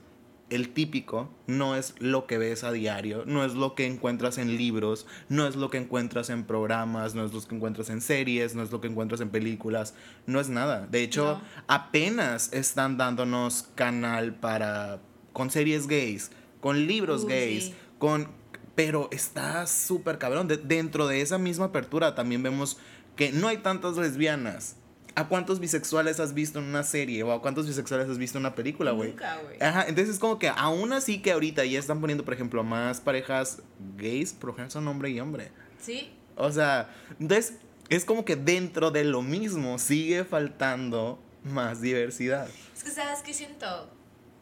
el 0.48 0.72
típico, 0.72 1.28
no 1.48 1.74
es 1.74 1.94
lo 1.98 2.26
que 2.26 2.38
ves 2.38 2.62
a 2.62 2.70
diario, 2.70 3.24
no 3.26 3.44
es 3.44 3.54
lo 3.54 3.74
que 3.74 3.86
encuentras 3.86 4.38
en 4.38 4.56
libros, 4.56 5.06
no 5.28 5.46
es 5.46 5.56
lo 5.56 5.70
que 5.70 5.78
encuentras 5.78 6.30
en 6.30 6.44
programas, 6.44 7.14
no 7.16 7.24
es 7.24 7.32
lo 7.32 7.40
que 7.42 7.54
encuentras 7.56 7.90
en 7.90 8.00
series, 8.00 8.54
no 8.54 8.62
es 8.62 8.70
lo 8.70 8.80
que 8.80 8.86
encuentras 8.86 9.20
en 9.20 9.30
películas, 9.30 9.94
no 10.26 10.38
es 10.38 10.48
nada. 10.48 10.86
De 10.86 11.02
hecho, 11.02 11.40
No. 11.40 11.42
apenas 11.66 12.52
están 12.52 12.96
dándonos 12.96 13.64
canal 13.74 14.34
para 14.36 15.00
con 15.32 15.50
series 15.50 15.86
gays, 15.88 16.30
con 16.60 16.86
libros 16.86 17.26
gays, 17.26 17.64
sí. 17.66 17.74
con 17.98 18.28
pero 18.76 19.08
está 19.10 19.66
súper 19.66 20.18
cabrón. 20.18 20.48
De- 20.48 20.58
dentro 20.58 21.06
de 21.06 21.22
esa 21.22 21.38
misma 21.38 21.66
apertura 21.66 22.14
también 22.14 22.42
vemos 22.42 22.76
que 23.16 23.32
no 23.32 23.48
hay 23.48 23.56
tantas 23.58 23.96
lesbianas. 23.96 24.76
¿A 25.16 25.28
cuántos 25.28 25.60
bisexuales 25.60 26.20
has 26.20 26.34
visto 26.34 26.58
en 26.58 26.66
una 26.66 26.82
serie? 26.82 27.22
¿O 27.22 27.32
a 27.32 27.40
cuántos 27.40 27.66
bisexuales 27.66 28.08
has 28.08 28.18
visto 28.18 28.36
en 28.38 28.42
una 28.42 28.54
película, 28.54 28.90
güey? 28.92 29.10
Nunca, 29.10 29.38
güey. 29.42 29.56
Ajá, 29.62 29.86
entonces 29.88 30.14
es 30.14 30.20
como 30.20 30.38
que 30.38 30.48
aún 30.48 30.92
así 30.92 31.22
que 31.22 31.32
ahorita 31.32 31.64
ya 31.64 31.78
están 31.78 32.00
poniendo, 32.00 32.24
por 32.24 32.34
ejemplo, 32.34 32.62
más 32.62 33.00
parejas 33.00 33.62
gays, 33.96 34.34
por 34.34 34.50
ejemplo, 34.50 34.70
son 34.70 34.86
hombre 34.88 35.10
y 35.10 35.18
hombre. 35.18 35.50
Sí, 35.80 36.12
O 36.36 36.52
sea, 36.52 36.94
entonces 37.18 37.54
es 37.88 38.04
como 38.04 38.24
que 38.26 38.36
dentro 38.36 38.90
de 38.90 39.04
lo 39.04 39.22
mismo 39.22 39.78
sigue 39.78 40.24
faltando 40.24 41.18
más 41.44 41.80
diversidad. 41.80 42.48
es 42.76 42.84
que 42.84 42.90
sabes 42.90 43.20
que 43.22 43.32
siento 43.32 43.90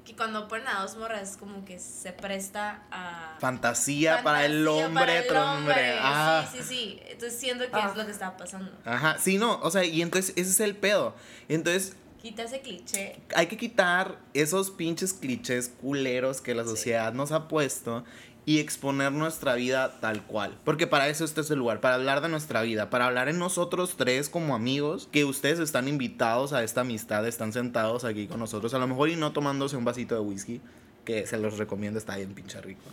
que 0.05 0.14
cuando 0.14 0.49
ponen 0.49 0.69
a 0.69 0.83
dos 0.83 0.97
morras 0.97 1.31
es 1.31 1.37
como 1.38 1.64
que 1.64 1.79
se 1.79 2.12
presta 2.12 2.83
a... 2.90 3.37
Fantasía, 3.40 4.23
para 4.23 4.45
el 4.45 4.67
hombre, 4.69 4.93
para 5.01 5.19
el 5.19 5.37
hombre. 5.37 5.73
hombre. 5.75 5.99
Ah. 6.01 6.47
Sí, 6.53 6.59
sí, 6.59 6.64
sí. 6.64 7.01
Entonces 7.09 7.40
siento 7.40 7.64
que 7.64 7.71
Ah. 7.73 7.88
es 7.90 7.97
lo 7.97 8.05
que 8.05 8.11
está 8.12 8.37
pasando. 8.37 8.71
Ajá, 8.85 9.17
sí, 9.19 9.38
no, 9.38 9.59
o 9.62 9.71
sea, 9.71 9.83
y 9.85 10.03
entonces 10.03 10.35
ese 10.37 10.51
es 10.51 10.61
el 10.61 10.77
pedo. 10.77 11.14
Entonces 11.49 11.97
Quita 12.25 12.45
ese 12.45 12.63
cliché. 12.63 13.17
hay 13.35 13.49
que 13.49 13.59
quitar 13.59 14.19
esos 14.33 14.71
pinches 14.71 15.13
clichés 15.13 15.69
culeros 15.69 16.41
que 16.41 16.55
la 16.55 16.65
sociedad 16.65 17.13
nos 17.13 17.33
ha 17.33 17.49
puesto 17.49 18.03
y 18.47 18.61
exponer 18.61 19.13
nuestra 19.13 19.57
vida 19.57 20.01
tal 20.01 20.25
cual. 20.25 20.57
Porque 20.65 20.87
para 20.87 21.11
eso 21.11 21.27
este 21.27 21.43
es 21.43 21.51
el 21.51 21.59
lugar, 21.59 21.83
para 21.83 21.97
hablar 21.97 22.23
de 22.23 22.31
nuestra 22.31 22.63
vida, 22.63 22.89
para 22.89 23.09
hablar 23.09 23.29
en 23.29 23.39
nosotros 23.39 23.97
tres 23.99 24.31
como 24.31 24.55
amigos, 24.55 25.07
que 25.13 25.27
ustedes 25.27 25.59
están 25.59 25.87
invitados 25.87 26.55
a 26.55 26.65
esta 26.65 26.81
amistad, 26.81 27.29
están 27.29 27.53
sentados 27.53 28.05
aquí 28.05 28.27
con 28.27 28.41
nosotros, 28.41 28.73
a 28.73 28.79
lo 28.79 28.89
mejor 28.89 29.11
y 29.11 29.17
no 29.17 29.35
tomándose 29.35 29.77
un 29.77 29.85
vasito 29.85 30.15
de 30.15 30.23
whisky, 30.23 30.63
que 31.05 31.27
se 31.27 31.37
los 31.37 31.59
recomiendo, 31.59 31.99
está 31.99 32.17
bien 32.17 32.33
pinche 32.33 32.59
rico. 32.63 32.85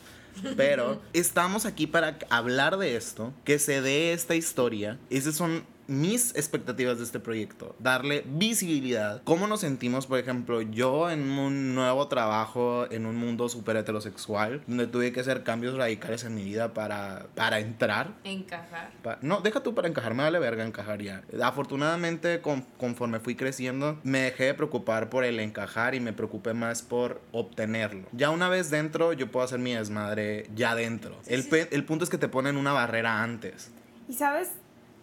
Pero 0.57 1.01
estamos 1.13 1.65
aquí 1.65 1.87
para 1.87 2.19
hablar 2.29 2.77
de 2.77 2.97
esto, 2.97 3.31
que 3.45 3.59
se 3.59 3.81
dé 3.81 4.11
esta 4.11 4.35
historia. 4.35 4.99
Esas 5.09 5.35
son 5.35 5.63
mis 5.91 6.33
expectativas 6.35 6.97
de 6.97 7.03
este 7.03 7.19
proyecto. 7.19 7.75
Darle 7.79 8.23
visibilidad. 8.25 9.21
¿Cómo 9.25 9.45
nos 9.47 9.59
sentimos, 9.59 10.07
por 10.07 10.19
ejemplo, 10.19 10.61
yo 10.61 11.09
en 11.11 11.29
un 11.37 11.75
nuevo 11.75 12.07
trabajo, 12.07 12.89
en 12.89 13.05
un 13.05 13.17
mundo 13.17 13.49
súper 13.49 13.75
heterosexual, 13.75 14.63
donde 14.67 14.87
tuve 14.87 15.11
que 15.11 15.19
hacer 15.19 15.43
cambios 15.43 15.75
radicales 15.75 16.23
en 16.23 16.33
mi 16.35 16.43
vida 16.43 16.73
para, 16.73 17.27
para 17.35 17.59
entrar? 17.59 18.13
Encajar. 18.23 18.91
Pa- 19.03 19.19
No, 19.21 19.41
deja 19.41 19.61
tú 19.61 19.75
para 19.75 19.89
encajar, 19.89 20.13
me 20.13 20.23
vale 20.23 20.39
verga 20.39 20.65
encajar 20.65 21.01
ya. 21.01 21.23
Afortunadamente, 21.43 22.41
con- 22.41 22.61
conforme 22.77 23.19
fui 23.19 23.35
creciendo, 23.35 23.99
me 24.03 24.19
dejé 24.19 24.45
de 24.45 24.53
preocupar 24.53 25.09
por 25.09 25.23
el 25.25 25.39
encajar 25.39 25.93
y 25.93 25.99
me 25.99 26.13
preocupé 26.13 26.53
más 26.53 26.81
por 26.81 27.19
obtenerlo. 27.31 28.07
Ya 28.13 28.29
una 28.29 28.47
vez 28.49 28.69
dentro, 28.69 29.13
yo 29.13 29.29
puedo 29.29 29.43
hacer 29.43 29.59
mi 29.59 29.73
desmadre 29.73 30.47
ya 30.55 30.73
dentro. 30.75 31.17
Sí, 31.23 31.33
el, 31.33 31.43
sí, 31.43 31.49
el 31.71 31.83
punto 31.83 32.03
es 32.05 32.09
que 32.09 32.17
te 32.17 32.27
ponen 32.29 32.55
una 32.55 32.71
barrera 32.71 33.21
antes. 33.21 33.71
Y 34.07 34.13
sabes 34.13 34.49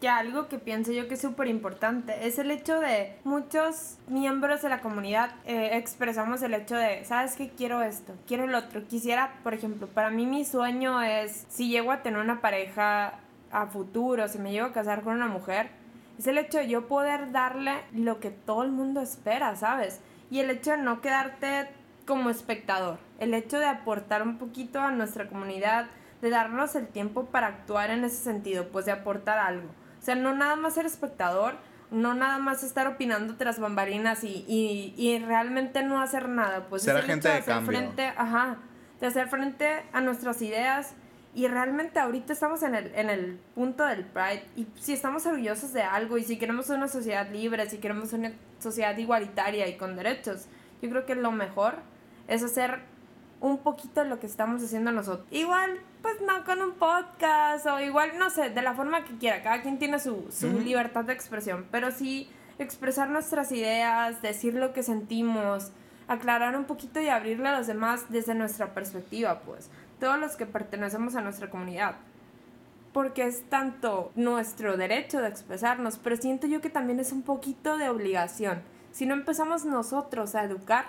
que 0.00 0.08
algo 0.08 0.48
que 0.48 0.58
pienso 0.58 0.92
yo 0.92 1.08
que 1.08 1.14
es 1.14 1.20
súper 1.20 1.48
importante 1.48 2.26
es 2.26 2.38
el 2.38 2.50
hecho 2.50 2.78
de 2.78 3.16
muchos 3.24 3.98
miembros 4.06 4.62
de 4.62 4.68
la 4.68 4.80
comunidad 4.80 5.30
eh, 5.44 5.70
expresamos 5.72 6.40
el 6.42 6.54
hecho 6.54 6.76
de, 6.76 7.04
¿sabes 7.04 7.34
qué? 7.34 7.50
Quiero 7.50 7.82
esto, 7.82 8.14
quiero 8.26 8.44
el 8.44 8.54
otro. 8.54 8.86
Quisiera, 8.86 9.34
por 9.42 9.54
ejemplo, 9.54 9.88
para 9.88 10.10
mí 10.10 10.26
mi 10.26 10.44
sueño 10.44 11.02
es, 11.02 11.46
si 11.48 11.68
llego 11.68 11.90
a 11.90 12.02
tener 12.02 12.20
una 12.20 12.40
pareja 12.40 13.14
a 13.50 13.66
futuro, 13.66 14.28
si 14.28 14.38
me 14.38 14.52
llego 14.52 14.66
a 14.66 14.72
casar 14.72 15.02
con 15.02 15.14
una 15.14 15.26
mujer, 15.26 15.70
es 16.18 16.26
el 16.26 16.38
hecho 16.38 16.58
de 16.58 16.68
yo 16.68 16.86
poder 16.86 17.32
darle 17.32 17.72
lo 17.92 18.20
que 18.20 18.30
todo 18.30 18.62
el 18.62 18.70
mundo 18.70 19.00
espera, 19.00 19.56
¿sabes? 19.56 20.00
Y 20.30 20.40
el 20.40 20.50
hecho 20.50 20.72
de 20.72 20.78
no 20.78 21.00
quedarte 21.00 21.68
como 22.06 22.30
espectador, 22.30 22.98
el 23.18 23.34
hecho 23.34 23.58
de 23.58 23.66
aportar 23.66 24.22
un 24.22 24.38
poquito 24.38 24.80
a 24.80 24.90
nuestra 24.90 25.28
comunidad, 25.28 25.86
de 26.20 26.30
darnos 26.30 26.74
el 26.74 26.88
tiempo 26.88 27.26
para 27.26 27.46
actuar 27.46 27.90
en 27.90 28.04
ese 28.04 28.16
sentido, 28.16 28.68
pues 28.68 28.86
de 28.86 28.92
aportar 28.92 29.38
algo. 29.38 29.68
O 30.08 30.10
sea, 30.10 30.22
no 30.22 30.34
nada 30.34 30.56
más 30.56 30.72
ser 30.72 30.86
espectador, 30.86 31.56
no 31.90 32.14
nada 32.14 32.38
más 32.38 32.64
estar 32.64 32.86
opinando 32.86 33.36
tras 33.36 33.60
bambalinas 33.60 34.24
y, 34.24 34.42
y, 34.48 34.94
y 34.96 35.18
realmente 35.18 35.82
no 35.82 36.00
hacer 36.00 36.30
nada, 36.30 36.66
pues 36.70 36.84
Ser 36.84 36.96
es 36.96 37.04
el 37.04 37.10
agente 37.10 37.28
hecho 37.28 37.34
de 37.34 37.40
hacer 37.40 37.54
cambio. 37.54 37.78
frente, 37.78 38.06
ajá, 38.16 38.56
de 39.00 39.06
hacer 39.06 39.28
frente 39.28 39.84
a 39.92 40.00
nuestras 40.00 40.40
ideas 40.40 40.94
y 41.34 41.46
realmente 41.46 42.00
ahorita 42.00 42.32
estamos 42.32 42.62
en 42.62 42.74
el, 42.74 42.94
en 42.94 43.10
el 43.10 43.38
punto 43.54 43.84
del 43.84 44.06
Pride 44.06 44.46
y 44.56 44.66
si 44.80 44.94
estamos 44.94 45.26
orgullosos 45.26 45.74
de 45.74 45.82
algo 45.82 46.16
y 46.16 46.24
si 46.24 46.38
queremos 46.38 46.70
una 46.70 46.88
sociedad 46.88 47.30
libre, 47.30 47.68
si 47.68 47.76
queremos 47.76 48.14
una 48.14 48.32
sociedad 48.60 48.96
igualitaria 48.96 49.68
y 49.68 49.76
con 49.76 49.94
derechos, 49.94 50.46
yo 50.80 50.88
creo 50.88 51.04
que 51.04 51.16
lo 51.16 51.32
mejor 51.32 51.74
es 52.28 52.42
hacer 52.42 52.80
un 53.42 53.58
poquito 53.58 54.04
lo 54.04 54.18
que 54.20 54.26
estamos 54.26 54.62
haciendo 54.62 54.90
nosotros. 54.90 55.28
Igual, 55.30 55.80
pues 56.02 56.20
no 56.20 56.44
con 56.44 56.62
un 56.62 56.72
podcast 56.72 57.66
o 57.66 57.80
igual, 57.80 58.18
no 58.18 58.30
sé, 58.30 58.50
de 58.50 58.62
la 58.62 58.74
forma 58.74 59.04
que 59.04 59.16
quiera. 59.16 59.42
Cada 59.42 59.62
quien 59.62 59.78
tiene 59.78 59.98
su, 59.98 60.26
su 60.30 60.58
libertad 60.60 61.04
de 61.04 61.12
expresión, 61.12 61.66
pero 61.70 61.90
sí 61.90 62.28
expresar 62.58 63.08
nuestras 63.10 63.52
ideas, 63.52 64.20
decir 64.22 64.54
lo 64.54 64.72
que 64.72 64.82
sentimos, 64.82 65.70
aclarar 66.08 66.56
un 66.56 66.64
poquito 66.64 67.00
y 67.00 67.08
abrirle 67.08 67.48
a 67.48 67.58
los 67.58 67.66
demás 67.66 68.06
desde 68.08 68.34
nuestra 68.34 68.74
perspectiva, 68.74 69.40
pues, 69.40 69.70
todos 70.00 70.18
los 70.18 70.36
que 70.36 70.46
pertenecemos 70.46 71.14
a 71.14 71.20
nuestra 71.20 71.50
comunidad. 71.50 71.96
Porque 72.92 73.26
es 73.26 73.42
tanto 73.48 74.10
nuestro 74.16 74.76
derecho 74.76 75.20
de 75.20 75.28
expresarnos, 75.28 75.98
pero 75.98 76.16
siento 76.16 76.46
yo 76.46 76.60
que 76.60 76.70
también 76.70 77.00
es 77.00 77.12
un 77.12 77.22
poquito 77.22 77.76
de 77.76 77.88
obligación. 77.88 78.62
Si 78.92 79.06
no 79.06 79.14
empezamos 79.14 79.64
nosotros 79.64 80.34
a 80.34 80.44
educar, 80.44 80.86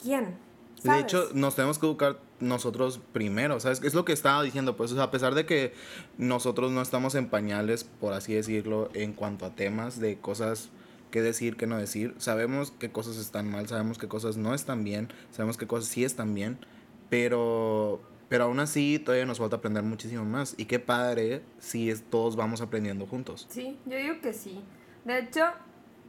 ¿quién? 0.00 0.36
De 0.84 0.98
hecho, 0.98 1.28
nos 1.34 1.56
tenemos 1.56 1.78
que 1.78 1.86
educar 1.86 2.18
nosotros 2.40 3.00
primero, 3.12 3.60
¿sabes? 3.60 3.82
Es 3.82 3.94
lo 3.94 4.04
que 4.04 4.12
estaba 4.12 4.42
diciendo, 4.42 4.76
pues, 4.76 4.92
a 4.96 5.10
pesar 5.10 5.34
de 5.34 5.46
que 5.46 5.72
nosotros 6.18 6.72
no 6.72 6.82
estamos 6.82 7.14
en 7.14 7.28
pañales, 7.28 7.84
por 7.84 8.12
así 8.12 8.34
decirlo, 8.34 8.90
en 8.94 9.12
cuanto 9.12 9.46
a 9.46 9.54
temas 9.54 10.00
de 10.00 10.18
cosas 10.18 10.70
que 11.10 11.22
decir, 11.22 11.56
que 11.56 11.66
no 11.66 11.76
decir, 11.76 12.14
sabemos 12.18 12.72
qué 12.78 12.90
cosas 12.90 13.16
están 13.16 13.50
mal, 13.50 13.68
sabemos 13.68 13.98
qué 13.98 14.08
cosas 14.08 14.36
no 14.36 14.54
están 14.54 14.84
bien, 14.84 15.08
sabemos 15.32 15.56
qué 15.56 15.66
cosas 15.66 15.88
sí 15.88 16.04
están 16.04 16.34
bien, 16.34 16.58
pero, 17.08 18.00
pero 18.28 18.44
aún 18.44 18.60
así 18.60 18.98
todavía 18.98 19.26
nos 19.26 19.38
falta 19.38 19.56
aprender 19.56 19.82
muchísimo 19.82 20.24
más. 20.24 20.54
Y 20.56 20.66
qué 20.66 20.78
padre 20.78 21.42
si 21.58 21.92
todos 22.10 22.36
vamos 22.36 22.60
aprendiendo 22.60 23.06
juntos. 23.06 23.46
Sí, 23.50 23.76
yo 23.86 23.96
digo 23.96 24.20
que 24.22 24.32
sí. 24.32 24.62
De 25.04 25.18
hecho, 25.18 25.44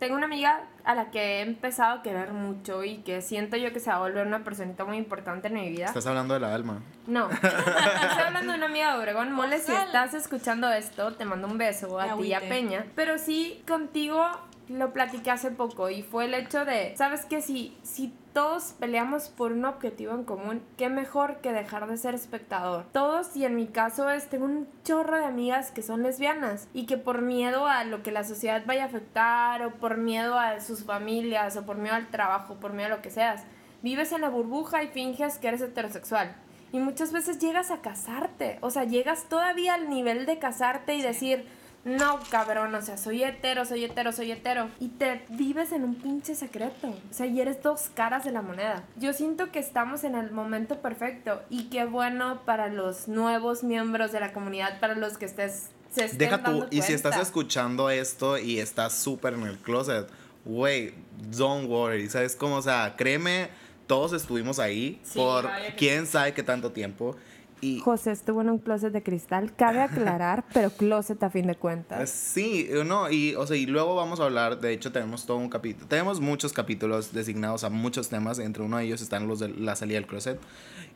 tengo 0.01 0.15
una 0.15 0.25
amiga 0.25 0.63
a 0.83 0.95
la 0.95 1.11
que 1.11 1.19
he 1.19 1.41
empezado 1.41 1.99
a 1.99 2.01
querer 2.01 2.33
mucho 2.33 2.83
y 2.83 3.03
que 3.03 3.21
siento 3.21 3.55
yo 3.55 3.71
que 3.71 3.79
se 3.79 3.91
va 3.91 3.97
a 3.97 3.99
volver 3.99 4.25
una 4.25 4.43
personita 4.43 4.83
muy 4.83 4.97
importante 4.97 5.49
en 5.49 5.53
mi 5.53 5.69
vida. 5.69 5.85
Estás 5.85 6.07
hablando 6.07 6.33
de 6.33 6.39
la 6.39 6.55
alma. 6.55 6.81
No, 7.05 7.29
estoy 7.31 8.23
hablando 8.25 8.51
de 8.51 8.57
una 8.57 8.65
amiga 8.65 8.93
de 8.93 8.99
Obregón. 8.99 9.31
Mole, 9.31 9.59
si 9.59 9.71
estás 9.71 10.15
escuchando 10.15 10.71
esto, 10.73 11.13
te 11.13 11.23
mando 11.23 11.47
un 11.47 11.59
beso 11.59 11.99
a 11.99 12.17
ti 12.17 12.29
y 12.29 12.33
a. 12.33 12.39
Peña. 12.39 12.87
Pero 12.95 13.19
sí, 13.19 13.61
contigo 13.67 14.25
lo 14.69 14.91
platiqué 14.91 15.29
hace 15.29 15.51
poco 15.51 15.91
y 15.91 16.01
fue 16.01 16.25
el 16.25 16.33
hecho 16.33 16.65
de, 16.65 16.95
¿sabes 16.97 17.25
qué? 17.25 17.43
Si, 17.43 17.77
si 17.83 18.11
todos 18.33 18.73
peleamos 18.79 19.29
por 19.29 19.51
un 19.51 19.65
objetivo 19.65 20.13
en 20.13 20.23
común, 20.23 20.61
qué 20.77 20.89
mejor 20.89 21.37
que 21.41 21.51
dejar 21.51 21.87
de 21.87 21.97
ser 21.97 22.15
espectador. 22.15 22.85
Todos, 22.91 23.35
y 23.35 23.45
en 23.45 23.55
mi 23.55 23.67
caso 23.67 24.09
es, 24.09 24.29
tengo 24.29 24.45
un 24.45 24.67
chorro 24.83 25.17
de 25.17 25.25
amigas 25.25 25.71
que 25.71 25.81
son 25.81 26.03
lesbianas 26.03 26.67
y 26.73 26.85
que 26.85 26.97
por 26.97 27.21
miedo 27.21 27.67
a 27.67 27.83
lo 27.83 28.03
que 28.03 28.11
la 28.11 28.23
sociedad 28.23 28.63
vaya 28.65 28.83
a 28.83 28.87
afectar 28.87 29.63
o 29.63 29.71
por 29.75 29.97
miedo 29.97 30.39
a 30.39 30.59
sus 30.61 30.85
familias 30.85 31.57
o 31.57 31.65
por 31.65 31.77
miedo 31.77 31.95
al 31.95 32.09
trabajo, 32.09 32.55
por 32.55 32.73
miedo 32.73 32.93
a 32.93 32.97
lo 32.97 33.01
que 33.01 33.11
seas, 33.11 33.43
vives 33.81 34.11
en 34.11 34.21
la 34.21 34.29
burbuja 34.29 34.83
y 34.83 34.87
finges 34.87 35.37
que 35.37 35.49
eres 35.49 35.61
heterosexual. 35.61 36.35
Y 36.71 36.79
muchas 36.79 37.11
veces 37.11 37.39
llegas 37.39 37.69
a 37.69 37.81
casarte, 37.81 38.57
o 38.61 38.69
sea, 38.69 38.85
llegas 38.85 39.25
todavía 39.27 39.73
al 39.73 39.89
nivel 39.89 40.25
de 40.25 40.39
casarte 40.39 40.95
y 40.95 41.01
decir, 41.01 41.45
no, 41.83 42.19
cabrón, 42.29 42.75
o 42.75 42.81
sea, 42.81 42.97
soy 42.97 43.23
hetero, 43.23 43.65
soy 43.65 43.85
hetero, 43.85 44.11
soy 44.11 44.31
hetero. 44.31 44.69
Y 44.79 44.89
te 44.89 45.25
vives 45.29 45.71
en 45.71 45.83
un 45.83 45.95
pinche 45.95 46.35
secreto. 46.35 46.89
O 46.89 47.13
sea, 47.13 47.25
y 47.25 47.41
eres 47.41 47.63
dos 47.63 47.89
caras 47.93 48.23
de 48.23 48.31
la 48.31 48.41
moneda. 48.41 48.83
Yo 48.97 49.13
siento 49.13 49.51
que 49.51 49.59
estamos 49.59 50.03
en 50.03 50.15
el 50.15 50.31
momento 50.31 50.79
perfecto 50.79 51.41
y 51.49 51.65
qué 51.65 51.85
bueno 51.85 52.41
para 52.45 52.67
los 52.67 53.07
nuevos 53.07 53.63
miembros 53.63 54.11
de 54.11 54.19
la 54.19 54.31
comunidad, 54.31 54.79
para 54.79 54.95
los 54.95 55.17
que 55.17 55.25
estés... 55.25 55.69
Se 55.89 56.05
estén 56.05 56.19
Deja 56.19 56.41
tú, 56.41 56.67
y 56.71 56.83
si 56.83 56.93
estás 56.93 57.17
escuchando 57.17 57.89
esto 57.89 58.37
y 58.37 58.59
estás 58.59 58.93
súper 58.93 59.33
en 59.33 59.43
el 59.43 59.57
closet, 59.57 60.07
güey, 60.45 60.93
don't 61.35 61.69
worry, 61.69 62.09
¿sabes 62.09 62.33
cómo? 62.33 62.55
O 62.55 62.61
sea, 62.61 62.95
créeme, 62.95 63.49
todos 63.87 64.13
estuvimos 64.13 64.57
ahí 64.57 65.01
Sí, 65.03 65.19
por 65.19 65.49
quién 65.75 66.07
sabe 66.07 66.33
qué 66.33 66.43
tanto 66.43 66.71
tiempo. 66.71 67.17
Y 67.61 67.79
José 67.79 68.11
estuvo 68.11 68.41
en 68.41 68.49
un 68.49 68.57
closet 68.57 68.91
de 68.91 69.03
cristal, 69.03 69.53
cabe 69.55 69.81
aclarar, 69.81 70.43
pero 70.53 70.71
closet 70.71 71.21
a 71.23 71.29
fin 71.29 71.45
de 71.47 71.55
cuentas. 71.55 72.09
sí, 72.09 72.67
no, 72.85 73.09
y, 73.11 73.35
o 73.35 73.45
sea, 73.45 73.55
y 73.55 73.67
luego 73.67 73.95
vamos 73.95 74.19
a 74.19 74.23
hablar, 74.25 74.59
de 74.59 74.73
hecho 74.73 74.91
tenemos 74.91 75.25
todo 75.27 75.37
un 75.37 75.49
capítulo, 75.49 75.87
tenemos 75.87 76.19
muchos 76.19 76.53
capítulos 76.53 77.13
designados 77.13 77.63
a 77.63 77.69
muchos 77.69 78.09
temas, 78.09 78.39
entre 78.39 78.63
uno 78.63 78.77
de 78.77 78.85
ellos 78.85 79.01
están 79.01 79.27
los 79.27 79.39
de 79.39 79.49
la 79.49 79.75
salida 79.75 79.95
del 79.99 80.07
closet. 80.07 80.39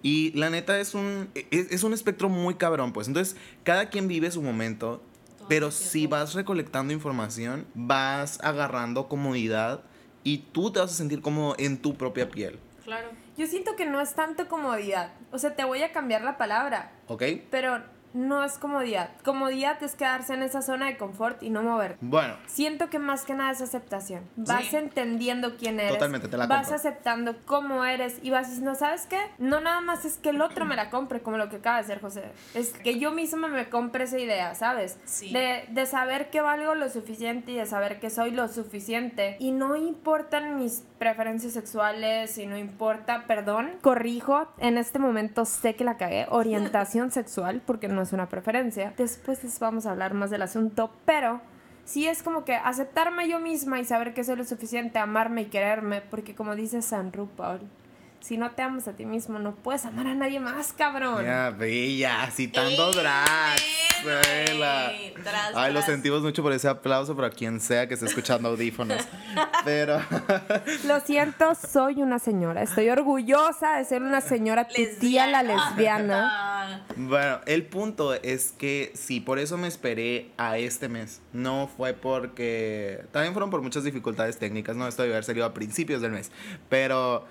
Y 0.01 0.32
la 0.38 0.49
neta 0.49 0.80
es 0.80 0.93
un, 0.95 1.30
es, 1.51 1.71
es 1.71 1.84
un 1.84 1.93
espectro 1.93 2.30
muy 2.30 2.56
cabrón, 2.56 2.93
pues. 2.93 3.08
Entonces, 3.08 3.36
cada 3.63 3.89
quien 3.89 4.08
vive 4.08 4.30
su 4.32 4.41
momento, 4.41 5.01
Todo 5.38 5.47
pero 5.47 5.71
si 5.71 6.08
vas 6.08 6.34
recolectando 6.34 6.93
información, 6.93 7.65
vas 7.75 8.39
agarrando 8.43 9.08
comodidad 9.08 9.82
y 10.23 10.39
tú 10.51 10.71
te 10.71 10.80
vas 10.80 10.91
a 10.91 10.95
sentir 10.95 11.21
como 11.21 11.54
en 11.58 11.78
tu 11.78 11.95
propia 11.95 12.30
piel, 12.30 12.58
Claro. 12.84 13.10
Yo 13.38 13.48
siento 13.48 13.76
que 13.76 13.86
no 13.86 14.00
es 14.02 14.13
tanto 14.13 14.48
comodidad. 14.48 15.10
O 15.32 15.38
sea, 15.39 15.56
te 15.56 15.63
voy 15.63 15.82
a 15.84 15.91
cambiar 15.91 16.21
la 16.24 16.38
palabra, 16.38 16.91
¿ok? 17.08 17.24
pero 17.50 17.82
no 18.13 18.45
es 18.45 18.58
comodidad. 18.58 19.10
Comodidad 19.26 19.84
es 19.84 19.93
quedarse 19.95 20.34
en 20.36 20.41
esa 20.41 20.62
zona 20.62 20.86
de 20.86 20.95
confort 20.95 21.43
y 21.43 21.50
no 21.50 21.63
mover. 21.63 21.98
Bueno, 22.00 22.38
Siento 22.48 22.89
que 22.89 22.98
más 22.98 23.26
que 23.26 23.34
nada 23.34 23.52
es 23.52 23.60
aceptación. 23.60 24.21
Vas 24.38 24.63
Sí. 24.67 24.78
entendiendo 24.78 25.58
quién 25.58 25.82
eres. 25.82 25.91
Totalmente, 25.91 26.30
te 26.30 26.38
la 26.38 26.48
Vas 26.48 26.60
compro. 26.69 26.76
aceptando 26.78 27.36
cómo 27.45 27.84
eres 27.84 28.19
y 28.24 28.30
vas 28.30 28.48
diciendo, 28.48 28.74
¿sabes 28.76 29.06
qué? 29.08 29.19
No 29.38 29.60
nada 29.60 29.81
más 29.81 30.06
es 30.06 30.15
que 30.15 30.29
el 30.29 30.42
otro 30.42 30.63
me 30.63 30.77
la 30.77 30.90
compre, 30.90 31.21
como 31.21 31.36
lo 31.36 31.50
que 31.50 31.58
acaba 31.58 31.75
de 31.75 31.81
hacer 31.83 32.00
José. 32.00 32.23
Es 32.54 32.71
que 32.71 33.00
yo 33.00 33.12
misma 33.12 33.50
me 33.50 33.67
compre 33.69 34.06
esa 34.06 34.17
idea, 34.17 34.56
¿sabes? 34.56 34.98
Sí. 35.04 35.33
De, 35.33 35.65
de 35.67 35.86
saber 35.86 36.29
que 36.29 36.40
valgo 36.40 36.73
lo 36.73 36.88
suficiente 36.90 37.52
y 37.52 37.56
de 37.58 37.65
saber 37.65 38.00
que 38.00 38.10
soy 38.10 38.31
lo 38.31 38.48
suficiente. 38.48 39.36
Y 39.42 39.52
no 39.52 39.75
importan 39.75 40.58
mis 40.58 40.86
preferencias 41.06 41.53
sexuales 41.53 42.35
y 42.39 42.47
no 42.47 42.58
importa, 42.58 43.25
perdón, 43.27 43.73
corrijo, 43.81 44.47
en 44.58 44.79
este 44.79 44.97
momento 44.97 45.45
sé 45.45 45.75
que 45.75 45.83
la 45.83 45.97
cagué, 45.97 46.25
orientación 46.31 47.12
sexual, 47.19 47.62
porque 47.63 47.87
no 47.87 48.01
es 48.01 48.12
una 48.12 48.27
preferencia. 48.27 48.91
Después 48.97 49.43
les 49.43 49.60
vamos 49.60 49.85
a 49.85 49.91
hablar 49.91 50.15
más 50.15 50.31
del 50.31 50.41
asunto, 50.41 50.89
pero 51.06 51.41
sí 51.83 52.08
es 52.08 52.23
como 52.23 52.43
que 52.43 52.56
aceptarme 52.56 53.29
yo 53.29 53.39
misma 53.39 53.79
y 53.79 53.85
saber 53.85 54.15
que 54.15 54.23
soy 54.23 54.35
lo 54.35 54.45
suficiente, 54.45 54.97
amarme 54.97 55.43
y 55.43 55.45
quererme, 55.45 56.01
porque 56.01 56.33
como 56.33 56.56
dice 56.56 56.81
San 56.81 57.13
RuPaul, 57.13 57.62
si 58.26 58.38
no 58.38 58.50
te 58.52 58.63
amas 58.63 58.88
a 58.88 58.94
ti 58.94 59.06
mismo, 59.06 59.38
no 59.38 59.54
puedes 59.54 59.86
amar 59.86 60.08
a 60.08 60.15
nadie 60.15 60.40
más, 60.40 60.73
cabrón. 60.73 61.23
ya 61.23 61.52
bella, 61.52 62.28
citando 62.32 62.90
Ey, 62.90 62.96
drag. 62.96 63.60
güey. 64.04 64.15
Vela. 64.46 64.92
Tras, 65.23 65.52
Ay, 65.56 65.73
lo 65.73 65.80
tras. 65.80 65.86
sentimos 65.92 66.21
mucho 66.21 66.42
por 66.42 66.52
ese 66.52 66.67
aplauso 66.67 67.15
para 67.15 67.30
quien 67.30 67.60
sea 67.60 67.88
que 67.88 67.94
esté 67.94 68.08
escuchando 68.08 68.50
audífonos. 68.50 69.02
Pero 69.63 70.00
Lo 70.86 71.00
siento, 71.02 71.54
soy 71.56 72.02
una 72.02 72.17
señora. 72.19 72.63
Estoy 72.63 72.90
orgullosa 72.90 73.78
de 73.78 73.86
ser 73.86 74.02
una 74.02 74.21
señora 74.21 74.67
tu 74.67 74.82
tía 75.00 75.28
la 75.28 75.44
lesbiana. 75.44 76.82
Bueno, 76.98 77.42
el 77.46 77.63
punto 77.63 78.15
es 78.15 78.52
que 78.52 78.92
sí, 78.96 79.19
por 79.19 79.38
eso 79.38 79.56
me 79.58 79.67
esperé 79.67 80.32
a 80.38 80.58
este 80.58 80.90
mes. 80.90 81.21
No 81.32 81.69
fue 81.78 81.94
porque. 81.94 83.04
También 83.12 83.34
fueron 83.34 83.52
por 83.52 83.62
muchas 83.62 83.84
dificultades 83.84 84.40
técnicas, 84.40 84.76
¿no? 84.76 84.88
Esto 84.88 85.04
debe 85.04 85.13
haber 85.13 85.26
salido 85.26 85.46
a 85.46 85.54
principios 85.54 86.02
del 86.02 86.12
mes. 86.12 86.32
Pero. 86.69 87.28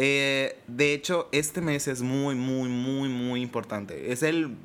Eh, 0.00 0.56
de 0.68 0.94
hecho, 0.94 1.28
este 1.32 1.60
mes 1.60 1.88
es 1.88 2.02
muy, 2.02 2.36
muy, 2.36 2.68
muy, 2.68 3.08
muy 3.08 3.42
importante. 3.42 4.12
Es 4.12 4.22
el 4.22 4.56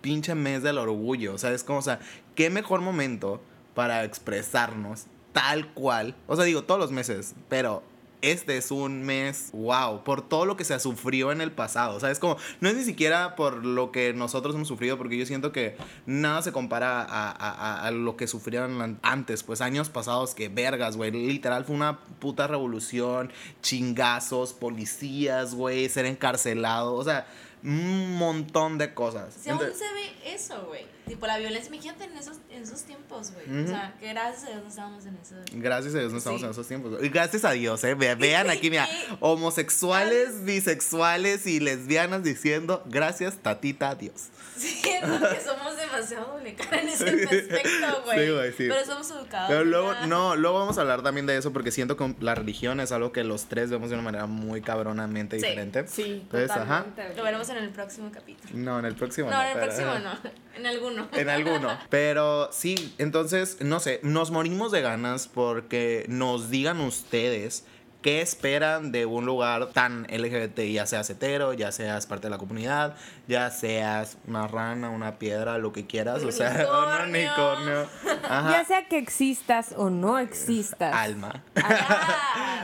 pinche 0.00 0.34
mes 0.34 0.64
del 0.64 0.78
orgullo. 0.78 1.32
O 1.32 1.38
sea, 1.38 1.52
es 1.52 1.62
como, 1.62 1.78
o 1.78 1.82
sea, 1.82 2.00
qué 2.34 2.50
mejor 2.50 2.80
momento 2.80 3.40
para 3.74 4.02
expresarnos 4.02 5.04
tal 5.32 5.72
cual. 5.74 6.16
O 6.26 6.34
sea, 6.34 6.44
digo, 6.44 6.64
todos 6.64 6.80
los 6.80 6.90
meses, 6.90 7.36
pero 7.48 7.84
este 8.22 8.56
es 8.56 8.70
un 8.70 9.02
mes, 9.02 9.50
wow, 9.52 10.04
por 10.04 10.22
todo 10.28 10.44
lo 10.46 10.56
que 10.56 10.64
se 10.64 10.78
sufrió 10.80 11.32
en 11.32 11.40
el 11.40 11.52
pasado. 11.52 11.96
O 11.96 12.00
sea, 12.00 12.10
es 12.10 12.18
como, 12.18 12.36
no 12.60 12.68
es 12.68 12.76
ni 12.76 12.84
siquiera 12.84 13.36
por 13.36 13.64
lo 13.64 13.90
que 13.92 14.12
nosotros 14.12 14.54
hemos 14.54 14.68
sufrido, 14.68 14.98
porque 14.98 15.16
yo 15.18 15.26
siento 15.26 15.52
que 15.52 15.76
nada 16.06 16.42
se 16.42 16.52
compara 16.52 17.00
a, 17.02 17.30
a- 17.30 17.86
a- 17.86 17.90
lo 17.90 18.16
que 18.16 18.26
sufrieron 18.26 18.80
an- 18.82 18.98
antes, 19.02 19.42
pues 19.42 19.60
años 19.60 19.88
pasados 19.90 20.34
que 20.34 20.48
vergas, 20.48 20.96
güey. 20.96 21.10
Literal 21.10 21.64
fue 21.64 21.74
una 21.76 21.98
puta 21.98 22.46
revolución, 22.46 23.32
chingazos, 23.62 24.52
policías, 24.52 25.54
güey, 25.54 25.88
ser 25.88 26.06
encarcelado, 26.06 26.94
o 26.94 27.04
sea, 27.04 27.26
un 27.62 28.16
montón 28.16 28.78
de 28.78 28.94
cosas. 28.94 29.34
Si 29.40 29.50
aún 29.50 29.60
se 29.60 29.66
ve 29.94 30.34
eso, 30.34 30.64
güey. 30.68 30.84
Tipo 31.06 31.26
la 31.26 31.38
violencia, 31.38 31.72
imagínate 31.74 32.04
en 32.04 32.16
esos, 32.16 32.36
en 32.50 32.62
esos 32.62 32.82
tiempos, 32.84 33.32
güey. 33.32 33.64
O 33.64 33.66
sea, 33.66 33.94
que 33.98 34.08
gracias 34.10 34.44
a 34.44 34.50
Dios 34.50 34.62
no 34.62 34.68
estábamos 34.68 35.04
en 35.06 35.16
eso. 35.16 35.34
Gracias 35.54 35.94
a 35.94 35.98
Dios 35.98 36.12
no 36.12 36.18
estamos 36.18 36.40
Sí. 36.40 36.44
en 36.44 36.50
esos 36.52 36.68
tiempos. 36.68 37.02
Y 37.02 37.08
gracias 37.08 37.44
a 37.44 37.50
Dios, 37.50 37.82
¿eh? 37.82 37.94
Ve- 37.94 38.14
Vean 38.14 38.48
aquí, 38.48 38.70
mira, 38.70 38.88
homosexuales, 39.18 40.44
bisexuales 40.44 41.46
y 41.46 41.58
lesbianas 41.58 42.22
diciendo 42.22 42.82
gracias, 42.86 43.36
tatita, 43.42 43.94
Dios. 43.96 44.28
Sí, 44.56 44.80
porque 45.00 45.40
somos 45.40 45.74
demasiado 45.76 46.34
doble 46.36 46.54
cara 46.54 46.80
en 46.82 46.88
ese 46.90 47.04
aspecto, 47.24 48.02
güey. 48.04 48.26
Sí, 48.26 48.32
güey, 48.32 48.50
sí. 48.52 48.66
Pero 48.68 48.84
somos 48.84 49.10
educados. 49.10 49.48
Pero 49.48 49.64
luego, 49.64 49.94
no, 50.06 50.36
luego 50.36 50.58
vamos 50.60 50.78
a 50.78 50.82
hablar 50.82 51.02
también 51.02 51.26
de 51.26 51.36
eso 51.36 51.52
porque 51.52 51.72
siento 51.72 51.96
que 51.96 52.14
la 52.20 52.34
religión 52.34 52.78
es 52.78 52.92
algo 52.92 53.10
que 53.10 53.24
los 53.24 53.46
tres 53.46 53.70
vemos 53.70 53.88
de 53.88 53.94
una 53.94 54.04
manera 54.04 54.26
muy 54.26 54.60
cabronamente 54.60 55.40
Sí, 55.40 55.46
diferente. 55.46 55.88
Sí, 55.88 56.20
Entonces, 56.22 56.50
ajá. 56.50 56.84
totalmente. 56.84 57.16
Lo 57.16 57.24
veremos 57.24 57.49
en 57.58 57.64
el 57.64 57.70
próximo 57.70 58.10
capítulo. 58.12 58.52
No, 58.54 58.78
en 58.78 58.84
el 58.84 58.94
próximo. 58.94 59.30
No, 59.30 59.40
en 59.42 59.48
el 59.48 59.54
pero- 59.54 59.66
próximo 59.66 59.98
no. 59.98 60.30
En 60.56 60.66
alguno. 60.66 61.08
En 61.12 61.28
alguno. 61.28 61.78
Pero 61.88 62.50
sí, 62.52 62.94
entonces, 62.98 63.58
no 63.60 63.80
sé, 63.80 64.00
nos 64.02 64.30
morimos 64.30 64.72
de 64.72 64.82
ganas 64.82 65.26
porque 65.28 66.04
nos 66.08 66.50
digan 66.50 66.80
ustedes 66.80 67.64
qué 68.02 68.22
esperan 68.22 68.92
de 68.92 69.06
un 69.06 69.26
lugar 69.26 69.68
tan 69.72 70.04
LGBT, 70.04 70.60
ya 70.72 70.86
seas 70.86 71.10
hetero, 71.10 71.52
ya 71.52 71.70
seas 71.70 72.06
parte 72.06 72.26
de 72.26 72.30
la 72.30 72.38
comunidad, 72.38 72.96
ya 73.28 73.50
seas 73.50 74.16
una 74.26 74.46
rana, 74.46 74.90
una 74.90 75.18
piedra, 75.18 75.58
lo 75.58 75.72
que 75.72 75.86
quieras, 75.86 76.22
o 76.22 76.32
sea, 76.32 76.50
un 77.02 77.10
Unicornio. 77.10 77.82
unicornio. 77.82 77.88
Ajá. 78.28 78.50
Ya 78.52 78.64
sea 78.64 78.88
que 78.88 78.98
existas 78.98 79.74
o 79.76 79.90
no 79.90 80.18
existas. 80.18 80.94
Alma. 80.94 81.42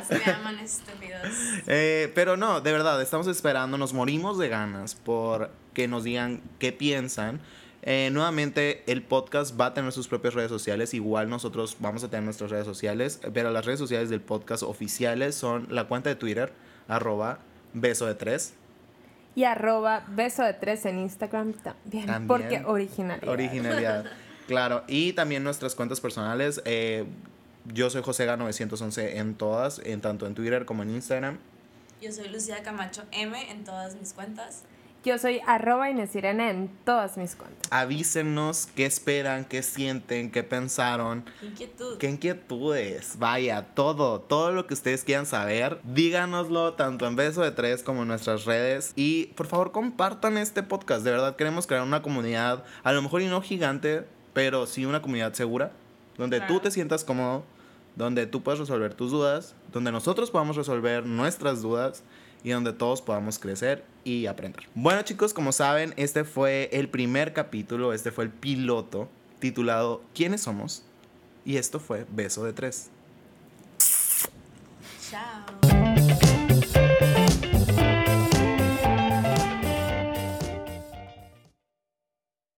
Se 0.09 0.19
me 0.19 0.25
aman 0.33 0.59
estúpidos. 0.59 1.23
Eh, 1.67 2.11
pero 2.15 2.37
no, 2.37 2.61
de 2.61 2.73
verdad, 2.73 3.01
estamos 3.03 3.27
esperando, 3.27 3.77
nos 3.79 3.93
morimos 3.93 4.39
de 4.39 4.49
ganas 4.49 4.95
por 4.95 5.51
que 5.75 5.89
nos 5.89 6.05
digan 6.05 6.41
qué 6.59 6.73
piensan. 6.73 7.41
Eh, 7.89 8.11
nuevamente, 8.11 8.83
el 8.89 9.03
podcast 9.03 9.59
va 9.59 9.67
a 9.67 9.75
tener 9.75 9.93
sus 9.93 10.09
propias 10.09 10.35
redes 10.35 10.51
sociales. 10.51 10.93
Igual 10.93 11.31
nosotros 11.31 11.77
vamos 11.79 12.03
a 12.03 12.11
tener 12.11 12.25
nuestras 12.25 12.51
redes 12.51 12.67
sociales. 12.67 13.21
Pero 13.33 13.53
las 13.53 13.65
redes 13.65 13.79
sociales 13.79 14.11
del 14.11 14.21
podcast 14.21 14.65
oficiales 14.65 15.37
son 15.37 15.69
la 15.71 15.85
cuenta 15.85 16.11
de 16.11 16.17
Twitter, 16.17 16.53
arroba 16.89 17.39
beso 17.75 18.07
de 18.07 18.17
tres. 18.17 18.55
Y 19.37 19.45
arroba 19.45 20.05
beso 20.09 20.43
de 20.43 20.55
tres 20.55 20.85
en 20.85 20.99
Instagram 20.99 21.53
también. 21.53 22.07
También. 22.07 22.27
Porque 22.27 22.63
original. 22.67 23.21
Originalidad. 23.25 24.07
claro. 24.49 24.83
Y 24.89 25.13
también 25.13 25.45
nuestras 25.45 25.77
cuentas 25.77 26.01
personales. 26.01 26.61
eh, 26.65 27.05
yo 27.73 27.91
soy 27.91 28.03
Josega911 28.03 29.17
en 29.17 29.35
todas, 29.35 29.81
en 29.85 30.01
tanto 30.01 30.27
en 30.27 30.35
Twitter 30.35 30.65
como 30.65 30.83
en 30.83 30.91
Instagram. 30.91 31.39
Yo 32.01 32.13
soy 32.13 32.29
Lucía 32.29 32.63
Camacho 32.63 33.05
M 33.13 33.51
en 33.51 33.65
todas 33.65 33.95
mis 33.97 34.13
cuentas. 34.13 34.63
Yo 35.07 35.19
soy 35.19 35.41
arroba 35.47 35.89
Inés 35.89 36.17
Irene 36.17 36.51
en 36.51 36.69
todas 36.85 37.17
mis 37.17 37.37
cuentas. 37.37 37.71
Avísenos 37.71 38.67
qué 38.75 38.87
esperan, 38.87 39.45
qué 39.45 39.63
sienten, 39.63 40.33
qué 40.33 40.43
pensaron. 40.43 41.25
Qué 41.39 41.47
inquietud. 41.47 41.99
¿Qué 41.99 42.11
inquietudes? 42.11 43.17
Vaya, 43.17 43.63
todo, 43.77 44.21
todo 44.21 44.51
lo 44.51 44.67
que 44.67 44.75
ustedes 44.75 45.05
quieran 45.05 45.25
saber, 45.25 45.79
díganoslo 45.85 46.75
tanto 46.75 47.07
en 47.07 47.15
Beso 47.15 47.43
de 47.43 47.53
Tres 47.53 47.85
como 47.85 48.03
en 48.03 48.09
nuestras 48.09 48.47
redes. 48.47 48.95
Y 48.97 49.27
por 49.37 49.47
favor, 49.47 49.71
compartan 49.71 50.37
este 50.39 50.65
podcast. 50.65 51.05
De 51.05 51.13
verdad, 51.13 51.37
queremos 51.37 51.69
crear 51.69 51.85
una 51.85 52.03
comunidad, 52.03 52.65
a 52.83 52.91
lo 52.91 53.01
mejor 53.01 53.23
y 53.23 53.27
no 53.27 53.41
gigante, 53.41 54.05
pero 54.33 54.67
sí 54.67 54.87
una 54.87 55.03
comunidad 55.03 55.35
segura, 55.35 55.71
donde 56.19 56.41
tú 56.41 56.59
te 56.59 56.73
sientas 56.73 57.05
cómodo, 57.05 57.45
donde 57.95 58.27
tú 58.27 58.43
puedas 58.43 58.59
resolver 58.59 58.95
tus 58.95 59.13
dudas, 59.13 59.55
donde 59.71 59.93
nosotros 59.93 60.33
podamos 60.33 60.57
resolver 60.57 61.07
nuestras 61.07 61.63
dudas 61.63 62.03
y 62.43 62.51
donde 62.51 62.73
todos 62.73 63.03
podamos 63.03 63.39
crecer 63.39 63.85
y 64.07 64.29
aprender. 64.29 64.69
Bueno 64.77 65.03
chicos, 65.03 65.35
como 65.35 65.51
saben, 65.51 65.93
este 65.97 66.23
fue 66.23 66.71
el 66.73 66.89
primer 66.89 67.33
capítulo, 67.33 67.93
este 67.93 68.13
fue 68.13 68.23
el 68.23 68.31
piloto 68.31 69.09
titulado 69.41 70.01
¿Quiénes 70.15 70.43
somos? 70.43 70.85
Y 71.45 71.57
esto 71.57 71.81
fue 71.81 72.07
Beso 72.13 72.45
de 72.45 72.53
Tres. 72.53 72.91
Chao. 75.11 75.96